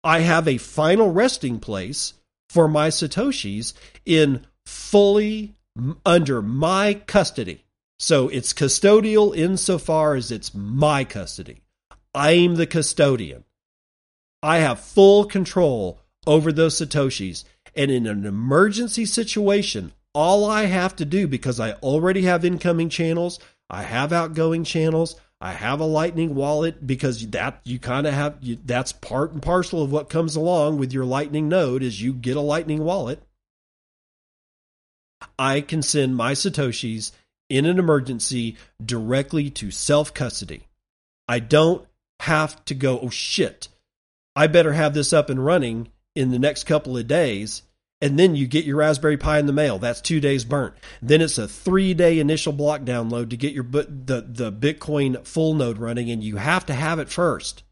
I 0.03 0.19
have 0.19 0.47
a 0.47 0.57
final 0.57 1.11
resting 1.11 1.59
place 1.59 2.13
for 2.49 2.67
my 2.67 2.89
Satoshis 2.89 3.73
in 4.05 4.45
fully 4.65 5.55
under 6.05 6.41
my 6.41 6.93
custody. 6.93 7.63
So 7.99 8.27
it's 8.27 8.53
custodial 8.53 9.35
insofar 9.35 10.15
as 10.15 10.31
it's 10.31 10.53
my 10.53 11.03
custody. 11.03 11.61
I'm 12.13 12.55
the 12.55 12.67
custodian. 12.67 13.43
I 14.41 14.57
have 14.57 14.79
full 14.79 15.25
control 15.25 15.99
over 16.27 16.51
those 16.51 16.75
Satoshis. 16.79 17.45
And 17.75 17.89
in 17.89 18.05
an 18.05 18.25
emergency 18.25 19.05
situation, 19.05 19.93
all 20.13 20.45
I 20.45 20.65
have 20.65 20.95
to 20.97 21.05
do, 21.05 21.27
because 21.27 21.59
I 21.59 21.73
already 21.73 22.23
have 22.23 22.45
incoming 22.45 22.89
channels, 22.89 23.39
I 23.69 23.83
have 23.83 24.13
outgoing 24.13 24.63
channels, 24.63 25.15
I 25.43 25.51
have 25.51 25.81
a 25.81 25.85
Lightning 25.85 26.35
wallet 26.35 26.87
because 26.87 27.27
that 27.31 27.59
you 27.65 27.77
kind 27.77 28.07
of 28.07 28.13
have 28.13 28.37
you, 28.39 28.57
that's 28.63 28.93
part 28.93 29.33
and 29.33 29.41
parcel 29.41 29.83
of 29.83 29.91
what 29.91 30.07
comes 30.07 30.37
along 30.37 30.77
with 30.77 30.93
your 30.93 31.03
Lightning 31.03 31.49
node 31.49 31.83
is 31.83 32.01
you 32.01 32.13
get 32.13 32.37
a 32.37 32.41
Lightning 32.41 32.85
wallet. 32.85 33.21
I 35.37 35.59
can 35.59 35.81
send 35.81 36.15
my 36.15 36.31
satoshis 36.31 37.11
in 37.49 37.65
an 37.65 37.77
emergency 37.77 38.55
directly 38.83 39.49
to 39.49 39.69
self 39.69 40.13
custody. 40.13 40.69
I 41.27 41.39
don't 41.39 41.85
have 42.21 42.63
to 42.63 42.73
go, 42.73 43.01
oh 43.01 43.09
shit, 43.09 43.67
I 44.37 44.47
better 44.47 44.71
have 44.71 44.93
this 44.93 45.11
up 45.11 45.29
and 45.29 45.43
running 45.43 45.89
in 46.15 46.31
the 46.31 46.39
next 46.39 46.63
couple 46.63 46.97
of 46.97 47.05
days 47.05 47.63
and 48.03 48.19
then 48.19 48.35
you 48.35 48.47
get 48.47 48.65
your 48.65 48.75
Raspberry 48.75 49.15
Pi 49.15 49.39
in 49.39 49.45
the 49.45 49.53
mail. 49.53 49.79
That's 49.79 50.01
two 50.01 50.19
days 50.19 50.43
burnt. 50.43 50.73
Then 51.01 51.21
it's 51.21 51.37
a 51.37 51.47
three 51.47 51.93
day 51.93 52.19
initial 52.19 52.51
block 52.51 52.81
download 52.81 53.29
to 53.29 53.37
get 53.37 53.53
your 53.53 53.63
the 53.63 54.25
the 54.27 54.51
Bitcoin 54.51 55.25
full 55.25 55.53
node 55.53 55.77
running, 55.77 56.11
and 56.11 56.21
you 56.21 56.35
have 56.35 56.65
to 56.65 56.73
have 56.73 56.99
it 56.99 57.07
first. 57.07 57.63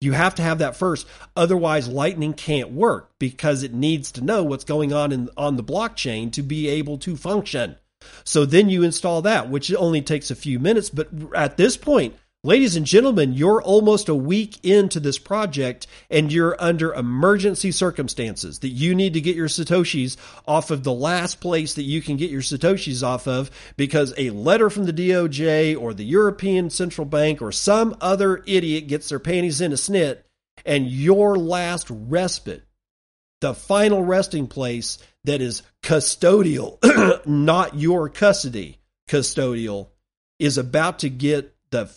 You 0.00 0.12
have 0.12 0.36
to 0.36 0.42
have 0.42 0.58
that 0.58 0.76
first. 0.76 1.08
Otherwise, 1.34 1.88
Lightning 1.88 2.32
can't 2.32 2.70
work 2.70 3.10
because 3.18 3.64
it 3.64 3.74
needs 3.74 4.12
to 4.12 4.24
know 4.24 4.44
what's 4.44 4.64
going 4.64 4.92
on 4.92 5.10
in, 5.10 5.28
on 5.36 5.56
the 5.56 5.64
blockchain 5.64 6.30
to 6.32 6.42
be 6.42 6.68
able 6.68 6.98
to 6.98 7.16
function. 7.16 7.76
So 8.24 8.44
then 8.44 8.68
you 8.68 8.84
install 8.84 9.22
that, 9.22 9.48
which 9.48 9.72
only 9.74 10.02
takes 10.02 10.30
a 10.30 10.36
few 10.36 10.60
minutes. 10.60 10.90
But 10.90 11.08
at 11.34 11.56
this 11.56 11.76
point, 11.76 12.16
Ladies 12.44 12.74
and 12.74 12.84
gentlemen, 12.84 13.34
you're 13.34 13.62
almost 13.62 14.08
a 14.08 14.16
week 14.16 14.58
into 14.64 14.98
this 14.98 15.16
project 15.16 15.86
and 16.10 16.32
you're 16.32 16.56
under 16.58 16.92
emergency 16.92 17.70
circumstances 17.70 18.58
that 18.58 18.70
you 18.70 18.96
need 18.96 19.14
to 19.14 19.20
get 19.20 19.36
your 19.36 19.46
Satoshis 19.46 20.16
off 20.44 20.72
of 20.72 20.82
the 20.82 20.92
last 20.92 21.40
place 21.40 21.74
that 21.74 21.84
you 21.84 22.02
can 22.02 22.16
get 22.16 22.32
your 22.32 22.40
Satoshis 22.40 23.04
off 23.04 23.28
of 23.28 23.48
because 23.76 24.12
a 24.18 24.30
letter 24.30 24.70
from 24.70 24.86
the 24.86 24.92
DOJ 24.92 25.80
or 25.80 25.94
the 25.94 26.04
European 26.04 26.68
Central 26.68 27.04
Bank 27.04 27.40
or 27.40 27.52
some 27.52 27.96
other 28.00 28.42
idiot 28.44 28.88
gets 28.88 29.08
their 29.08 29.20
panties 29.20 29.60
in 29.60 29.70
a 29.70 29.76
snit 29.76 30.24
and 30.66 30.90
your 30.90 31.38
last 31.38 31.86
respite, 31.90 32.64
the 33.40 33.54
final 33.54 34.02
resting 34.02 34.48
place 34.48 34.98
that 35.22 35.40
is 35.40 35.62
custodial, 35.84 36.80
not 37.24 37.78
your 37.78 38.08
custody, 38.08 38.80
custodial, 39.08 39.90
is 40.40 40.58
about 40.58 40.98
to 40.98 41.08
get 41.08 41.51
the 41.72 41.90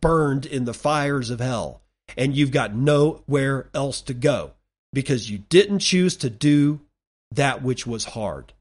burned 0.00 0.46
in 0.46 0.64
the 0.64 0.74
fires 0.74 1.30
of 1.30 1.40
hell 1.40 1.82
and 2.16 2.34
you've 2.34 2.50
got 2.50 2.74
nowhere 2.74 3.68
else 3.74 4.00
to 4.02 4.14
go 4.14 4.52
because 4.92 5.30
you 5.30 5.38
didn't 5.38 5.80
choose 5.80 6.16
to 6.16 6.30
do 6.30 6.80
that 7.32 7.62
which 7.62 7.86
was 7.86 8.04
hard. 8.04 8.52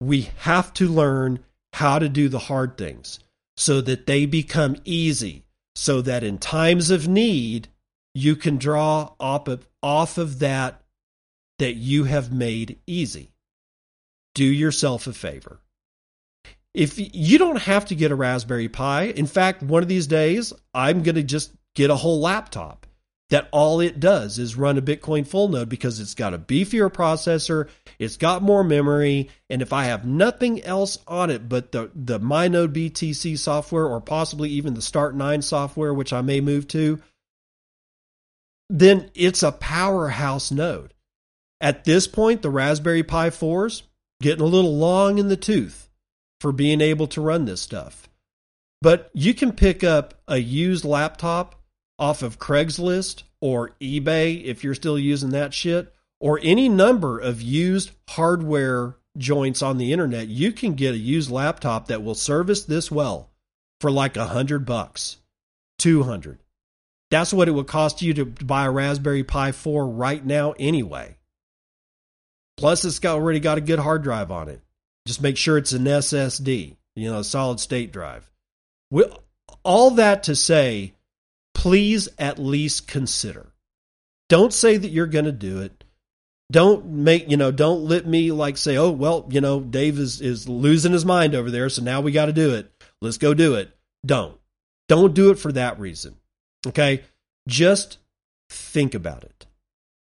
We 0.00 0.30
have 0.38 0.72
to 0.74 0.88
learn 0.88 1.40
how 1.74 1.98
to 1.98 2.08
do 2.08 2.28
the 2.28 2.38
hard 2.38 2.78
things 2.78 3.18
so 3.56 3.80
that 3.80 4.06
they 4.06 4.24
become 4.24 4.76
easy, 4.84 5.44
so 5.74 6.00
that 6.02 6.22
in 6.22 6.38
times 6.38 6.90
of 6.90 7.08
need, 7.08 7.68
you 8.14 8.36
can 8.36 8.56
draw 8.56 9.12
off 9.18 9.48
of, 9.48 9.66
off 9.82 10.16
of 10.16 10.38
that 10.38 10.82
that 11.58 11.74
you 11.74 12.04
have 12.04 12.32
made 12.32 12.78
easy. 12.86 13.32
Do 14.34 14.44
yourself 14.44 15.06
a 15.06 15.12
favor 15.12 15.60
if 16.78 16.96
you 16.96 17.38
don't 17.38 17.60
have 17.60 17.86
to 17.86 17.96
get 17.96 18.12
a 18.12 18.14
Raspberry 18.14 18.68
Pi. 18.68 19.06
In 19.06 19.26
fact, 19.26 19.64
one 19.64 19.82
of 19.82 19.88
these 19.88 20.06
days, 20.06 20.52
I'm 20.72 21.02
going 21.02 21.16
to 21.16 21.24
just 21.24 21.50
get 21.74 21.90
a 21.90 21.96
whole 21.96 22.20
laptop 22.20 22.86
that 23.30 23.48
all 23.50 23.80
it 23.80 23.98
does 23.98 24.38
is 24.38 24.54
run 24.54 24.78
a 24.78 24.82
Bitcoin 24.82 25.26
full 25.26 25.48
node 25.48 25.68
because 25.68 25.98
it's 25.98 26.14
got 26.14 26.34
a 26.34 26.38
beefier 26.38 26.88
processor, 26.88 27.68
it's 27.98 28.16
got 28.16 28.44
more 28.44 28.62
memory, 28.62 29.28
and 29.50 29.60
if 29.60 29.72
I 29.72 29.86
have 29.86 30.06
nothing 30.06 30.62
else 30.62 30.98
on 31.08 31.30
it 31.30 31.48
but 31.48 31.72
the 31.72 31.90
the 31.96 32.20
MyNode 32.20 32.72
BTC 32.72 33.36
software 33.36 33.86
or 33.86 34.00
possibly 34.00 34.50
even 34.50 34.74
the 34.74 34.80
Start 34.80 35.16
9 35.16 35.42
software 35.42 35.92
which 35.92 36.12
I 36.12 36.22
may 36.22 36.40
move 36.40 36.68
to, 36.68 37.02
then 38.70 39.10
it's 39.16 39.42
a 39.42 39.50
powerhouse 39.50 40.52
node. 40.52 40.94
At 41.60 41.82
this 41.82 42.06
point, 42.06 42.42
the 42.42 42.50
Raspberry 42.50 43.02
Pi 43.02 43.30
4s 43.30 43.82
getting 44.22 44.44
a 44.44 44.48
little 44.48 44.76
long 44.76 45.18
in 45.18 45.26
the 45.26 45.36
tooth 45.36 45.87
for 46.40 46.52
being 46.52 46.80
able 46.80 47.06
to 47.08 47.20
run 47.20 47.44
this 47.44 47.60
stuff. 47.60 48.08
But 48.80 49.10
you 49.12 49.34
can 49.34 49.52
pick 49.52 49.82
up 49.82 50.14
a 50.28 50.38
used 50.38 50.84
laptop 50.84 51.56
off 51.98 52.22
of 52.22 52.38
Craigslist 52.38 53.24
or 53.40 53.74
eBay 53.80 54.44
if 54.44 54.62
you're 54.62 54.74
still 54.74 54.98
using 54.98 55.30
that 55.30 55.54
shit, 55.54 55.92
or 56.20 56.40
any 56.42 56.68
number 56.68 57.18
of 57.18 57.42
used 57.42 57.90
hardware 58.08 58.96
joints 59.16 59.62
on 59.62 59.78
the 59.78 59.92
internet. 59.92 60.28
You 60.28 60.52
can 60.52 60.74
get 60.74 60.94
a 60.94 60.98
used 60.98 61.30
laptop 61.30 61.88
that 61.88 62.02
will 62.02 62.14
service 62.14 62.64
this 62.64 62.90
well 62.90 63.30
for 63.80 63.90
like 63.90 64.16
a 64.16 64.26
hundred 64.26 64.64
bucks, 64.64 65.18
two 65.78 66.02
hundred. 66.02 66.38
That's 67.10 67.32
what 67.32 67.48
it 67.48 67.52
would 67.52 67.66
cost 67.66 68.02
you 68.02 68.14
to 68.14 68.24
buy 68.26 68.66
a 68.66 68.70
Raspberry 68.70 69.24
Pi 69.24 69.52
4 69.52 69.88
right 69.88 70.24
now, 70.24 70.52
anyway. 70.58 71.16
Plus, 72.58 72.84
it's 72.84 73.02
already 73.02 73.40
got 73.40 73.56
a 73.56 73.62
good 73.62 73.78
hard 73.78 74.02
drive 74.02 74.30
on 74.30 74.48
it. 74.48 74.60
Just 75.08 75.22
make 75.22 75.38
sure 75.38 75.56
it's 75.56 75.72
an 75.72 75.84
SSD, 75.84 76.76
you 76.94 77.10
know, 77.10 77.20
a 77.20 77.24
solid 77.24 77.60
state 77.60 77.92
drive. 77.92 78.30
all 79.64 79.92
that 79.92 80.24
to 80.24 80.36
say, 80.36 80.92
please 81.54 82.10
at 82.18 82.38
least 82.38 82.86
consider. 82.86 83.54
Don't 84.28 84.52
say 84.52 84.76
that 84.76 84.90
you're 84.90 85.06
going 85.06 85.24
to 85.24 85.32
do 85.32 85.62
it. 85.62 85.82
Don't 86.52 86.84
make, 86.84 87.30
you 87.30 87.38
know, 87.38 87.50
don't 87.50 87.86
let 87.86 88.06
me 88.06 88.32
like 88.32 88.58
say, 88.58 88.76
oh, 88.76 88.90
well, 88.90 89.26
you 89.30 89.40
know, 89.40 89.60
Dave 89.60 89.98
is, 89.98 90.20
is 90.20 90.46
losing 90.46 90.92
his 90.92 91.06
mind 91.06 91.34
over 91.34 91.50
there. 91.50 91.70
So 91.70 91.82
now 91.82 92.02
we 92.02 92.12
got 92.12 92.26
to 92.26 92.32
do 92.34 92.52
it. 92.52 92.70
Let's 93.00 93.16
go 93.16 93.32
do 93.32 93.54
it. 93.54 93.74
Don't. 94.04 94.38
Don't 94.88 95.14
do 95.14 95.30
it 95.30 95.38
for 95.38 95.52
that 95.52 95.80
reason. 95.80 96.16
Okay. 96.66 97.02
Just 97.48 97.96
think 98.50 98.94
about 98.94 99.24
it. 99.24 99.46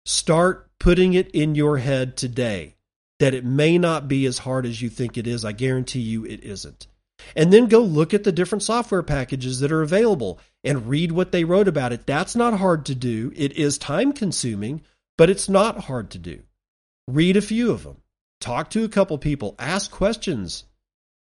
Start 0.08 0.68
putting 0.80 1.14
it 1.14 1.30
in 1.30 1.54
your 1.54 1.78
head 1.78 2.18
today 2.18 2.75
that 3.20 3.34
it 3.34 3.46
may 3.46 3.78
not 3.78 4.08
be 4.08 4.26
as 4.26 4.40
hard 4.40 4.66
as 4.66 4.82
you 4.82 4.90
think 4.90 5.18
it 5.18 5.28
is. 5.28 5.46
I 5.46 5.52
guarantee 5.52 6.02
you 6.02 6.26
it 6.26 6.44
isn't. 6.44 6.88
and 7.36 7.52
then 7.52 7.68
go 7.68 7.80
look 7.80 8.14
at 8.14 8.24
the 8.24 8.32
different 8.32 8.64
software 8.64 9.04
packages 9.04 9.60
that 9.60 9.72
are 9.72 9.82
available 9.82 10.40
and 10.64 10.88
read 10.88 11.12
what 11.12 11.32
they 11.32 11.44
wrote 11.44 11.68
about 11.68 11.94
it. 11.94 12.06
That's 12.06 12.36
not 12.36 12.60
hard 12.60 12.86
to 12.88 12.96
do. 12.96 13.32
It 13.36 13.54
is 13.54 13.78
time 13.78 14.14
consuming, 14.14 14.82
but 15.18 15.30
it's 15.30 15.48
not 15.50 15.86
hard 15.86 16.10
to 16.12 16.18
do. 16.18 16.44
Read 17.08 17.38
a 17.38 17.42
few 17.42 17.72
of 17.72 17.84
them, 17.84 17.98
talk 18.42 18.70
to 18.72 18.84
a 18.84 18.90
couple 18.90 19.18
people, 19.18 19.56
ask 19.60 19.92
questions. 19.92 20.64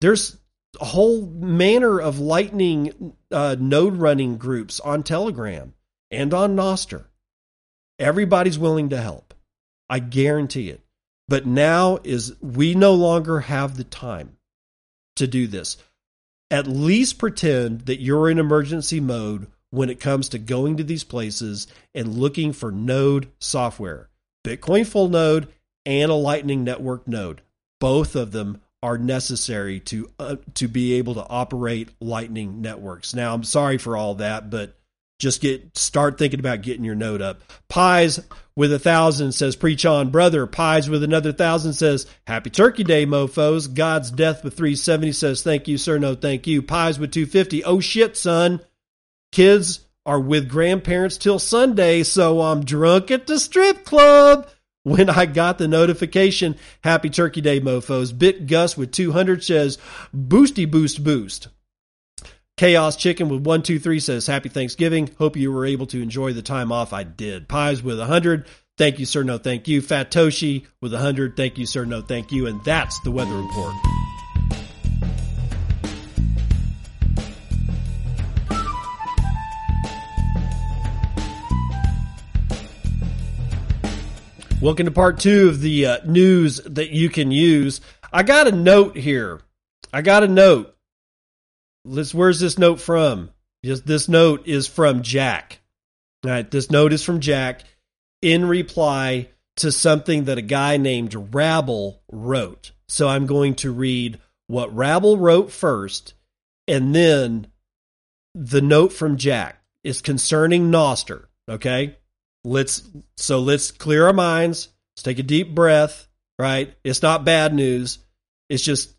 There's 0.00 0.38
a 0.80 0.84
whole 0.84 1.26
manner 1.26 2.00
of 2.00 2.18
lightning 2.18 3.14
uh, 3.30 3.56
node 3.58 3.96
running 3.96 4.36
groups 4.38 4.80
on 4.80 5.02
Telegram 5.02 5.74
and 6.10 6.32
on 6.32 6.56
Nostr. 6.56 7.04
Everybody's 7.98 8.58
willing 8.58 8.88
to 8.90 9.00
help. 9.00 9.34
I 9.90 9.98
guarantee 9.98 10.70
it. 10.70 10.80
But 11.32 11.46
now 11.46 11.98
is 12.04 12.34
we 12.42 12.74
no 12.74 12.92
longer 12.92 13.40
have 13.40 13.78
the 13.78 13.84
time 13.84 14.36
to 15.16 15.26
do 15.26 15.46
this. 15.46 15.78
At 16.50 16.66
least 16.66 17.16
pretend 17.16 17.86
that 17.86 18.02
you're 18.02 18.28
in 18.28 18.38
emergency 18.38 19.00
mode 19.00 19.46
when 19.70 19.88
it 19.88 19.98
comes 19.98 20.28
to 20.28 20.38
going 20.38 20.76
to 20.76 20.84
these 20.84 21.04
places 21.04 21.68
and 21.94 22.18
looking 22.18 22.52
for 22.52 22.70
node 22.70 23.28
software. 23.38 24.10
Bitcoin 24.44 24.86
full 24.86 25.08
node 25.08 25.48
and 25.86 26.10
a 26.10 26.14
Lightning 26.14 26.64
Network 26.64 27.08
node. 27.08 27.40
Both 27.80 28.14
of 28.14 28.32
them 28.32 28.60
are 28.82 28.98
necessary 28.98 29.80
to 29.80 30.10
uh, 30.18 30.36
to 30.56 30.68
be 30.68 30.92
able 30.92 31.14
to 31.14 31.26
operate 31.26 31.88
Lightning 31.98 32.60
networks. 32.60 33.14
Now, 33.14 33.32
I'm 33.32 33.44
sorry 33.44 33.78
for 33.78 33.96
all 33.96 34.16
that, 34.16 34.50
but 34.50 34.76
just 35.18 35.40
get 35.40 35.78
start 35.78 36.18
thinking 36.18 36.40
about 36.40 36.60
getting 36.60 36.84
your 36.84 36.94
node 36.94 37.22
up. 37.22 37.40
Pies 37.70 38.20
with 38.54 38.72
a 38.72 38.78
thousand 38.78 39.32
says 39.32 39.56
preach 39.56 39.86
on, 39.86 40.10
brother. 40.10 40.46
Pies 40.46 40.88
with 40.88 41.02
another 41.02 41.32
thousand 41.32 41.72
says 41.74 42.06
happy 42.26 42.50
Turkey 42.50 42.84
Day, 42.84 43.06
mofo's. 43.06 43.66
God's 43.66 44.10
death 44.10 44.44
with 44.44 44.56
370 44.56 45.12
says 45.12 45.42
thank 45.42 45.68
you, 45.68 45.78
sir. 45.78 45.98
No, 45.98 46.14
thank 46.14 46.46
you. 46.46 46.62
Pies 46.62 46.98
with 46.98 47.12
250. 47.12 47.64
Oh 47.64 47.80
shit, 47.80 48.16
son. 48.16 48.60
Kids 49.32 49.80
are 50.04 50.20
with 50.20 50.48
grandparents 50.48 51.16
till 51.16 51.38
Sunday, 51.38 52.02
so 52.02 52.40
I'm 52.40 52.64
drunk 52.64 53.10
at 53.10 53.26
the 53.26 53.38
strip 53.38 53.84
club 53.84 54.48
when 54.82 55.08
I 55.08 55.26
got 55.26 55.58
the 55.58 55.68
notification. 55.68 56.56
Happy 56.82 57.08
Turkey 57.08 57.40
Day, 57.40 57.60
mofos. 57.60 58.16
Bit 58.16 58.46
Gus 58.46 58.76
with 58.76 58.92
200 58.92 59.42
says, 59.44 59.78
boosty 60.14 60.70
boost 60.70 61.02
boost. 61.02 61.48
Chaos 62.58 62.96
Chicken 62.96 63.30
with 63.30 63.40
123 63.46 63.98
says, 63.98 64.26
Happy 64.26 64.50
Thanksgiving. 64.50 65.08
Hope 65.16 65.38
you 65.38 65.50
were 65.50 65.64
able 65.64 65.86
to 65.86 66.02
enjoy 66.02 66.34
the 66.34 66.42
time 66.42 66.70
off. 66.70 66.92
I 66.92 67.02
did. 67.02 67.48
Pies 67.48 67.82
with 67.82 67.98
100. 67.98 68.46
Thank 68.76 68.98
you, 68.98 69.06
sir. 69.06 69.22
No, 69.22 69.38
thank 69.38 69.68
you. 69.68 69.80
Fat 69.80 70.10
Toshi 70.10 70.66
with 70.82 70.92
100. 70.92 71.34
Thank 71.34 71.56
you, 71.56 71.64
sir. 71.64 71.86
No, 71.86 72.02
thank 72.02 72.30
you. 72.30 72.46
And 72.46 72.62
that's 72.62 73.00
the 73.00 73.10
weather 73.10 73.34
report. 73.34 73.74
Welcome 84.60 84.84
to 84.84 84.92
part 84.92 85.18
two 85.18 85.48
of 85.48 85.62
the 85.62 85.86
uh, 85.86 85.98
news 86.04 86.60
that 86.66 86.90
you 86.90 87.08
can 87.08 87.30
use. 87.30 87.80
I 88.12 88.22
got 88.22 88.46
a 88.46 88.52
note 88.52 88.96
here. 88.96 89.40
I 89.90 90.02
got 90.02 90.22
a 90.22 90.28
note. 90.28 90.71
Let's. 91.84 92.14
Where's 92.14 92.40
this 92.40 92.58
note 92.58 92.80
from? 92.80 93.30
Just 93.64 93.86
this 93.86 94.08
note 94.08 94.46
is 94.46 94.66
from 94.66 95.02
Jack. 95.02 95.60
All 96.24 96.30
right, 96.30 96.50
this 96.50 96.70
note 96.70 96.92
is 96.92 97.02
from 97.02 97.20
Jack 97.20 97.62
in 98.20 98.44
reply 98.44 99.28
to 99.56 99.72
something 99.72 100.24
that 100.24 100.38
a 100.38 100.42
guy 100.42 100.76
named 100.76 101.34
Rabble 101.34 102.00
wrote. 102.10 102.72
So 102.88 103.08
I'm 103.08 103.26
going 103.26 103.54
to 103.56 103.72
read 103.72 104.20
what 104.46 104.74
Rabble 104.74 105.18
wrote 105.18 105.50
first, 105.50 106.14
and 106.68 106.94
then 106.94 107.46
the 108.34 108.60
note 108.60 108.92
from 108.92 109.16
Jack 109.16 109.62
is 109.84 110.00
concerning 110.00 110.70
Nostr, 110.70 111.24
Okay, 111.48 111.96
let's 112.44 112.82
so 113.16 113.40
let's 113.40 113.70
clear 113.70 114.06
our 114.06 114.12
minds 114.12 114.68
let's 114.94 115.02
take 115.02 115.18
a 115.18 115.22
deep 115.22 115.54
breath 115.54 116.08
right 116.38 116.74
it's 116.82 117.02
not 117.02 117.24
bad 117.24 117.54
news 117.54 117.98
it's 118.48 118.62
just 118.62 118.92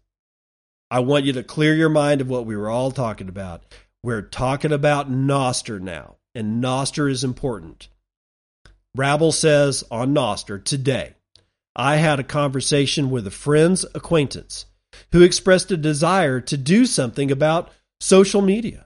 i 0.93 0.99
want 0.99 1.25
you 1.25 1.33
to 1.33 1.41
clear 1.41 1.73
your 1.73 1.89
mind 1.89 2.21
of 2.21 2.29
what 2.29 2.45
we 2.45 2.55
were 2.55 2.69
all 2.69 2.91
talking 2.91 3.27
about. 3.27 3.63
We're 4.03 4.21
talking 4.21 4.71
about 4.71 5.11
nostr 5.11 5.81
now 5.81 6.17
and 6.35 6.63
nostr 6.63 7.09
is 7.09 7.23
important. 7.23 7.87
Rabble 8.95 9.31
says 9.31 9.83
on 9.89 10.13
nostr 10.13 10.63
today 10.63 11.15
i 11.75 11.95
had 11.95 12.19
a 12.19 12.23
conversation 12.23 13.09
with 13.09 13.25
a 13.25 13.31
friend's 13.31 13.87
acquaintance 13.95 14.67
who 15.11 15.23
expressed 15.23 15.71
a 15.71 15.77
desire 15.77 16.39
to 16.41 16.57
do 16.57 16.85
something 16.85 17.31
about 17.31 17.71
social 17.99 18.43
media 18.43 18.85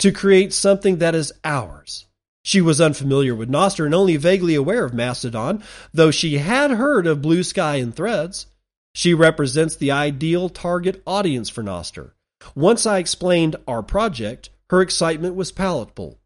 to 0.00 0.10
create 0.10 0.52
something 0.52 0.98
that 0.98 1.14
is 1.14 1.32
ours. 1.44 2.06
She 2.42 2.60
was 2.60 2.80
unfamiliar 2.80 3.32
with 3.32 3.48
Nostr 3.48 3.86
and 3.86 3.94
only 3.94 4.16
vaguely 4.16 4.56
aware 4.56 4.84
of 4.84 4.92
Mastodon, 4.92 5.62
though 5.92 6.10
she 6.10 6.38
had 6.38 6.72
heard 6.72 7.06
of 7.06 7.22
Blue 7.22 7.44
Sky 7.44 7.76
and 7.76 7.94
Threads. 7.94 8.46
She 8.94 9.12
represents 9.12 9.74
the 9.74 9.90
ideal 9.90 10.48
target 10.48 11.02
audience 11.06 11.50
for 11.50 11.62
Nostr. 11.62 12.12
Once 12.54 12.86
I 12.86 12.98
explained 12.98 13.56
our 13.66 13.82
project, 13.82 14.50
her 14.70 14.80
excitement 14.80 15.34
was 15.34 15.52
palatable. 15.52 16.18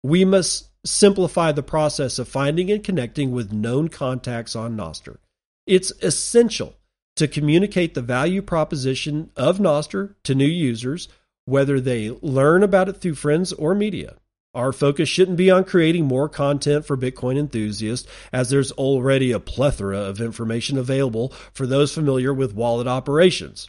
We 0.03 0.24
must 0.24 0.68
simplify 0.85 1.53
the 1.53 1.62
process 1.62 2.18
of 2.18 2.29
finding 2.29 2.70
and 2.70 2.83
connecting 2.83 3.31
with 3.33 3.53
known 3.53 3.89
contacts 3.89 4.57
on 4.57 4.76
Nostr. 4.76 5.18
It's 5.66 5.93
essential 6.03 6.74
to 7.16 7.29
communicate 7.29 7.95
the 7.95 8.03
value 8.03 8.43
proposition 8.43 9.31
of 9.37 9.59
Nostr 9.59 10.14
to 10.24 10.35
new 10.35 10.47
users, 10.47 11.09
whether 11.45 11.81
they 11.81 12.11
learn 12.22 12.62
about 12.62 12.89
it 12.89 13.01
through 13.01 13.16
friends 13.16 13.53
or 13.53 13.74
media. 13.74 14.16
Our 14.55 14.73
focus 14.73 15.09
shouldn't 15.09 15.37
be 15.37 15.51
on 15.51 15.65
creating 15.65 16.07
more 16.07 16.29
content 16.29 16.87
for 16.87 16.97
Bitcoin 16.97 17.39
enthusiasts, 17.39 18.09
as 18.33 18.51
there's 18.51 18.73
already 18.73 19.31
a 19.31 19.41
plethora 19.41 19.99
of 19.99 20.21
information 20.21 20.79
available 20.79 21.33
for 21.53 21.67
those 21.67 21.93
familiar 21.93 22.33
with 22.33 22.55
wallet 22.55 22.87
operations. 22.87 23.69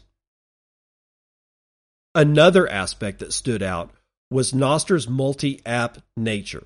Another 2.15 2.67
aspect 2.67 3.19
that 3.19 3.33
stood 3.33 3.61
out 3.61 3.91
was 4.31 4.53
Nostr's 4.53 5.07
multi 5.07 5.61
app 5.65 5.99
nature. 6.17 6.65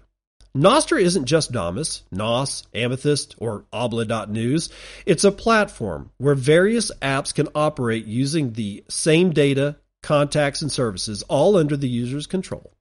Nostr 0.55 1.01
isn't 1.01 1.26
just 1.26 1.51
Damus, 1.51 2.03
NOS, 2.11 2.68
Amethyst, 2.76 3.36
or 3.39 3.66
Habla.news. 3.74 4.70
It's 5.05 5.24
a 5.24 5.32
platform 5.32 6.11
where 6.20 6.36
various 6.36 6.91
apps 7.01 7.34
can 7.34 7.47
operate 7.55 8.05
using 8.05 8.53
the 8.53 8.84
same 8.88 9.32
data, 9.32 9.78
contacts, 10.03 10.61
and 10.61 10.72
services, 10.72 11.24
all 11.24 11.57
under 11.57 11.76
the 11.76 11.89
user's 11.89 12.28
control. 12.28 12.72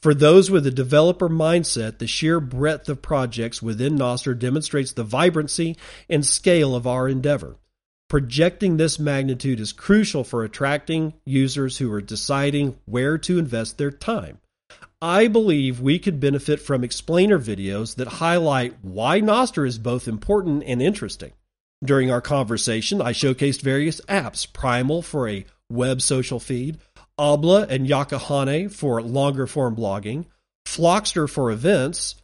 For 0.00 0.14
those 0.14 0.50
with 0.50 0.66
a 0.66 0.70
developer 0.70 1.28
mindset, 1.28 1.98
the 1.98 2.06
sheer 2.06 2.40
breadth 2.40 2.88
of 2.88 3.02
projects 3.02 3.62
within 3.62 3.96
Nostr 3.96 4.38
demonstrates 4.38 4.92
the 4.92 5.04
vibrancy 5.04 5.76
and 6.08 6.24
scale 6.24 6.74
of 6.74 6.86
our 6.86 7.08
endeavor. 7.08 7.56
Projecting 8.08 8.76
this 8.76 8.98
magnitude 8.98 9.60
is 9.60 9.72
crucial 9.72 10.24
for 10.24 10.42
attracting 10.42 11.14
users 11.24 11.78
who 11.78 11.92
are 11.92 12.00
deciding 12.00 12.76
where 12.84 13.18
to 13.18 13.38
invest 13.38 13.78
their 13.78 13.92
time. 13.92 14.38
I 15.02 15.28
believe 15.28 15.80
we 15.80 15.98
could 15.98 16.20
benefit 16.20 16.60
from 16.60 16.84
explainer 16.84 17.38
videos 17.38 17.94
that 17.94 18.08
highlight 18.08 18.74
why 18.82 19.20
Nostr 19.20 19.66
is 19.66 19.78
both 19.78 20.08
important 20.08 20.64
and 20.66 20.82
interesting. 20.82 21.32
During 21.82 22.10
our 22.10 22.20
conversation, 22.20 23.00
I 23.00 23.12
showcased 23.12 23.62
various 23.62 24.00
apps 24.02 24.50
Primal 24.52 25.00
for 25.00 25.28
a 25.28 25.46
web 25.70 26.02
social 26.02 26.40
feed, 26.40 26.78
Habla 27.20 27.66
and 27.68 27.86
YakiHonne 27.86 28.72
for 28.72 29.02
longer 29.02 29.46
form 29.46 29.76
blogging, 29.76 30.24
Flockstr 30.64 31.28
for 31.28 31.50
events, 31.50 32.14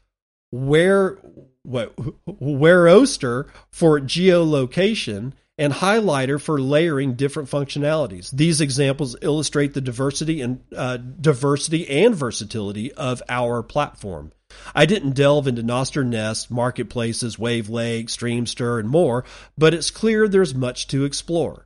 Where 0.51 1.19
Weroster 1.67 3.49
for 3.71 4.01
geolocation, 4.01 5.35
and 5.59 5.73
Highlighter 5.75 6.41
for 6.41 6.59
layering 6.59 7.15
different 7.15 7.51
functionalities. 7.51 8.31
These 8.31 8.63
examples 8.63 9.17
illustrate 9.21 9.75
the 9.75 9.83
diversity 9.83 10.41
and 10.41 10.61
uh, 10.75 10.97
diversity 10.97 11.89
and 11.89 12.15
versatility 12.15 12.91
of 12.93 13.23
our 13.29 13.63
platform. 13.63 14.33
I 14.75 14.87
didn't 14.87 15.15
delve 15.15 15.47
into 15.47 15.63
Nostr 15.63 16.07
Nest, 16.07 16.51
marketplaces, 16.51 17.37
Wavlake, 17.37 18.07
Streamster, 18.07 18.81
and 18.81 18.89
more, 18.89 19.25
but 19.59 19.75
it's 19.75 19.91
clear 19.91 20.27
there's 20.27 20.55
much 20.55 20.87
to 20.89 21.05
explore. 21.05 21.66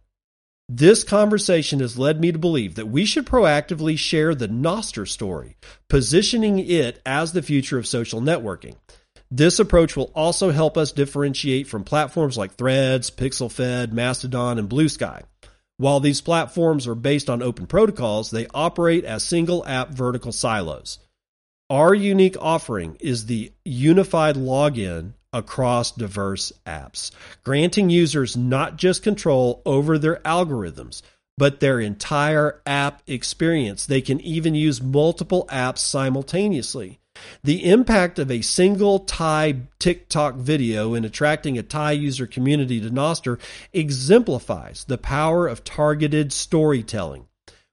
This 0.72 1.02
conversation 1.02 1.80
has 1.80 1.98
led 1.98 2.20
me 2.20 2.30
to 2.30 2.38
believe 2.38 2.76
that 2.76 2.86
we 2.86 3.04
should 3.04 3.26
proactively 3.26 3.98
share 3.98 4.36
the 4.36 4.46
Nostr 4.46 5.08
story, 5.08 5.56
positioning 5.88 6.60
it 6.60 7.02
as 7.04 7.32
the 7.32 7.42
future 7.42 7.76
of 7.76 7.88
social 7.88 8.20
networking. 8.20 8.76
This 9.32 9.58
approach 9.58 9.96
will 9.96 10.12
also 10.14 10.52
help 10.52 10.78
us 10.78 10.92
differentiate 10.92 11.66
from 11.66 11.82
platforms 11.82 12.38
like 12.38 12.54
Threads, 12.54 13.10
PixelFed, 13.10 13.90
Mastodon, 13.90 14.60
and 14.60 14.70
Bluesky. 14.70 15.24
While 15.78 15.98
these 15.98 16.20
platforms 16.20 16.86
are 16.86 16.94
based 16.94 17.28
on 17.28 17.42
open 17.42 17.66
protocols, 17.66 18.30
they 18.30 18.46
operate 18.54 19.04
as 19.04 19.24
single 19.24 19.66
app 19.66 19.88
vertical 19.88 20.30
silos. 20.30 21.00
Our 21.68 21.92
unique 21.92 22.36
offering 22.38 22.96
is 23.00 23.26
the 23.26 23.52
unified 23.64 24.36
login 24.36 25.14
across 25.32 25.92
diverse 25.92 26.52
apps, 26.66 27.10
granting 27.44 27.90
users 27.90 28.36
not 28.36 28.76
just 28.76 29.02
control 29.02 29.62
over 29.64 29.98
their 29.98 30.16
algorithms, 30.16 31.02
but 31.38 31.60
their 31.60 31.80
entire 31.80 32.60
app 32.66 33.02
experience. 33.06 33.86
They 33.86 34.00
can 34.00 34.20
even 34.20 34.54
use 34.54 34.82
multiple 34.82 35.46
apps 35.50 35.78
simultaneously. 35.78 37.00
The 37.42 37.64
impact 37.64 38.18
of 38.18 38.30
a 38.30 38.40
single 38.40 39.00
Thai 39.00 39.62
TikTok 39.78 40.36
video 40.36 40.94
in 40.94 41.04
attracting 41.04 41.58
a 41.58 41.62
Thai 41.62 41.92
user 41.92 42.26
community 42.26 42.80
to 42.80 42.90
Nostr 42.90 43.38
exemplifies 43.72 44.84
the 44.84 44.98
power 44.98 45.46
of 45.46 45.64
targeted 45.64 46.32
storytelling. 46.32 47.26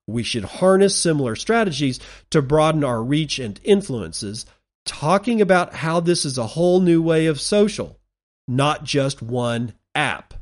We 0.08 0.24
should 0.24 0.46
harness 0.46 0.96
similar 0.96 1.36
strategies 1.36 2.00
to 2.30 2.42
broaden 2.42 2.84
our 2.84 3.04
reach 3.04 3.40
and 3.40 3.60
influences, 3.64 4.46
talking 4.88 5.42
about 5.42 5.74
how 5.76 6.00
this 6.00 6.26
is 6.26 6.38
a 6.38 6.48
whole 6.48 6.80
new 6.80 7.02
way 7.02 7.28
of 7.28 7.40
social, 7.40 8.00
not 8.48 8.84
just 8.84 9.22
one 9.22 9.74
app. 9.94 10.34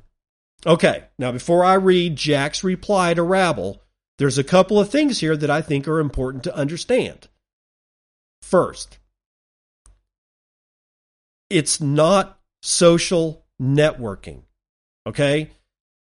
Okay, 0.65 1.03
now 1.19 1.31
before 1.31 1.63
I 1.63 1.73
read 1.75 2.15
Jack's 2.15 2.63
reply 2.63 3.13
to 3.13 3.23
Rabble, 3.23 3.81
there's 4.17 4.37
a 4.37 4.43
couple 4.43 4.79
of 4.79 4.89
things 4.89 5.19
here 5.19 5.35
that 5.35 5.49
I 5.49 5.61
think 5.61 5.87
are 5.87 5.99
important 5.99 6.43
to 6.45 6.55
understand. 6.55 7.27
First, 8.41 8.99
it's 11.49 11.81
not 11.81 12.39
social 12.61 13.45
networking. 13.61 14.41
Okay? 15.07 15.51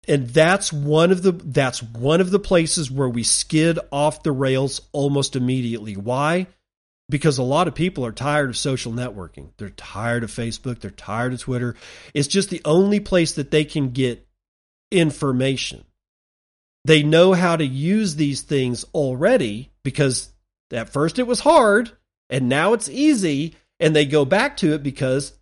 And 0.08 0.28
that's 0.30 0.74
one 0.74 1.12
of 1.12 1.22
the 1.22 1.32
that's 1.32 1.84
one 1.84 2.22
of 2.22 2.32
the 2.32 2.40
places 2.40 2.90
where 2.90 3.10
we 3.10 3.24
skid 3.24 3.78
off 3.92 4.24
the 4.24 4.32
rails 4.32 4.82
almost 4.92 5.36
immediately. 5.36 5.96
Why? 5.96 6.48
Because 7.12 7.38
a 7.38 7.44
lot 7.44 7.68
of 7.68 7.76
people 7.76 8.06
are 8.06 8.12
tired 8.14 8.50
of 8.50 8.58
social 8.58 8.94
networking. 8.94 9.50
They're 9.58 9.70
tired 9.70 10.24
of 10.24 10.32
Facebook, 10.32 10.80
they're 10.80 10.92
tired 10.92 11.34
of 11.34 11.42
Twitter. 11.42 11.76
It's 12.14 12.28
just 12.28 12.50
the 12.50 12.62
only 12.66 13.00
place 13.00 13.34
that 13.34 13.52
they 13.52 13.66
can 13.66 13.90
get 13.90 14.26
information. 14.92 15.84
They 16.86 17.04
know 17.04 17.34
how 17.34 17.58
to 17.58 17.66
use 17.66 18.16
these 18.16 18.42
things 18.42 18.86
already 18.94 19.72
because 19.84 20.32
at 20.72 20.90
first 20.90 21.20
it 21.20 21.28
was 21.28 21.42
hard 21.42 21.92
and 22.30 22.48
now 22.48 22.74
it's 22.74 22.90
easy 22.90 23.56
and 23.80 23.96
they 23.96 24.06
go 24.06 24.26
back 24.26 24.58
to 24.58 24.74
it 24.74 24.82
because 24.82 25.34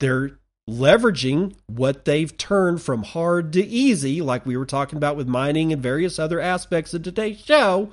they're 0.00 0.38
leveraging 0.68 1.54
what 1.66 2.04
they've 2.04 2.36
turned 2.36 2.82
from 2.82 3.02
hard 3.02 3.52
to 3.52 3.64
easy 3.64 4.20
like 4.20 4.44
we 4.44 4.56
were 4.56 4.66
talking 4.66 4.96
about 4.96 5.16
with 5.16 5.26
mining 5.26 5.72
and 5.72 5.82
various 5.82 6.18
other 6.18 6.40
aspects 6.40 6.94
of 6.94 7.02
today's 7.02 7.40
show 7.40 7.92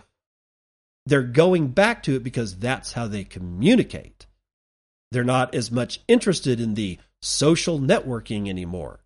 they're 1.05 1.23
going 1.23 1.69
back 1.69 2.03
to 2.03 2.15
it 2.15 2.23
because 2.23 2.57
that's 2.57 2.93
how 2.93 3.07
they 3.07 3.23
communicate. 3.23 4.27
They're 5.11 5.23
not 5.23 5.55
as 5.55 5.71
much 5.71 6.01
interested 6.07 6.59
in 6.59 6.75
the 6.75 6.99
social 7.21 7.79
networking 7.79 8.47
anymore. 8.47 8.99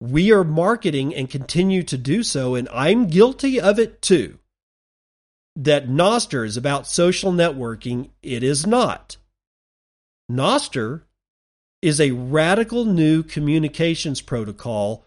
We 0.00 0.32
are 0.32 0.44
marketing 0.44 1.14
and 1.14 1.28
continue 1.28 1.82
to 1.82 1.98
do 1.98 2.22
so 2.22 2.54
and 2.54 2.68
i'm 2.70 3.06
guilty 3.06 3.60
of 3.60 3.78
it 3.78 4.00
too 4.00 4.38
that 5.56 5.88
Nostr 5.88 6.46
is 6.46 6.56
about 6.56 6.86
social 6.86 7.32
networking, 7.32 8.10
it 8.22 8.42
is 8.42 8.66
not. 8.66 9.16
Nostr 10.30 11.02
is 11.82 12.00
a 12.00 12.12
radical 12.12 12.84
new 12.84 13.22
communications 13.22 14.20
protocol 14.20 15.04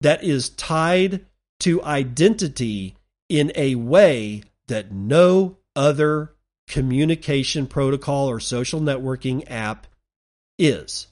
that 0.00 0.22
is 0.22 0.50
tied 0.50 1.24
to 1.60 1.82
identity 1.82 2.94
in 3.28 3.50
a 3.54 3.74
way 3.74 4.42
that 4.68 4.92
no 4.92 5.58
other 5.74 6.32
communication 6.68 7.66
protocol 7.66 8.28
or 8.28 8.40
social 8.40 8.80
networking 8.80 9.48
app 9.50 9.86
is 10.58 11.08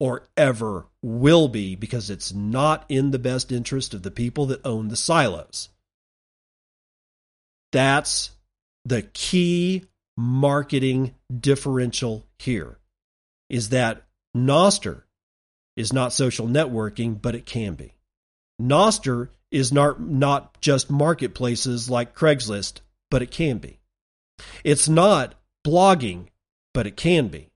or 0.00 0.28
ever 0.36 0.86
will 1.02 1.48
be 1.48 1.74
because 1.74 2.10
it's 2.10 2.32
not 2.32 2.84
in 2.88 3.10
the 3.10 3.18
best 3.18 3.50
interest 3.50 3.94
of 3.94 4.02
the 4.02 4.10
people 4.10 4.46
that 4.46 4.64
own 4.64 4.88
the 4.88 4.96
silos. 4.96 5.70
That's 7.72 8.30
the 8.84 9.02
key 9.02 9.84
marketing 10.16 11.14
differential 11.40 12.26
here 12.38 12.78
is 13.48 13.70
that 13.70 14.04
Nostr 14.36 15.02
is 15.76 15.92
not 15.92 16.12
social 16.12 16.46
networking, 16.46 17.20
but 17.20 17.34
it 17.34 17.46
can 17.46 17.74
be. 17.74 17.94
Nostr 18.60 19.28
is 19.50 19.72
not, 19.72 20.00
not 20.00 20.60
just 20.60 20.90
marketplaces 20.90 21.88
like 21.88 22.16
Craigslist, 22.16 22.80
but 23.10 23.22
it 23.22 23.30
can 23.30 23.58
be. 23.58 23.78
It's 24.64 24.88
not 24.88 25.34
blogging, 25.66 26.28
but 26.74 26.86
it 26.86 26.96
can 26.96 27.28
be. 27.28 27.50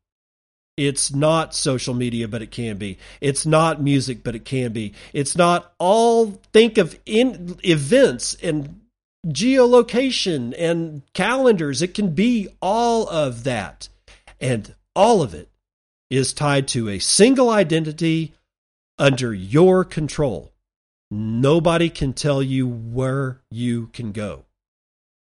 It's 0.76 1.14
not 1.14 1.54
social 1.54 1.92
media, 1.94 2.28
but 2.28 2.42
it 2.42 2.50
can 2.50 2.78
be. 2.78 2.98
It's 3.20 3.44
not 3.44 3.82
music, 3.82 4.24
but 4.24 4.34
it 4.34 4.44
can 4.44 4.72
be. 4.72 4.94
It's 5.12 5.36
not 5.36 5.74
all 5.78 6.40
think 6.52 6.78
of 6.78 6.98
in 7.04 7.58
events 7.62 8.34
and 8.42 8.80
geolocation 9.26 10.54
and 10.56 11.02
calendars. 11.12 11.82
It 11.82 11.94
can 11.94 12.14
be 12.14 12.48
all 12.60 13.08
of 13.08 13.44
that. 13.44 13.88
And 14.40 14.74
all 14.96 15.22
of 15.22 15.34
it 15.34 15.48
is 16.10 16.32
tied 16.32 16.68
to 16.68 16.88
a 16.88 16.98
single 16.98 17.50
identity 17.50 18.32
under 18.98 19.32
your 19.32 19.84
control. 19.84 20.52
Nobody 21.10 21.90
can 21.90 22.14
tell 22.14 22.42
you 22.42 22.66
where 22.66 23.40
you 23.50 23.88
can 23.88 24.12
go. 24.12 24.44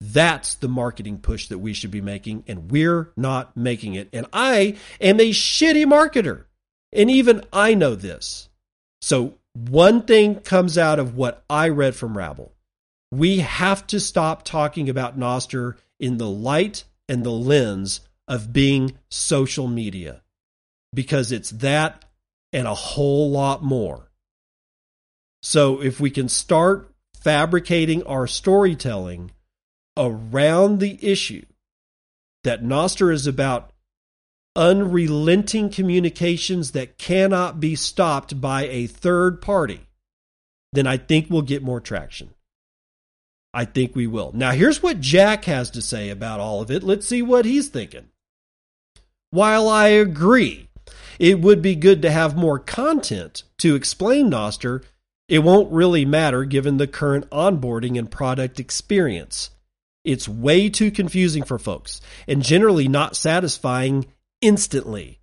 That's 0.05 0.55
the 0.55 0.68
marketing 0.68 1.18
push 1.18 1.48
that 1.48 1.59
we 1.59 1.72
should 1.72 1.90
be 1.90 2.00
making, 2.00 2.44
and 2.48 2.70
we're 2.70 3.12
not 3.16 3.57
making 3.57 3.94
it. 3.94 4.09
And 4.12 4.26
I 4.32 4.76
am 5.00 5.20
a 5.20 5.30
shitty 5.30 5.84
marketer, 5.84 6.44
and 6.92 7.11
even 7.11 7.44
I 7.53 7.74
know 7.74 7.94
this. 7.94 8.48
So, 9.00 9.34
one 9.55 10.03
thing 10.03 10.40
comes 10.40 10.76
out 10.78 10.98
of 10.98 11.16
what 11.16 11.44
I 11.48 11.68
read 11.68 11.94
from 11.94 12.16
Rabble 12.16 12.53
we 13.12 13.40
have 13.40 13.86
to 13.88 14.00
stop 14.00 14.42
talking 14.42 14.88
about 14.88 15.18
Nostr 15.18 15.76
in 16.00 16.16
the 16.16 16.28
light 16.28 16.84
and 17.09 17.22
the 17.22 17.30
lens 17.30 18.00
of 18.26 18.55
being 18.55 18.98
social 19.11 19.68
media 19.68 20.22
because 20.94 21.30
it's 21.30 21.50
that 21.50 22.07
and 22.55 22.66
a 22.66 22.74
whole 22.74 23.30
lot 23.30 23.62
more. 23.62 24.11
So 25.42 25.82
if 25.82 26.00
we 26.00 26.09
can 26.09 26.30
start 26.30 26.90
fabricating 27.22 28.03
our 28.05 28.26
storytelling 28.26 29.30
around 29.97 30.78
the 30.78 30.99
issue 31.01 31.45
that 32.45 32.62
Nostr 32.62 33.12
is 33.12 33.26
about 33.26 33.72
unrelenting 34.55 35.70
communications 35.70 36.72
that 36.72 36.99
cannot 36.99 37.61
be 37.61 37.74
stopped 37.74 38.40
by 38.40 38.66
a 38.66 38.86
third 38.86 39.40
party, 39.40 39.86
then 40.72 40.86
I 40.86 40.97
think 40.97 41.28
we'll 41.28 41.43
get 41.43 41.62
more 41.62 41.80
traction. 41.80 42.30
I 43.55 43.64
think 43.64 43.95
we 43.95 44.07
will. 44.07 44.32
Now, 44.34 44.53
here's 44.53 44.82
what 44.82 45.01
Jack 45.01 45.45
has 45.45 45.70
to 45.70 45.82
say 45.82 46.09
about 46.09 46.40
all 46.40 46.62
of 46.62 46.70
it. 46.70 46.82
Let's 46.82 47.07
see 47.07 47.22
what 47.22 47.45
he's 47.45 47.68
thinking. 47.68 48.09
While 49.30 49.68
I 49.68 49.88
agree 49.88 50.68
it 51.18 51.40
would 51.40 51.62
be 51.62 51.76
good 51.76 52.03
to 52.03 52.11
have 52.11 52.36
more 52.36 52.59
content 52.59 53.45
to 53.59 53.74
explain 53.74 54.30
Nostr, 54.30 54.82
it 55.28 55.40
won't 55.40 55.72
really 55.72 56.05
matter 56.05 56.45
given 56.45 56.76
the 56.76 56.86
current 56.86 57.28
onboarding 57.30 57.99
and 57.99 58.11
product 58.11 58.59
experience. 58.59 59.51
It's 60.05 60.28
way 60.28 60.68
too 60.68 60.90
confusing 60.90 61.44
for 61.44 61.59
folks 61.59 62.00
and 62.26 62.42
generally 62.42 62.88
not 62.88 63.16
satisfying 63.16 64.07
instantly. 64.40 65.20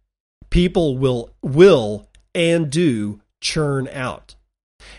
People 0.49 0.97
will 0.97 1.33
will 1.41 2.09
and 2.33 2.69
do 2.69 3.21
churn 3.41 3.87
out. 3.89 4.35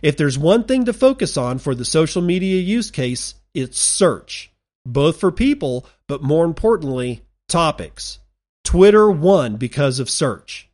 If 0.03 0.17
there's 0.17 0.39
one 0.39 0.65
thing 0.65 0.85
to 0.85 0.93
focus 0.93 1.37
on 1.37 1.59
for 1.59 1.75
the 1.75 1.85
social 1.85 2.23
media 2.23 2.61
use 2.61 2.91
case, 2.91 3.35
it's 3.55 3.79
search, 3.79 4.53
both 4.85 5.19
for 5.19 5.33
people, 5.33 5.87
but 6.07 6.23
more 6.23 6.45
importantly, 6.45 7.23
topics. 7.49 8.19
Twitter 8.65 9.11
won 9.11 9.57
because 9.57 9.99
of 9.99 10.11
search. 10.11 10.69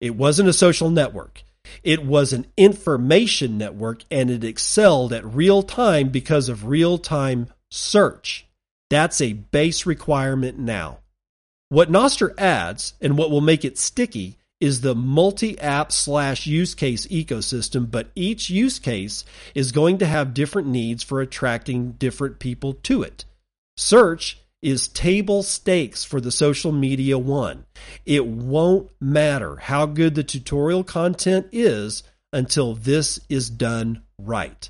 It 0.00 0.16
wasn't 0.16 0.48
a 0.48 0.52
social 0.52 0.90
network. 0.90 1.42
It 1.82 2.04
was 2.04 2.32
an 2.32 2.46
information 2.56 3.58
network 3.58 4.02
and 4.10 4.30
it 4.30 4.44
excelled 4.44 5.12
at 5.12 5.24
real 5.24 5.62
time 5.62 6.08
because 6.08 6.48
of 6.48 6.66
real 6.66 6.98
time 6.98 7.48
search. 7.70 8.47
That's 8.90 9.20
a 9.20 9.34
base 9.34 9.86
requirement 9.86 10.58
now. 10.58 10.98
What 11.68 11.90
Nostr 11.90 12.32
adds 12.38 12.94
and 13.00 13.18
what 13.18 13.30
will 13.30 13.42
make 13.42 13.64
it 13.64 13.78
sticky 13.78 14.38
is 14.60 14.80
the 14.80 14.94
multi 14.94 15.58
app 15.60 15.92
slash 15.92 16.46
use 16.46 16.74
case 16.74 17.06
ecosystem, 17.06 17.90
but 17.90 18.08
each 18.14 18.50
use 18.50 18.78
case 18.78 19.24
is 19.54 19.72
going 19.72 19.98
to 19.98 20.06
have 20.06 20.34
different 20.34 20.68
needs 20.68 21.02
for 21.02 21.20
attracting 21.20 21.92
different 21.92 22.38
people 22.38 22.74
to 22.74 23.02
it. 23.02 23.24
Search 23.76 24.38
is 24.60 24.88
table 24.88 25.42
stakes 25.42 26.04
for 26.04 26.20
the 26.20 26.32
social 26.32 26.72
media 26.72 27.16
one. 27.16 27.64
It 28.04 28.26
won't 28.26 28.90
matter 29.00 29.56
how 29.56 29.86
good 29.86 30.14
the 30.14 30.24
tutorial 30.24 30.82
content 30.82 31.46
is 31.52 32.02
until 32.32 32.74
this 32.74 33.20
is 33.28 33.48
done 33.48 34.02
right. 34.18 34.68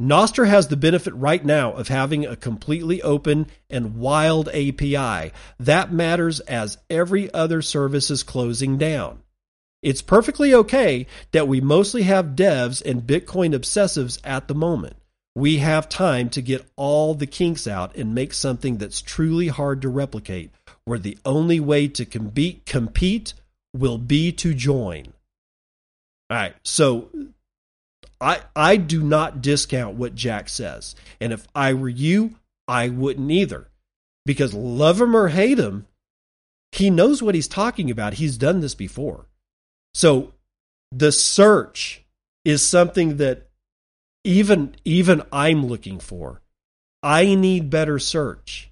Nostr 0.00 0.46
has 0.46 0.68
the 0.68 0.76
benefit 0.76 1.14
right 1.14 1.42
now 1.42 1.72
of 1.72 1.88
having 1.88 2.26
a 2.26 2.36
completely 2.36 3.00
open 3.00 3.46
and 3.70 3.96
wild 3.96 4.48
API. 4.48 5.32
That 5.58 5.90
matters 5.90 6.40
as 6.40 6.76
every 6.90 7.32
other 7.32 7.62
service 7.62 8.10
is 8.10 8.22
closing 8.22 8.76
down. 8.76 9.22
It's 9.82 10.02
perfectly 10.02 10.52
okay 10.52 11.06
that 11.32 11.48
we 11.48 11.60
mostly 11.60 12.02
have 12.02 12.36
devs 12.36 12.84
and 12.84 13.06
Bitcoin 13.06 13.54
obsessives 13.54 14.18
at 14.22 14.48
the 14.48 14.54
moment. 14.54 14.96
We 15.34 15.58
have 15.58 15.88
time 15.88 16.28
to 16.30 16.42
get 16.42 16.66
all 16.76 17.14
the 17.14 17.26
kinks 17.26 17.66
out 17.66 17.94
and 17.94 18.14
make 18.14 18.34
something 18.34 18.78
that's 18.78 19.00
truly 19.00 19.48
hard 19.48 19.82
to 19.82 19.88
replicate, 19.88 20.50
where 20.84 20.98
the 20.98 21.18
only 21.24 21.60
way 21.60 21.88
to 21.88 22.04
compete, 22.04 22.66
compete 22.66 23.34
will 23.74 23.98
be 23.98 24.32
to 24.32 24.54
join. 24.54 25.12
All 26.30 26.36
right, 26.36 26.54
so 26.64 27.10
I 28.20 28.40
I 28.54 28.76
do 28.76 29.02
not 29.02 29.42
discount 29.42 29.96
what 29.96 30.14
Jack 30.14 30.48
says. 30.48 30.94
And 31.20 31.32
if 31.32 31.46
I 31.54 31.74
were 31.74 31.88
you, 31.88 32.36
I 32.68 32.88
wouldn't 32.88 33.30
either. 33.30 33.68
Because 34.24 34.54
love 34.54 35.00
him 35.00 35.16
or 35.16 35.28
hate 35.28 35.58
him, 35.58 35.86
he 36.72 36.90
knows 36.90 37.22
what 37.22 37.34
he's 37.34 37.48
talking 37.48 37.90
about. 37.90 38.14
He's 38.14 38.36
done 38.36 38.60
this 38.60 38.74
before. 38.74 39.26
So 39.94 40.32
the 40.90 41.12
search 41.12 42.04
is 42.44 42.62
something 42.62 43.16
that 43.18 43.48
even 44.24 44.74
even 44.84 45.22
I'm 45.32 45.66
looking 45.66 46.00
for. 46.00 46.42
I 47.02 47.34
need 47.34 47.70
better 47.70 47.98
search. 47.98 48.70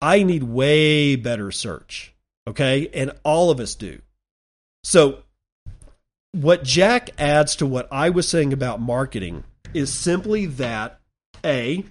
I 0.00 0.22
need 0.22 0.44
way 0.44 1.16
better 1.16 1.50
search. 1.50 2.14
Okay? 2.46 2.88
And 2.94 3.12
all 3.24 3.50
of 3.50 3.58
us 3.58 3.74
do. 3.74 4.00
So 4.84 5.22
what 6.32 6.64
Jack 6.64 7.10
adds 7.18 7.56
to 7.56 7.66
what 7.66 7.88
I 7.90 8.10
was 8.10 8.28
saying 8.28 8.52
about 8.52 8.80
marketing 8.80 9.44
is 9.72 9.92
simply 9.92 10.46
that 10.46 11.00
A, 11.44 11.84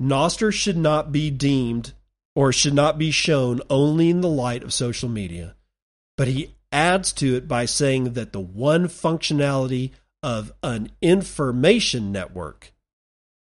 Nostr 0.00 0.52
should 0.52 0.76
not 0.76 1.12
be 1.12 1.30
deemed 1.30 1.92
or 2.34 2.52
should 2.52 2.74
not 2.74 2.98
be 2.98 3.10
shown 3.10 3.60
only 3.68 4.10
in 4.10 4.20
the 4.20 4.28
light 4.28 4.62
of 4.62 4.72
social 4.72 5.08
media. 5.08 5.54
But 6.16 6.28
he 6.28 6.54
adds 6.70 7.12
to 7.14 7.36
it 7.36 7.46
by 7.46 7.66
saying 7.66 8.14
that 8.14 8.32
the 8.32 8.40
one 8.40 8.88
functionality 8.88 9.90
of 10.22 10.52
an 10.62 10.90
information 11.00 12.12
network 12.12 12.72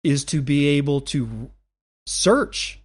is 0.04 0.24
to 0.26 0.42
be 0.42 0.68
able 0.68 1.02
to 1.02 1.50
search 2.06 2.82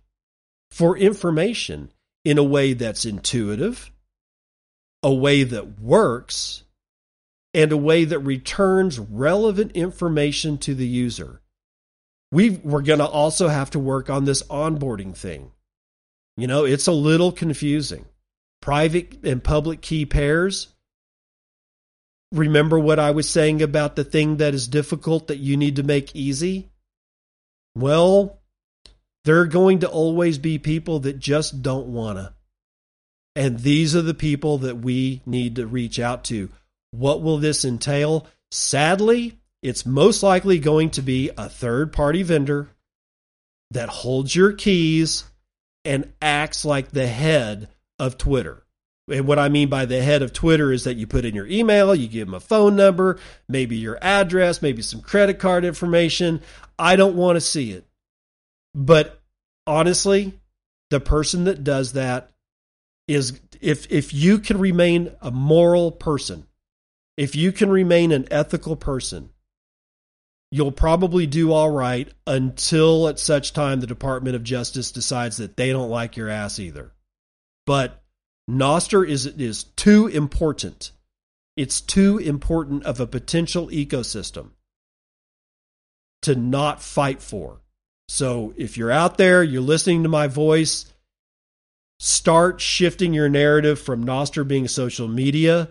for 0.70 0.96
information 0.96 1.92
in 2.24 2.38
a 2.38 2.44
way 2.44 2.72
that's 2.72 3.04
intuitive, 3.04 3.90
a 5.02 5.12
way 5.12 5.44
that 5.44 5.80
works, 5.80 6.61
and 7.54 7.72
a 7.72 7.76
way 7.76 8.04
that 8.04 8.18
returns 8.20 8.98
relevant 8.98 9.72
information 9.72 10.58
to 10.58 10.74
the 10.74 10.86
user. 10.86 11.40
We 12.30 12.50
we're 12.50 12.82
going 12.82 13.00
to 13.00 13.06
also 13.06 13.48
have 13.48 13.70
to 13.70 13.78
work 13.78 14.08
on 14.08 14.24
this 14.24 14.42
onboarding 14.44 15.14
thing. 15.14 15.52
You 16.36 16.46
know, 16.46 16.64
it's 16.64 16.86
a 16.86 16.92
little 16.92 17.30
confusing. 17.30 18.06
Private 18.62 19.24
and 19.24 19.44
public 19.44 19.82
key 19.82 20.06
pairs. 20.06 20.68
Remember 22.32 22.78
what 22.78 22.98
I 22.98 23.10
was 23.10 23.28
saying 23.28 23.60
about 23.60 23.96
the 23.96 24.04
thing 24.04 24.38
that 24.38 24.54
is 24.54 24.66
difficult 24.66 25.26
that 25.26 25.38
you 25.38 25.58
need 25.58 25.76
to 25.76 25.82
make 25.82 26.16
easy? 26.16 26.70
Well, 27.74 28.40
there 29.24 29.40
are 29.40 29.46
going 29.46 29.80
to 29.80 29.88
always 29.88 30.38
be 30.38 30.58
people 30.58 31.00
that 31.00 31.18
just 31.18 31.62
don't 31.62 31.88
want 31.88 32.18
to. 32.18 32.32
And 33.36 33.60
these 33.60 33.94
are 33.94 34.02
the 34.02 34.14
people 34.14 34.58
that 34.58 34.78
we 34.78 35.20
need 35.26 35.56
to 35.56 35.66
reach 35.66 35.98
out 35.98 36.24
to. 36.24 36.48
What 36.92 37.20
will 37.20 37.38
this 37.38 37.64
entail? 37.64 38.26
Sadly, 38.50 39.38
it's 39.62 39.84
most 39.84 40.22
likely 40.22 40.58
going 40.58 40.90
to 40.90 41.02
be 41.02 41.30
a 41.36 41.48
third 41.48 41.92
party 41.92 42.22
vendor 42.22 42.68
that 43.72 43.88
holds 43.88 44.34
your 44.36 44.52
keys 44.52 45.24
and 45.84 46.12
acts 46.20 46.64
like 46.64 46.90
the 46.90 47.06
head 47.06 47.68
of 47.98 48.18
Twitter. 48.18 48.62
And 49.10 49.26
what 49.26 49.38
I 49.38 49.48
mean 49.48 49.68
by 49.68 49.86
the 49.86 50.02
head 50.02 50.22
of 50.22 50.32
Twitter 50.32 50.70
is 50.70 50.84
that 50.84 50.96
you 50.96 51.06
put 51.06 51.24
in 51.24 51.34
your 51.34 51.46
email, 51.46 51.94
you 51.94 52.08
give 52.08 52.28
them 52.28 52.34
a 52.34 52.40
phone 52.40 52.76
number, 52.76 53.18
maybe 53.48 53.76
your 53.76 53.98
address, 54.00 54.62
maybe 54.62 54.82
some 54.82 55.00
credit 55.00 55.38
card 55.38 55.64
information. 55.64 56.40
I 56.78 56.96
don't 56.96 57.16
want 57.16 57.36
to 57.36 57.40
see 57.40 57.72
it. 57.72 57.84
But 58.74 59.20
honestly, 59.66 60.38
the 60.90 61.00
person 61.00 61.44
that 61.44 61.64
does 61.64 61.94
that 61.94 62.30
is 63.08 63.40
if 63.60 63.90
if 63.90 64.14
you 64.14 64.38
can 64.38 64.58
remain 64.58 65.12
a 65.20 65.30
moral 65.30 65.90
person, 65.90 66.46
if 67.16 67.36
you 67.36 67.52
can 67.52 67.70
remain 67.70 68.12
an 68.12 68.26
ethical 68.30 68.76
person, 68.76 69.30
you'll 70.50 70.72
probably 70.72 71.26
do 71.26 71.52
all 71.52 71.70
right 71.70 72.12
until 72.26 73.08
at 73.08 73.18
such 73.18 73.52
time 73.52 73.80
the 73.80 73.86
Department 73.86 74.36
of 74.36 74.44
Justice 74.44 74.92
decides 74.92 75.38
that 75.38 75.56
they 75.56 75.70
don't 75.70 75.90
like 75.90 76.16
your 76.16 76.28
ass 76.28 76.58
either. 76.58 76.92
But 77.66 78.02
Nostr 78.50 79.08
is 79.08 79.26
is 79.26 79.64
too 79.64 80.08
important. 80.08 80.90
It's 81.56 81.80
too 81.80 82.18
important 82.18 82.84
of 82.84 82.98
a 82.98 83.06
potential 83.06 83.68
ecosystem 83.68 84.50
to 86.22 86.34
not 86.34 86.82
fight 86.82 87.20
for. 87.20 87.60
So 88.08 88.52
if 88.56 88.76
you're 88.76 88.90
out 88.90 89.18
there, 89.18 89.42
you're 89.42 89.62
listening 89.62 90.02
to 90.02 90.08
my 90.08 90.26
voice, 90.26 90.92
start 91.98 92.60
shifting 92.60 93.12
your 93.12 93.28
narrative 93.28 93.80
from 93.80 94.04
Nostr 94.04 94.46
being 94.46 94.68
social 94.68 95.08
media 95.08 95.68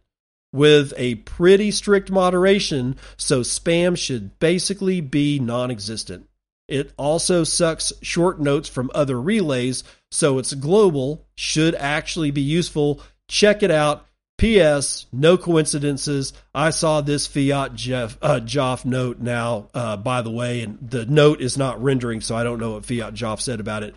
with 0.51 0.93
a 0.97 1.15
pretty 1.15 1.71
strict 1.71 2.11
moderation, 2.11 2.97
so 3.15 3.39
spam 3.39 3.97
should 3.97 4.37
basically 4.39 4.99
be 4.99 5.39
non 5.39 5.71
existent. 5.71 6.27
It 6.67 6.91
also 6.97 7.45
sucks 7.45 7.93
short 8.01 8.41
notes 8.41 8.67
from 8.67 8.91
other 8.93 9.21
relays, 9.21 9.85
so 10.11 10.39
it's 10.39 10.53
global, 10.55 11.25
should 11.35 11.73
actually 11.75 12.31
be 12.31 12.41
useful. 12.41 12.99
Check 13.29 13.63
it 13.63 13.71
out 13.71 14.05
P.S. 14.37 15.05
No 15.13 15.37
coincidences. 15.37 16.33
I 16.53 16.71
saw 16.71 17.01
this 17.01 17.25
Fiat 17.25 17.73
Jeff 17.73 18.17
uh, 18.21 18.41
Joff 18.41 18.83
note 18.83 19.19
now. 19.19 19.69
Uh, 19.73 19.95
by 19.95 20.21
the 20.21 20.31
way, 20.31 20.61
and 20.61 20.77
the 20.81 21.05
note 21.05 21.41
is 21.41 21.57
not 21.57 21.81
rendering, 21.81 22.21
so 22.21 22.35
I 22.35 22.43
don't 22.43 22.59
know 22.59 22.73
what 22.73 22.85
Fiat 22.85 23.13
Joff 23.13 23.39
said 23.39 23.59
about 23.59 23.83
it. 23.83 23.95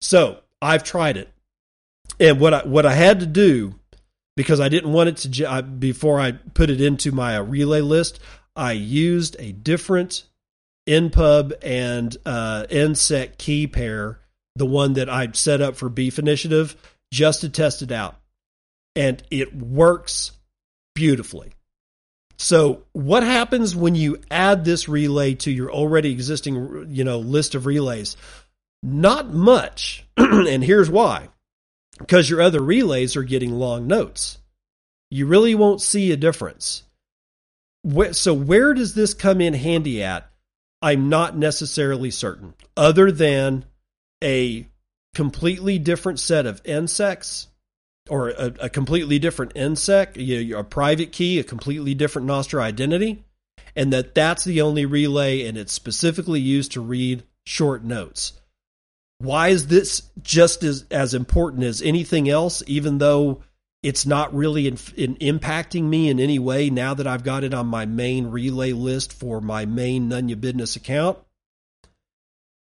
So 0.00 0.38
I've 0.62 0.84
tried 0.84 1.16
it, 1.16 1.28
and 2.20 2.38
what 2.38 2.54
I 2.54 2.64
what 2.64 2.86
I 2.86 2.94
had 2.94 3.20
to 3.20 3.26
do 3.26 3.74
because 4.36 4.60
I 4.60 4.68
didn't 4.68 4.92
want 4.92 5.08
it 5.08 5.16
to 5.16 5.62
before 5.62 6.20
I 6.20 6.32
put 6.32 6.70
it 6.70 6.80
into 6.80 7.10
my 7.10 7.36
uh, 7.36 7.42
relay 7.42 7.80
list. 7.80 8.20
I 8.54 8.72
used 8.72 9.36
a 9.38 9.52
different 9.52 10.24
NPub 10.88 11.52
and 11.62 12.16
uh, 12.24 12.66
NSEC 12.70 13.38
key 13.38 13.66
pair, 13.66 14.20
the 14.54 14.66
one 14.66 14.94
that 14.94 15.08
I 15.08 15.30
set 15.32 15.60
up 15.60 15.76
for 15.76 15.88
Beef 15.88 16.18
Initiative, 16.18 16.76
just 17.12 17.40
to 17.40 17.48
test 17.48 17.82
it 17.82 17.90
out 17.90 18.19
and 18.96 19.22
it 19.30 19.54
works 19.54 20.32
beautifully. 20.94 21.52
So, 22.38 22.84
what 22.92 23.22
happens 23.22 23.76
when 23.76 23.94
you 23.94 24.18
add 24.30 24.64
this 24.64 24.88
relay 24.88 25.34
to 25.36 25.50
your 25.50 25.70
already 25.70 26.10
existing, 26.10 26.86
you 26.88 27.04
know, 27.04 27.18
list 27.18 27.54
of 27.54 27.66
relays? 27.66 28.16
Not 28.82 29.28
much. 29.28 30.06
and 30.16 30.64
here's 30.64 30.88
why. 30.88 31.28
because 31.98 32.30
your 32.30 32.40
other 32.40 32.62
relays 32.62 33.14
are 33.16 33.22
getting 33.22 33.52
long 33.52 33.86
notes. 33.86 34.38
You 35.10 35.26
really 35.26 35.54
won't 35.54 35.82
see 35.82 36.12
a 36.12 36.16
difference. 36.16 36.82
So, 38.12 38.32
where 38.32 38.72
does 38.72 38.94
this 38.94 39.12
come 39.12 39.40
in 39.42 39.52
handy 39.52 40.02
at? 40.02 40.30
I'm 40.80 41.10
not 41.10 41.36
necessarily 41.36 42.10
certain, 42.10 42.54
other 42.74 43.12
than 43.12 43.66
a 44.24 44.66
completely 45.14 45.78
different 45.78 46.20
set 46.20 46.46
of 46.46 46.62
NSECs 46.62 47.48
or 48.10 48.30
a, 48.30 48.52
a 48.62 48.68
completely 48.68 49.20
different 49.20 49.54
NSEC, 49.54 50.16
you 50.16 50.44
know, 50.44 50.58
a 50.58 50.64
private 50.64 51.12
key, 51.12 51.38
a 51.38 51.44
completely 51.44 51.94
different 51.94 52.26
Nostr 52.26 52.60
identity, 52.60 53.24
and 53.76 53.92
that 53.92 54.16
that's 54.16 54.44
the 54.44 54.60
only 54.60 54.84
relay 54.84 55.46
and 55.46 55.56
it's 55.56 55.72
specifically 55.72 56.40
used 56.40 56.72
to 56.72 56.80
read 56.80 57.22
short 57.46 57.84
notes. 57.84 58.32
Why 59.18 59.48
is 59.48 59.68
this 59.68 60.02
just 60.22 60.64
as, 60.64 60.86
as 60.90 61.14
important 61.14 61.62
as 61.62 61.82
anything 61.82 62.28
else, 62.28 62.64
even 62.66 62.98
though 62.98 63.42
it's 63.82 64.04
not 64.04 64.34
really 64.34 64.66
in, 64.66 64.76
in 64.96 65.14
impacting 65.16 65.84
me 65.84 66.08
in 66.08 66.18
any 66.18 66.40
way 66.40 66.68
now 66.68 66.94
that 66.94 67.06
I've 67.06 67.24
got 67.24 67.44
it 67.44 67.54
on 67.54 67.68
my 67.68 67.86
main 67.86 68.26
relay 68.26 68.72
list 68.72 69.12
for 69.12 69.40
my 69.40 69.66
main 69.66 70.10
Nunya 70.10 70.38
business 70.40 70.74
account? 70.74 71.16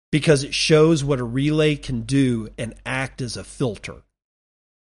Because 0.10 0.44
it 0.44 0.54
shows 0.54 1.04
what 1.04 1.20
a 1.20 1.24
relay 1.26 1.76
can 1.76 2.04
do 2.04 2.48
and 2.58 2.76
act 2.86 3.22
as 3.22 3.36
a 3.36 3.44
filter. 3.44 4.04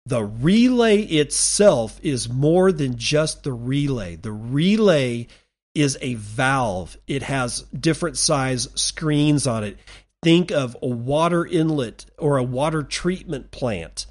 The 0.07 0.25
relay 0.25 1.03
itself 1.03 2.01
is 2.03 2.29
more 2.29 2.73
than 2.73 2.97
just 2.97 3.43
the 3.43 3.53
relay. 3.53 4.17
The 4.17 4.33
relay 4.33 5.29
is 5.75 5.99
a 6.01 6.15
valve. 6.15 6.97
It 7.07 7.23
has 7.23 7.63
different 7.63 8.17
size 8.17 8.69
screens 8.75 9.47
on 9.47 9.65
it. 9.65 9.79
Think 10.23 10.51
of 10.51 10.77
a 10.83 10.89
water 10.89 11.47
inlet 11.47 12.07
or 12.19 12.37
a 12.37 12.43
water 12.43 12.83
treatment 12.83 13.51
plant. 13.51 14.07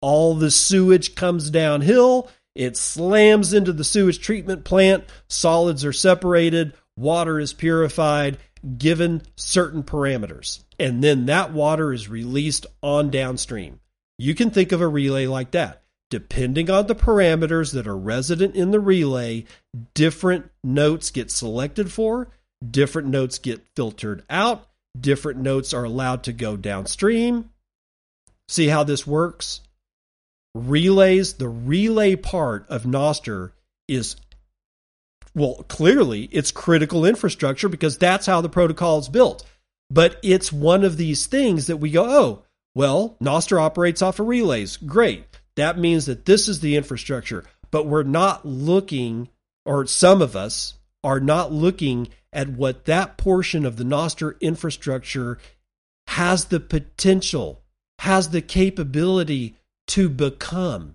All 0.00 0.34
the 0.34 0.50
sewage 0.50 1.14
comes 1.14 1.50
downhill, 1.50 2.30
it 2.54 2.76
slams 2.76 3.52
into 3.52 3.72
the 3.72 3.84
sewage 3.84 4.20
treatment 4.20 4.64
plant, 4.64 5.04
solids 5.28 5.84
are 5.84 5.92
separated, 5.92 6.72
water 6.96 7.38
is 7.38 7.52
purified, 7.52 8.38
given 8.78 9.22
certain 9.36 9.82
parameters. 9.82 10.64
And 10.78 11.04
then 11.04 11.26
that 11.26 11.52
water 11.52 11.92
is 11.92 12.08
released 12.08 12.66
on 12.82 13.10
downstream. 13.10 13.79
You 14.20 14.34
can 14.34 14.50
think 14.50 14.70
of 14.70 14.82
a 14.82 14.86
relay 14.86 15.26
like 15.26 15.52
that. 15.52 15.80
Depending 16.10 16.68
on 16.68 16.88
the 16.88 16.94
parameters 16.94 17.72
that 17.72 17.86
are 17.86 17.96
resident 17.96 18.54
in 18.54 18.70
the 18.70 18.78
relay, 18.78 19.46
different 19.94 20.50
notes 20.62 21.10
get 21.10 21.30
selected 21.30 21.90
for, 21.90 22.28
different 22.70 23.08
notes 23.08 23.38
get 23.38 23.66
filtered 23.74 24.22
out, 24.28 24.68
different 25.00 25.40
notes 25.40 25.72
are 25.72 25.84
allowed 25.84 26.24
to 26.24 26.34
go 26.34 26.54
downstream. 26.58 27.48
See 28.46 28.66
how 28.66 28.84
this 28.84 29.06
works? 29.06 29.62
Relays, 30.54 31.32
the 31.34 31.48
relay 31.48 32.14
part 32.14 32.66
of 32.68 32.82
Nostr 32.82 33.52
is 33.88 34.16
well, 35.34 35.64
clearly 35.66 36.24
it's 36.24 36.50
critical 36.50 37.06
infrastructure 37.06 37.70
because 37.70 37.96
that's 37.96 38.26
how 38.26 38.42
the 38.42 38.50
protocol 38.50 38.98
is 38.98 39.08
built. 39.08 39.46
But 39.88 40.18
it's 40.22 40.52
one 40.52 40.84
of 40.84 40.98
these 40.98 41.26
things 41.26 41.68
that 41.68 41.78
we 41.78 41.90
go, 41.90 42.04
oh, 42.04 42.42
well, 42.74 43.16
Nostr 43.20 43.60
operates 43.60 44.02
off 44.02 44.20
of 44.20 44.28
relays. 44.28 44.76
Great. 44.76 45.24
That 45.56 45.78
means 45.78 46.06
that 46.06 46.24
this 46.24 46.48
is 46.48 46.60
the 46.60 46.76
infrastructure, 46.76 47.44
but 47.70 47.86
we're 47.86 48.02
not 48.02 48.46
looking, 48.46 49.28
or 49.66 49.86
some 49.86 50.22
of 50.22 50.36
us 50.36 50.74
are 51.02 51.20
not 51.20 51.52
looking 51.52 52.08
at 52.32 52.48
what 52.48 52.84
that 52.84 53.16
portion 53.16 53.66
of 53.66 53.76
the 53.76 53.84
Nostr 53.84 54.38
infrastructure 54.40 55.38
has 56.06 56.46
the 56.46 56.60
potential, 56.60 57.62
has 58.00 58.30
the 58.30 58.42
capability 58.42 59.56
to 59.88 60.08
become. 60.08 60.94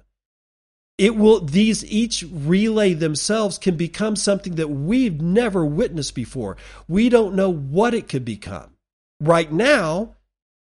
It 0.98 1.18
will, 1.18 1.42
these 1.42 1.84
each 1.86 2.24
relay 2.32 2.94
themselves 2.94 3.58
can 3.58 3.76
become 3.76 4.16
something 4.16 4.56
that 4.56 4.70
we've 4.70 5.22
never 5.22 5.66
witnessed 5.66 6.16
before. 6.16 6.56
We 6.88 7.10
don't 7.10 7.36
know 7.36 7.52
what 7.52 7.94
it 7.94 8.08
could 8.08 8.24
become. 8.24 8.72
Right 9.20 9.52
now, 9.52 10.16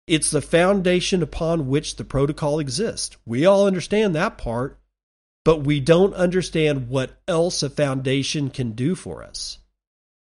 it's 0.08 0.32
the 0.32 0.42
foundation 0.42 1.22
upon 1.24 1.68
which 1.68 1.96
the 1.96 2.04
protocol 2.04 2.60
exists. 2.60 3.16
We 3.26 3.46
all 3.46 3.68
understand 3.68 4.16
that 4.16 4.38
part, 4.38 4.78
but 5.46 5.62
we 5.62 5.80
don't 5.80 6.14
understand 6.14 6.90
what 6.90 7.12
else 7.28 7.64
a 7.64 7.70
foundation 7.70 8.50
can 8.50 8.72
do 8.72 8.96
for 8.96 9.24
us. 9.24 9.60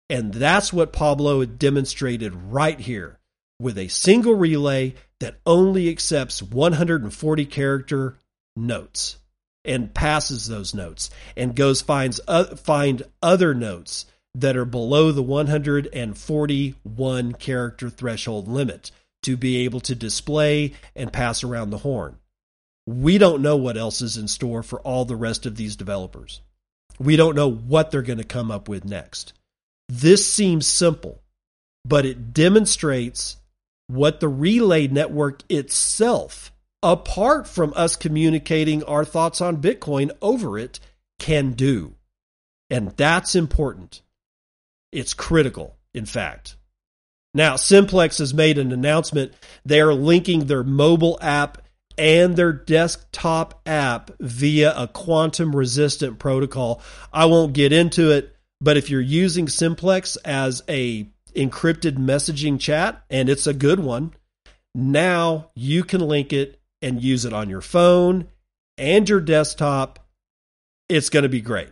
And 0.09 0.35
that's 0.35 0.73
what 0.73 0.93
Pablo 0.93 1.45
demonstrated 1.45 2.33
right 2.35 2.79
here 2.79 3.19
with 3.59 3.77
a 3.79 3.89
single 3.89 4.35
relay 4.35 4.95
that 5.21 5.41
only 5.47 5.89
accepts 5.89 6.43
140 6.43 7.47
character 7.47 8.19
notes 8.57 9.17
and 9.65 9.95
passes 9.95 10.49
those 10.49 10.75
notes 10.75 11.09
and 11.37 11.55
goes 11.55 11.81
finds 11.81 12.21
uh, 12.27 12.57
find 12.57 13.05
other 13.23 13.55
notes 13.55 14.07
that 14.35 14.57
are 14.57 14.65
below 14.65 15.13
the 15.13 15.23
141 15.23 17.33
character 17.35 17.89
threshold 17.89 18.49
limit 18.49 18.91
to 19.23 19.37
be 19.37 19.65
able 19.65 19.81
to 19.81 19.95
display 19.95 20.73
and 20.95 21.13
pass 21.13 21.45
around 21.45 21.71
the 21.71 21.79
horn. 21.79 22.17
We 22.87 23.19
don't 23.19 23.43
know 23.43 23.57
what 23.57 23.77
else 23.77 24.03
is 24.03 24.17
in 24.17 24.29
store 24.29 24.63
for 24.63 24.81
all 24.81 25.05
the 25.05 25.17
rest 25.17 25.47
of 25.47 25.57
these 25.57 25.77
developers. 25.77 26.41
We 26.99 27.17
don't 27.17 27.37
know 27.37 27.51
what 27.51 27.91
they're 27.91 28.03
going 28.03 28.19
to 28.19 28.25
come 28.25 28.51
up 28.51 28.69
with 28.69 28.85
next. 28.85 29.33
This 29.89 30.33
seems 30.33 30.67
simple, 30.67 31.23
but 31.85 32.07
it 32.07 32.33
demonstrates 32.33 33.37
what 33.87 34.21
the 34.21 34.29
relay 34.29 34.89
network 34.89 35.43
itself, 35.49 36.53
apart 36.83 37.47
from 37.47 37.73
us 37.77 37.97
communicating 37.97 38.83
our 38.85 39.05
thoughts 39.05 39.41
on 39.41 39.63
Bitcoin 39.63 40.11
over 40.21 40.59
it, 40.59 40.81
can 41.19 41.53
do. 41.53 41.95
And 42.71 42.91
that's 42.97 43.35
important. 43.35 44.03
It's 44.91 45.15
critical, 45.15 45.77
in 45.95 46.07
fact. 46.07 46.57
Now, 47.35 47.57
Simplex 47.57 48.19
has 48.19 48.35
made 48.35 48.59
an 48.59 48.73
announcement. 48.73 49.33
They 49.65 49.81
are 49.81 49.95
linking 49.95 50.47
their 50.47 50.63
mobile 50.63 51.19
app 51.23 51.63
and 51.97 52.37
their 52.37 52.53
desktop 52.53 53.61
app 53.67 54.11
via 54.21 54.75
a 54.77 54.89
quantum 54.89 55.55
resistant 55.55 56.19
protocol. 56.19 56.83
I 57.13 57.27
won't 57.27 57.53
get 57.53 57.73
into 57.73 58.11
it, 58.11 58.35
but 58.61 58.77
if 58.77 58.91
you're 58.91 59.01
using 59.01 59.49
Simplex 59.49 60.17
as 60.17 60.63
a 60.69 61.07
encrypted 61.35 61.97
messaging 61.97 62.61
chat 62.61 63.03
and 63.09 63.29
it's 63.29 63.47
a 63.47 63.55
good 63.55 63.81
one, 63.81 64.13
now 64.75 65.51
you 65.55 65.85
can 65.85 66.01
link 66.01 66.33
it 66.33 66.61
and 66.81 67.03
use 67.03 67.25
it 67.25 67.33
on 67.33 67.49
your 67.49 67.61
phone 67.61 68.29
and 68.79 69.09
your 69.09 69.21
desktop. 69.21 69.99
It's 70.89 71.09
going 71.09 71.23
to 71.23 71.29
be 71.29 71.41
great. 71.41 71.69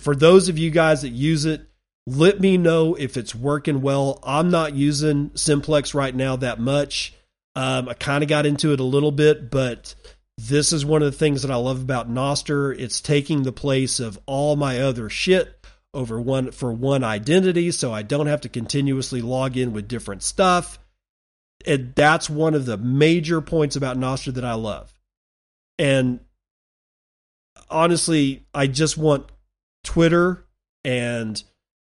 for 0.00 0.16
those 0.16 0.48
of 0.48 0.58
you 0.58 0.70
guys 0.70 1.02
that 1.02 1.10
use 1.10 1.44
it, 1.44 1.67
let 2.08 2.40
me 2.40 2.56
know 2.56 2.94
if 2.94 3.16
it's 3.16 3.34
working 3.34 3.82
well. 3.82 4.18
I'm 4.22 4.50
not 4.50 4.74
using 4.74 5.30
Simplex 5.34 5.92
right 5.92 6.14
now 6.14 6.36
that 6.36 6.58
much. 6.58 7.12
Um, 7.54 7.88
I 7.88 7.94
kind 7.94 8.22
of 8.22 8.30
got 8.30 8.46
into 8.46 8.72
it 8.72 8.80
a 8.80 8.84
little 8.84 9.12
bit, 9.12 9.50
but 9.50 9.94
this 10.38 10.72
is 10.72 10.86
one 10.86 11.02
of 11.02 11.12
the 11.12 11.18
things 11.18 11.42
that 11.42 11.50
I 11.50 11.56
love 11.56 11.82
about 11.82 12.10
Nostr. 12.10 12.78
It's 12.78 13.02
taking 13.02 13.42
the 13.42 13.52
place 13.52 14.00
of 14.00 14.18
all 14.24 14.56
my 14.56 14.80
other 14.80 15.10
shit 15.10 15.54
over 15.92 16.20
one 16.20 16.50
for 16.50 16.72
one 16.72 17.04
identity, 17.04 17.70
so 17.72 17.92
I 17.92 18.02
don't 18.02 18.26
have 18.26 18.40
to 18.42 18.48
continuously 18.48 19.20
log 19.20 19.56
in 19.56 19.72
with 19.72 19.88
different 19.88 20.22
stuff. 20.22 20.78
And 21.66 21.94
that's 21.94 22.30
one 22.30 22.54
of 22.54 22.64
the 22.64 22.78
major 22.78 23.42
points 23.42 23.76
about 23.76 23.98
Nostr 23.98 24.32
that 24.34 24.44
I 24.44 24.54
love. 24.54 24.94
And 25.78 26.20
honestly, 27.68 28.46
I 28.54 28.66
just 28.66 28.96
want 28.96 29.30
Twitter 29.84 30.46
and 30.84 31.42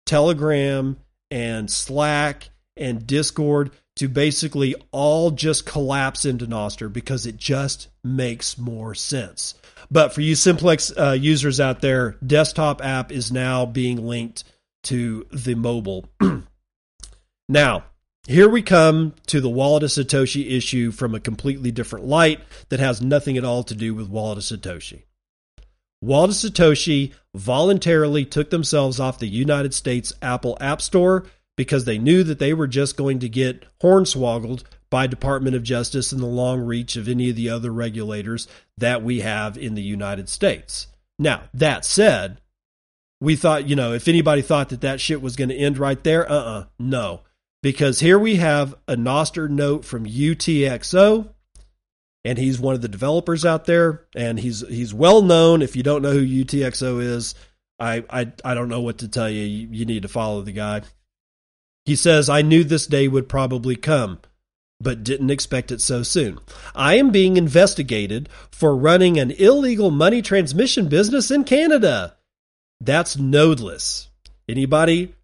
Telegram 0.09 0.97
and 1.31 1.71
Slack 1.71 2.49
and 2.77 3.07
Discord 3.07 3.71
to 3.97 4.09
basically 4.09 4.75
all 4.91 5.31
just 5.31 5.67
collapse 5.67 6.25
into 6.25 6.47
Nostr 6.47 6.91
because 6.91 7.27
it 7.27 7.37
just 7.37 7.89
makes 8.03 8.57
more 8.57 8.95
sense. 8.95 9.55
But 9.91 10.15
for 10.15 10.23
you 10.23 10.35
Simplex 10.35 10.93
uh, 10.97 11.17
users 11.19 11.61
out 11.61 11.81
there, 11.81 12.17
desktop 12.25 12.83
app 12.83 13.13
is 13.13 13.31
now 13.31 13.67
being 13.67 14.07
linked 14.07 14.45
to 14.85 15.27
the 15.31 15.55
mobile. 15.55 16.09
now, 17.49 17.85
here 18.27 18.49
we 18.49 18.63
come 18.63 19.15
to 19.27 19.41
the 19.41 19.51
Wallet 19.51 19.83
of 19.83 19.91
Satoshi 19.91 20.51
issue 20.51 20.91
from 20.91 21.15
a 21.15 21.21
completely 21.21 21.71
different 21.71 22.07
light 22.07 22.41
that 22.71 22.81
has 22.81 23.03
nothing 23.03 23.37
at 23.37 23.45
all 23.45 23.63
to 23.65 23.75
do 23.75 23.95
with 23.95 24.09
Wallet 24.09 24.39
of 24.39 24.45
Satoshi. 24.45 25.03
Wallet 26.01 26.31
of 26.31 26.37
Satoshi 26.37 27.13
voluntarily 27.39 28.25
took 28.25 28.51
themselves 28.51 28.99
off 28.99 29.19
the 29.19 29.29
United 29.29 29.73
States 29.73 30.13
Apple 30.21 30.59
App 30.61 30.83
Store 30.83 31.27
because 31.57 31.85
they 31.85 31.99
knew 31.99 32.23
that 32.23 32.39
they 32.39 32.53
were 32.53 32.67
just 32.67 32.97
going 32.97 33.19
to 33.21 33.29
get 33.29 33.65
hornswoggled 33.81 34.65
by 34.91 35.07
Department 35.07 35.55
of 35.55 35.63
Justice 35.63 36.13
and 36.13 36.23
the 36.23 36.27
long 36.27 36.61
reach 36.61 36.97
of 36.97 37.09
any 37.09 37.31
of 37.31 37.37
the 37.37 37.51
other 37.51 37.73
regulators 37.73 38.49
that 38.77 39.03
we 39.03 39.21
have 39.21 39.57
in 39.57 39.75
the 39.75 39.83
United 39.83 40.29
States. 40.29 40.89
Now, 41.19 41.43
that 41.53 41.85
said, 41.85 42.41
we 43.21 43.37
thought, 43.37 43.69
you 43.69 43.77
know, 43.77 43.93
if 43.93 44.09
anybody 44.09 44.43
thought 44.43 44.69
that 44.71 44.81
that 44.83 45.01
shit 45.01 45.21
was 45.21 45.37
going 45.37 45.49
to 45.49 45.57
end 45.57 45.79
right 45.79 46.03
there, 46.05 46.31
uh-uh, 46.31 46.67
no. 46.79 47.23
Because 47.63 48.01
here 48.01 48.19
we 48.19 48.37
have 48.37 48.75
a 48.87 48.95
Nostr 48.95 49.51
note 49.51 49.85
from 49.85 50.07
UTXO 50.07 51.29
and 52.29 52.37
he's 52.37 52.61
one 52.61 52.75
of 52.75 52.83
the 52.83 52.89
developers 52.89 53.47
out 53.47 53.65
there, 53.65 54.03
and 54.15 54.39
he's 54.39 54.61
he's 54.69 54.93
well 54.93 55.23
known. 55.23 55.63
If 55.63 55.75
you 55.75 55.83
don't 55.83 56.03
know 56.03 56.13
who 56.13 56.45
UTXO 56.45 57.01
is, 57.01 57.35
I 57.81 58.05
I, 58.11 58.31
I 58.45 58.53
don't 58.53 58.69
know 58.69 58.83
what 58.83 58.99
to 58.99 59.09
tell 59.09 59.31
you. 59.31 59.45
you. 59.45 59.69
You 59.71 59.87
need 59.87 60.03
to 60.03 60.09
follow 60.09 60.43
the 60.43 60.53
guy. 60.53 60.83
He 61.87 61.97
says, 61.97 62.29
"I 62.29 62.43
knew 62.43 62.65
this 62.65 62.87
day 62.87 63.09
would 63.09 63.31
probably 63.31 63.77
come." 63.77 64.19
But 64.79 65.03
didn't 65.03 65.31
expect 65.31 65.73
it 65.73 65.81
so 65.81 66.03
soon. 66.03 66.39
I 66.75 66.99
am 66.99 67.11
being 67.11 67.37
investigated 67.37 68.29
for 68.51 68.77
running 68.77 69.19
an 69.19 69.31
illegal 69.33 69.91
money 69.91 70.21
transmission 70.21 70.89
business 70.89 71.31
in 71.33 71.45
Canada. 71.45 72.17
That's 72.81 73.17
Nodeless. 73.17 74.07
Anybody 74.49 75.15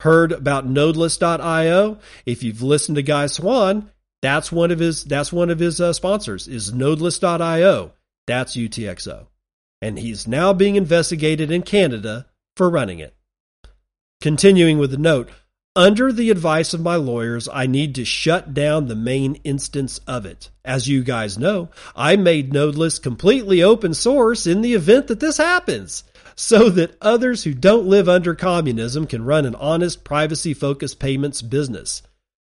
heard 0.00 0.30
about 0.30 0.68
Nodeless.io? 0.68 1.98
If 2.24 2.44
you've 2.44 2.62
listened 2.62 2.96
to 2.96 3.02
Guy 3.02 3.26
Swan, 3.26 3.90
that's 4.22 4.52
one 4.52 4.70
of 4.70 4.78
his 4.78 5.04
that's 5.04 5.32
one 5.32 5.50
of 5.50 5.58
his 5.58 5.80
uh, 5.80 5.92
sponsors 5.92 6.46
is 6.48 6.72
Nodeless.io. 6.72 7.92
That's 8.26 8.56
UTXO, 8.56 9.26
and 9.80 9.98
he's 9.98 10.28
now 10.28 10.52
being 10.52 10.76
investigated 10.76 11.50
in 11.50 11.62
Canada 11.62 12.26
for 12.56 12.68
running 12.68 12.98
it. 12.98 13.14
Continuing 14.20 14.78
with 14.78 14.90
the 14.90 14.98
note, 14.98 15.30
under 15.74 16.12
the 16.12 16.30
advice 16.30 16.74
of 16.74 16.82
my 16.82 16.96
lawyers, 16.96 17.48
I 17.50 17.66
need 17.66 17.94
to 17.94 18.04
shut 18.04 18.52
down 18.52 18.88
the 18.88 18.96
main 18.96 19.36
instance 19.44 19.98
of 20.06 20.26
it. 20.26 20.50
As 20.64 20.88
you 20.88 21.02
guys 21.02 21.38
know, 21.38 21.70
I 21.96 22.16
made 22.16 22.52
Nodeless 22.52 23.00
completely 23.00 23.62
open 23.62 23.94
source 23.94 24.46
in 24.46 24.60
the 24.60 24.74
event 24.74 25.06
that 25.06 25.20
this 25.20 25.38
happens 25.38 26.04
so 26.34 26.70
that 26.70 26.96
others 27.00 27.44
who 27.44 27.54
don't 27.54 27.86
live 27.86 28.08
under 28.08 28.34
communism 28.34 29.06
can 29.06 29.24
run 29.24 29.46
an 29.46 29.54
honest, 29.54 30.04
privacy 30.04 30.54
focused 30.54 30.98
payments 30.98 31.40
business. 31.40 32.02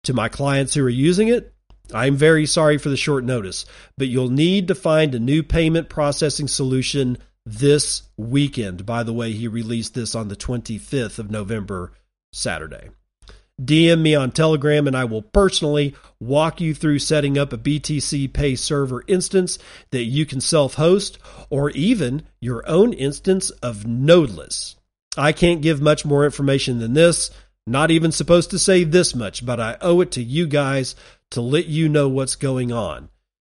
To 0.05 0.14
my 0.14 0.29
clients 0.29 0.75
who 0.75 0.85
are 0.85 0.89
using 0.89 1.29
it, 1.29 1.53
I'm 1.95 2.16
very 2.16 2.47
sorry 2.47 2.78
for 2.78 2.88
the 2.88 2.97
short 2.97 3.24
notice, 3.24 3.66
but 3.97 4.09
you'll 4.09 4.30
need 4.30 4.68
to 4.68 4.74
find 4.74 5.14
a 5.14 5.20
new 5.20 5.43
payment 5.43 5.88
processing 5.88 6.49
solution 6.49 7.18
this 7.47 8.03
weekend. 8.16 8.86
By 8.86 9.03
the 9.03 9.12
way, 9.12 9.32
he 9.32 9.49
released 9.49 9.95
this 9.95 10.14
on 10.14 10.28
the 10.28 10.36
25th 10.36 11.18
of 11.18 11.30
November, 11.30 11.93
Saturday. 12.32 12.91
DM 13.62 14.01
me 14.01 14.14
on 14.14 14.30
Telegram 14.30 14.86
and 14.86 14.97
I 14.97 15.05
will 15.05 15.22
personally 15.22 15.95
walk 16.18 16.61
you 16.61 16.74
through 16.74 16.99
setting 16.99 17.36
up 17.36 17.53
a 17.53 17.59
BTC 17.59 18.32
Pay 18.32 18.57
server 18.57 19.05
instance 19.07 19.59
that 19.91 20.05
you 20.05 20.24
can 20.24 20.41
self 20.41 20.74
host 20.74 21.18
or 21.51 21.70
even 21.70 22.22
your 22.41 22.66
own 22.68 22.93
instance 22.93 23.51
of 23.51 23.84
Nodeless. 23.84 24.76
I 25.16 25.32
can't 25.32 25.61
give 25.61 25.80
much 25.80 26.05
more 26.07 26.24
information 26.24 26.78
than 26.78 26.95
this, 26.95 27.30
not 27.66 27.91
even 27.91 28.12
supposed 28.12 28.51
to 28.51 28.59
say 28.59 28.84
this 28.84 29.14
much, 29.14 29.45
but 29.45 29.61
I 29.61 29.76
owe 29.80 30.01
it 30.01 30.12
to 30.12 30.22
you 30.22 30.47
guys 30.47 30.95
to 31.31 31.41
let 31.41 31.66
you 31.66 31.89
know 31.89 32.09
what's 32.09 32.37
going 32.37 32.72
on. 32.72 33.09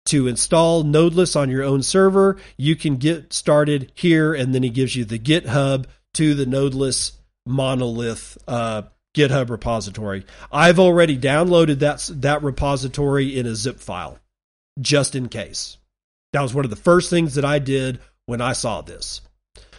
To 0.06 0.26
install 0.26 0.82
Nodeless 0.82 1.36
on 1.36 1.48
your 1.48 1.62
own 1.62 1.82
server, 1.82 2.36
you 2.56 2.74
can 2.74 2.96
get 2.96 3.32
started 3.32 3.92
here, 3.94 4.34
and 4.34 4.54
then 4.54 4.62
he 4.62 4.70
gives 4.70 4.96
you 4.96 5.04
the 5.04 5.18
GitHub 5.18 5.86
to 6.14 6.34
the 6.34 6.44
Nodeless 6.44 7.12
monolith 7.46 8.36
uh, 8.48 8.82
GitHub 9.14 9.50
repository. 9.50 10.24
I've 10.50 10.78
already 10.78 11.18
downloaded 11.18 11.80
that 11.80 12.08
that 12.22 12.42
repository 12.42 13.38
in 13.38 13.46
a 13.46 13.54
zip 13.54 13.78
file 13.78 14.18
just 14.80 15.14
in 15.14 15.28
case. 15.28 15.76
That 16.32 16.42
was 16.42 16.54
one 16.54 16.64
of 16.64 16.70
the 16.70 16.76
first 16.76 17.10
things 17.10 17.34
that 17.34 17.44
I 17.44 17.58
did 17.58 18.00
when 18.26 18.40
I 18.40 18.54
saw 18.54 18.80
this. 18.80 19.20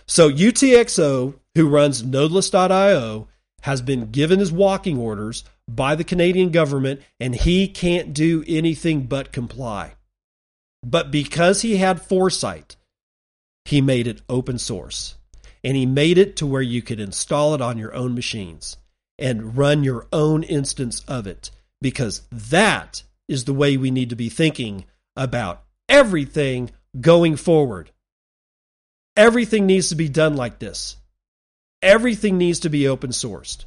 So 0.06 0.30
UTXO, 0.30 1.34
who 1.56 1.70
runs 1.70 2.04
nodeless.io, 2.04 3.28
has 3.62 3.82
been 3.82 4.12
given 4.12 4.40
his 4.40 4.52
walking 4.52 4.98
orders 4.98 5.44
by 5.68 5.96
the 5.96 6.04
Canadian 6.04 6.50
government 6.50 7.02
and 7.20 7.36
he 7.36 7.68
can't 7.68 8.14
do 8.14 8.44
anything 8.48 9.08
but 9.08 9.32
comply. 9.32 9.94
But 10.86 11.12
because 11.12 11.62
he 11.62 11.78
had 11.78 12.02
foresight, 12.02 12.76
he 13.66 13.82
made 13.82 14.08
it 14.08 14.22
open 14.28 14.58
source. 14.58 15.16
And 15.64 15.78
he 15.78 15.86
made 15.86 16.18
it 16.18 16.36
to 16.38 16.46
where 16.46 16.62
you 16.62 16.82
could 16.82 17.00
install 17.00 17.56
it 17.56 17.62
on 17.62 17.78
your 17.78 17.94
own 17.94 18.16
machines 18.16 18.76
and 19.18 19.58
run 19.58 19.84
your 19.84 20.08
own 20.12 20.44
instance 20.44 21.02
of 21.08 21.26
it 21.26 21.52
because 21.82 22.22
that 22.32 23.04
is 23.30 23.46
the 23.46 23.54
way 23.54 23.78
we 23.78 23.92
need 23.92 24.10
to 24.10 24.16
be 24.16 24.30
thinking 24.30 24.86
about 25.16 25.64
everything 25.88 26.72
going 27.00 27.36
forward. 27.36 27.92
Everything 29.16 29.66
needs 29.66 29.90
to 29.90 29.96
be 29.96 30.10
done 30.10 30.36
like 30.36 30.60
this. 30.60 30.98
Everything 31.82 32.38
needs 32.38 32.62
to 32.62 32.70
be 32.70 32.88
open 32.88 33.12
sourced, 33.12 33.66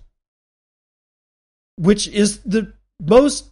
which 1.77 2.09
is 2.09 2.41
the 2.41 2.73
most 3.01 3.51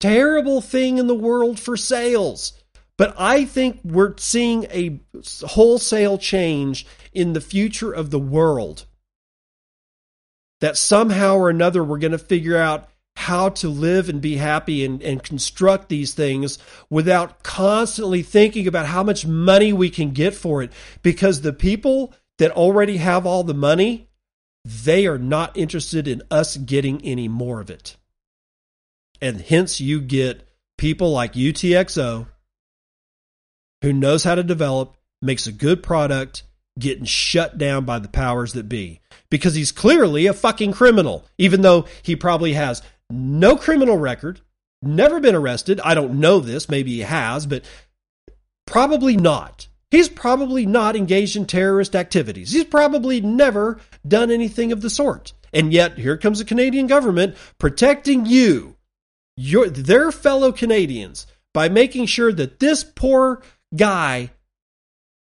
terrible 0.00 0.60
thing 0.60 0.98
in 0.98 1.06
the 1.06 1.14
world 1.14 1.58
for 1.58 1.76
sales. 1.76 2.52
But 2.96 3.14
I 3.18 3.44
think 3.44 3.80
we're 3.82 4.16
seeing 4.18 4.64
a 4.64 5.00
wholesale 5.42 6.18
change 6.18 6.86
in 7.12 7.32
the 7.32 7.40
future 7.40 7.92
of 7.92 8.10
the 8.10 8.18
world 8.18 8.86
that 10.60 10.76
somehow 10.76 11.36
or 11.36 11.50
another 11.50 11.82
we're 11.82 11.98
going 11.98 12.12
to 12.12 12.18
figure 12.18 12.56
out 12.56 12.88
how 13.16 13.48
to 13.48 13.68
live 13.68 14.08
and 14.08 14.20
be 14.20 14.36
happy 14.36 14.84
and, 14.84 15.02
and 15.02 15.22
construct 15.22 15.88
these 15.88 16.14
things 16.14 16.58
without 16.90 17.42
constantly 17.42 18.22
thinking 18.22 18.66
about 18.66 18.86
how 18.86 19.02
much 19.02 19.26
money 19.26 19.72
we 19.72 19.88
can 19.88 20.10
get 20.10 20.34
for 20.34 20.62
it. 20.62 20.72
Because 21.02 21.40
the 21.40 21.52
people 21.52 22.14
that 22.38 22.50
already 22.50 22.96
have 22.96 23.26
all 23.26 23.44
the 23.44 23.54
money, 23.54 24.08
they 24.64 25.06
are 25.06 25.18
not 25.18 25.56
interested 25.56 26.08
in 26.08 26.22
us 26.30 26.56
getting 26.56 27.02
any 27.02 27.28
more 27.28 27.60
of 27.60 27.70
it. 27.70 27.96
And 29.20 29.40
hence 29.40 29.80
you 29.80 30.00
get 30.00 30.48
people 30.78 31.12
like 31.12 31.34
UTXO 31.34 32.26
who 33.82 33.92
knows 33.92 34.24
how 34.24 34.34
to 34.34 34.42
develop, 34.42 34.96
makes 35.20 35.46
a 35.46 35.52
good 35.52 35.82
product, 35.82 36.42
getting 36.78 37.04
shut 37.04 37.58
down 37.58 37.84
by 37.84 37.98
the 37.98 38.08
powers 38.08 38.54
that 38.54 38.68
be 38.68 39.00
because 39.30 39.54
he's 39.54 39.72
clearly 39.72 40.26
a 40.26 40.32
fucking 40.32 40.72
criminal, 40.72 41.24
even 41.38 41.60
though 41.60 41.84
he 42.02 42.16
probably 42.16 42.54
has 42.54 42.82
no 43.10 43.56
criminal 43.56 43.96
record, 43.96 44.40
never 44.82 45.20
been 45.20 45.34
arrested. 45.34 45.80
I 45.84 45.94
don't 45.94 46.18
know 46.18 46.40
this. 46.40 46.68
Maybe 46.68 46.92
he 46.92 47.00
has, 47.00 47.46
but 47.46 47.64
probably 48.66 49.16
not. 49.16 49.68
He's 49.90 50.08
probably 50.08 50.66
not 50.66 50.96
engaged 50.96 51.36
in 51.36 51.46
terrorist 51.46 51.94
activities. 51.94 52.52
He's 52.52 52.64
probably 52.64 53.20
never 53.20 53.78
done 54.06 54.30
anything 54.30 54.72
of 54.72 54.80
the 54.80 54.90
sort. 54.90 55.32
And 55.52 55.72
yet, 55.72 55.98
here 55.98 56.16
comes 56.16 56.38
the 56.38 56.44
Canadian 56.44 56.86
government 56.86 57.36
protecting 57.58 58.26
you, 58.26 58.76
your, 59.36 59.68
their 59.68 60.10
fellow 60.10 60.52
Canadians, 60.52 61.26
by 61.52 61.68
making 61.68 62.06
sure 62.06 62.32
that 62.32 62.58
this 62.58 62.82
poor 62.84 63.42
guy 63.74 64.30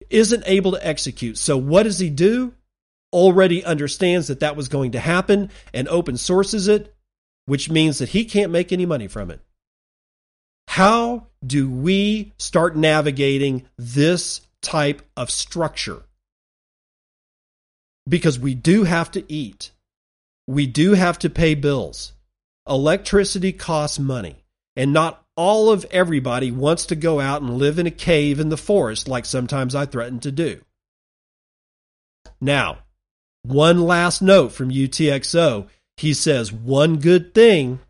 isn't 0.09 0.45
able 0.47 0.73
to 0.73 0.87
execute. 0.87 1.37
So, 1.39 1.57
what 1.57 1.83
does 1.83 1.99
he 1.99 2.11
do? 2.11 2.55
already 3.13 3.65
understands 3.65 4.29
that 4.29 4.41
that 4.41 4.57
was 4.57 4.69
going 4.69 4.93
to 4.93 5.01
happen 5.01 5.51
and 5.73 5.89
open 5.89 6.17
sources 6.17 6.69
it, 6.69 6.95
which 7.47 7.71
means 7.71 7.99
that 7.99 8.11
he 8.11 8.25
can't 8.25 8.53
make 8.53 8.73
any 8.73 8.85
money 8.87 9.09
from 9.09 9.31
it. 9.31 9.41
How 10.69 11.29
do 11.45 11.71
we 11.71 12.35
start 12.39 12.77
navigating 12.77 13.67
this 13.79 14.43
type 14.61 15.03
of 15.17 15.31
structure? 15.31 16.03
Because 18.09 18.39
we 18.39 18.55
do 18.55 18.85
have 18.85 19.11
to 19.13 19.33
eat. 19.33 19.73
We 20.47 20.67
do 20.67 20.93
have 20.93 21.19
to 21.21 21.31
pay 21.31 21.55
bills. 21.55 22.13
Electricity 22.69 23.53
costs 23.53 23.99
money. 23.99 24.45
And 24.77 24.93
not 24.93 25.25
all 25.37 25.71
of 25.71 25.87
everybody 25.91 26.51
wants 26.51 26.87
to 26.87 26.97
go 26.97 27.21
out 27.21 27.43
and 27.43 27.59
live 27.59 27.79
in 27.79 27.87
a 27.87 27.91
cave 27.91 28.41
in 28.41 28.49
the 28.49 28.57
forest 28.57 29.09
like 29.09 29.25
sometimes 29.25 29.75
I 29.75 29.87
threaten 29.87 30.21
to 30.21 30.33
do. 30.33 30.61
Now, 32.41 32.79
one 33.43 33.83
last 33.83 34.23
note 34.23 34.53
from 34.53 34.71
UTXO. 34.71 35.69
He 35.97 36.15
says 36.15 36.53
one 36.53 36.99
good 36.99 37.35
thing 37.35 37.81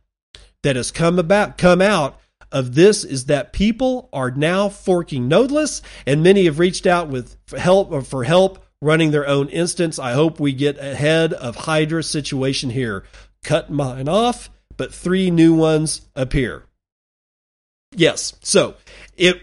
that 0.62 0.76
has 0.76 0.90
come 0.90 1.18
about 1.18 1.59
come 1.59 1.80
out 1.80 2.20
of 2.52 2.74
this 2.74 3.05
is 3.05 3.26
that 3.26 3.52
people 3.52 4.09
are 4.12 4.30
now 4.30 4.68
forking 4.68 5.28
nodeless 5.28 5.82
and 6.06 6.22
many 6.22 6.44
have 6.44 6.59
reached 6.59 6.86
out 6.86 7.09
with 7.09 7.36
help 7.56 8.05
for 8.06 8.24
help 8.24 8.64
running 8.82 9.11
their 9.11 9.27
own 9.27 9.48
instance. 9.48 9.98
I 9.98 10.12
hope 10.12 10.39
we 10.39 10.53
get 10.53 10.78
ahead 10.78 11.32
of 11.32 11.57
Hydra's 11.57 12.09
situation 12.09 12.70
here. 12.70 13.05
Cut 13.43 13.70
mine 13.70 14.09
off, 14.09 14.51
but 14.77 14.93
three 14.93 15.31
new 15.31 15.55
ones 15.55 16.03
appear. 16.15 16.65
Yes. 17.93 18.35
So 18.43 18.74
it 19.16 19.40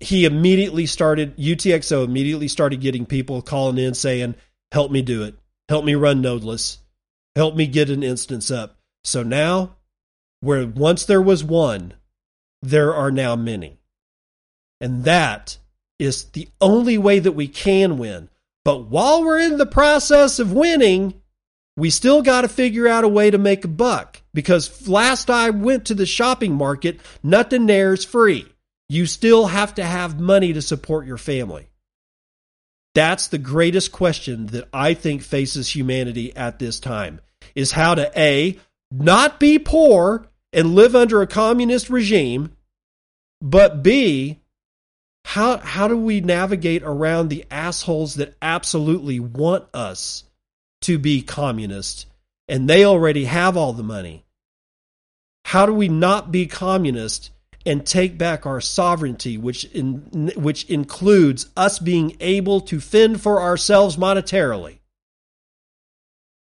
he 0.00 0.24
immediately 0.24 0.86
started 0.86 1.36
UTXO 1.36 2.04
immediately 2.04 2.48
started 2.48 2.80
getting 2.80 3.06
people 3.06 3.42
calling 3.42 3.78
in 3.78 3.94
saying, 3.94 4.34
Help 4.72 4.90
me 4.90 5.02
do 5.02 5.22
it. 5.22 5.34
Help 5.68 5.84
me 5.84 5.94
run 5.94 6.22
nodeless. 6.22 6.78
Help 7.36 7.54
me 7.54 7.66
get 7.66 7.90
an 7.90 8.02
instance 8.02 8.50
up. 8.50 8.78
So 9.02 9.22
now, 9.22 9.76
where 10.40 10.66
once 10.66 11.04
there 11.04 11.22
was 11.22 11.44
one, 11.44 11.94
there 12.60 12.94
are 12.94 13.10
now 13.10 13.36
many. 13.36 13.78
And 14.80 15.04
that 15.04 15.58
is 15.98 16.24
the 16.26 16.48
only 16.60 16.98
way 16.98 17.18
that 17.18 17.32
we 17.32 17.48
can 17.48 17.98
win. 17.98 18.28
But 18.64 18.86
while 18.88 19.22
we're 19.22 19.40
in 19.40 19.58
the 19.58 19.66
process 19.66 20.38
of 20.38 20.52
winning, 20.52 21.20
we 21.76 21.90
still 21.90 22.22
got 22.22 22.42
to 22.42 22.48
figure 22.48 22.88
out 22.88 23.04
a 23.04 23.08
way 23.08 23.30
to 23.30 23.38
make 23.38 23.64
a 23.64 23.68
buck. 23.68 24.22
Because 24.32 24.88
last 24.88 25.30
I 25.30 25.50
went 25.50 25.86
to 25.86 25.94
the 25.94 26.06
shopping 26.06 26.54
market, 26.54 27.00
nothing 27.22 27.66
there 27.66 27.92
is 27.92 28.04
free. 28.04 28.46
you 28.88 29.06
still 29.06 29.46
have 29.46 29.74
to 29.74 29.84
have 29.84 30.20
money 30.20 30.52
to 30.52 30.62
support 30.62 31.06
your 31.06 31.16
family. 31.16 31.68
That's 32.94 33.28
the 33.28 33.38
greatest 33.38 33.92
question 33.92 34.46
that 34.48 34.68
I 34.72 34.94
think 34.94 35.22
faces 35.22 35.74
humanity 35.74 36.34
at 36.36 36.58
this 36.58 36.78
time 36.78 37.20
is 37.54 37.72
how 37.72 37.94
to 37.94 38.10
A, 38.16 38.58
not 38.92 39.40
be 39.40 39.58
poor 39.58 40.28
and 40.52 40.74
live 40.74 40.94
under 40.94 41.20
a 41.22 41.26
communist 41.26 41.90
regime, 41.90 42.56
but 43.40 43.82
B, 43.82 44.40
how 45.24 45.58
how 45.58 45.88
do 45.88 45.96
we 45.96 46.20
navigate 46.20 46.82
around 46.84 47.28
the 47.28 47.44
assholes 47.50 48.16
that 48.16 48.36
absolutely 48.40 49.18
want 49.18 49.64
us 49.74 50.24
to 50.82 50.98
be 50.98 51.22
communist 51.22 52.06
and 52.46 52.68
they 52.68 52.84
already 52.84 53.24
have 53.24 53.56
all 53.56 53.72
the 53.72 53.82
money? 53.82 54.24
How 55.46 55.66
do 55.66 55.74
we 55.74 55.88
not 55.88 56.30
be 56.30 56.46
communist 56.46 57.30
and 57.66 57.86
take 57.86 58.18
back 58.18 58.44
our 58.44 58.60
sovereignty, 58.60 59.38
which 59.38 59.64
in, 59.64 60.30
which 60.36 60.64
includes 60.70 61.48
us 61.56 61.78
being 61.78 62.16
able 62.20 62.60
to 62.60 62.78
fend 62.80 63.20
for 63.20 63.40
ourselves 63.40 63.96
monetarily, 63.96 64.78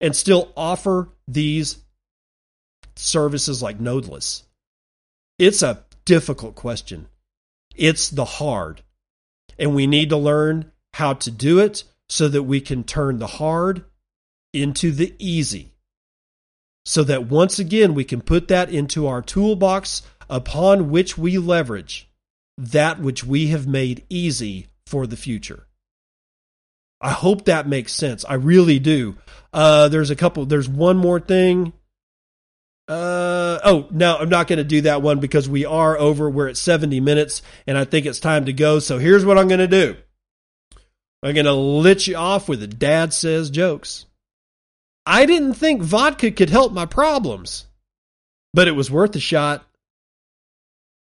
and 0.00 0.14
still 0.14 0.52
offer 0.56 1.08
these 1.26 1.78
services 2.96 3.60
like 3.60 3.78
Nodeless? 3.78 4.44
It's 5.38 5.62
a 5.62 5.84
difficult 6.04 6.54
question. 6.54 7.08
It's 7.78 8.10
the 8.10 8.24
hard. 8.24 8.82
And 9.58 9.74
we 9.74 9.86
need 9.86 10.10
to 10.10 10.16
learn 10.16 10.70
how 10.94 11.14
to 11.14 11.30
do 11.30 11.58
it 11.60 11.84
so 12.08 12.28
that 12.28 12.42
we 12.42 12.60
can 12.60 12.84
turn 12.84 13.18
the 13.18 13.26
hard 13.26 13.84
into 14.52 14.92
the 14.92 15.14
easy. 15.18 15.72
So 16.84 17.04
that 17.04 17.26
once 17.26 17.58
again 17.58 17.94
we 17.94 18.04
can 18.04 18.20
put 18.20 18.48
that 18.48 18.70
into 18.70 19.06
our 19.06 19.22
toolbox 19.22 20.02
upon 20.28 20.90
which 20.90 21.16
we 21.16 21.38
leverage 21.38 22.08
that 22.58 23.00
which 23.00 23.24
we 23.24 23.46
have 23.48 23.66
made 23.66 24.04
easy 24.10 24.66
for 24.86 25.06
the 25.06 25.16
future. 25.16 25.66
I 27.00 27.10
hope 27.10 27.44
that 27.44 27.68
makes 27.68 27.92
sense. 27.92 28.24
I 28.28 28.34
really 28.34 28.80
do. 28.80 29.14
Uh, 29.52 29.88
there's 29.88 30.10
a 30.10 30.16
couple, 30.16 30.44
there's 30.44 30.68
one 30.68 30.96
more 30.96 31.20
thing. 31.20 31.72
Uh, 32.88 33.58
oh, 33.64 33.86
no, 33.90 34.16
I'm 34.16 34.30
not 34.30 34.46
going 34.46 34.56
to 34.56 34.64
do 34.64 34.80
that 34.82 35.02
one 35.02 35.20
because 35.20 35.46
we 35.48 35.66
are 35.66 35.98
over. 35.98 36.30
We're 36.30 36.48
at 36.48 36.56
70 36.56 37.00
minutes 37.00 37.42
and 37.66 37.76
I 37.76 37.84
think 37.84 38.06
it's 38.06 38.18
time 38.18 38.46
to 38.46 38.52
go. 38.54 38.78
So 38.78 38.98
here's 38.98 39.26
what 39.26 39.36
I'm 39.36 39.48
going 39.48 39.60
to 39.60 39.68
do 39.68 39.96
I'm 41.22 41.34
going 41.34 41.46
to 41.46 41.52
lit 41.52 42.06
you 42.06 42.16
off 42.16 42.48
with 42.48 42.62
a 42.62 42.66
dad 42.66 43.12
says 43.12 43.50
jokes. 43.50 44.06
I 45.04 45.26
didn't 45.26 45.54
think 45.54 45.82
vodka 45.82 46.30
could 46.30 46.50
help 46.50 46.72
my 46.72 46.86
problems, 46.86 47.66
but 48.54 48.68
it 48.68 48.72
was 48.72 48.90
worth 48.90 49.14
a 49.16 49.20
shot. 49.20 49.66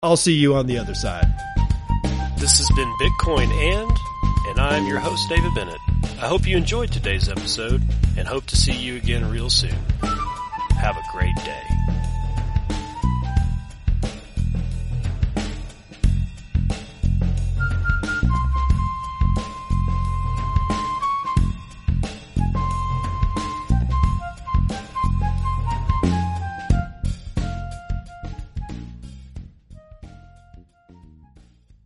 I'll 0.03 0.17
see 0.17 0.33
you 0.33 0.55
on 0.55 0.65
the 0.65 0.77
other 0.77 0.95
side. 0.95 1.27
This 2.37 2.57
has 2.57 2.69
been 2.75 2.91
Bitcoin 2.99 3.47
and, 3.47 3.97
and 4.47 4.59
I'm 4.59 4.87
your 4.87 4.99
host, 4.99 5.29
David 5.29 5.53
Bennett. 5.53 5.79
I 6.21 6.27
hope 6.27 6.47
you 6.47 6.57
enjoyed 6.57 6.91
today's 6.91 7.29
episode 7.29 7.83
and 8.17 8.27
hope 8.27 8.45
to 8.47 8.57
see 8.57 8.73
you 8.73 8.97
again 8.97 9.29
real 9.29 9.49
soon. 9.49 9.75
Have 10.81 10.97
a 10.97 11.03
great 11.03 11.35
day. 11.35 11.70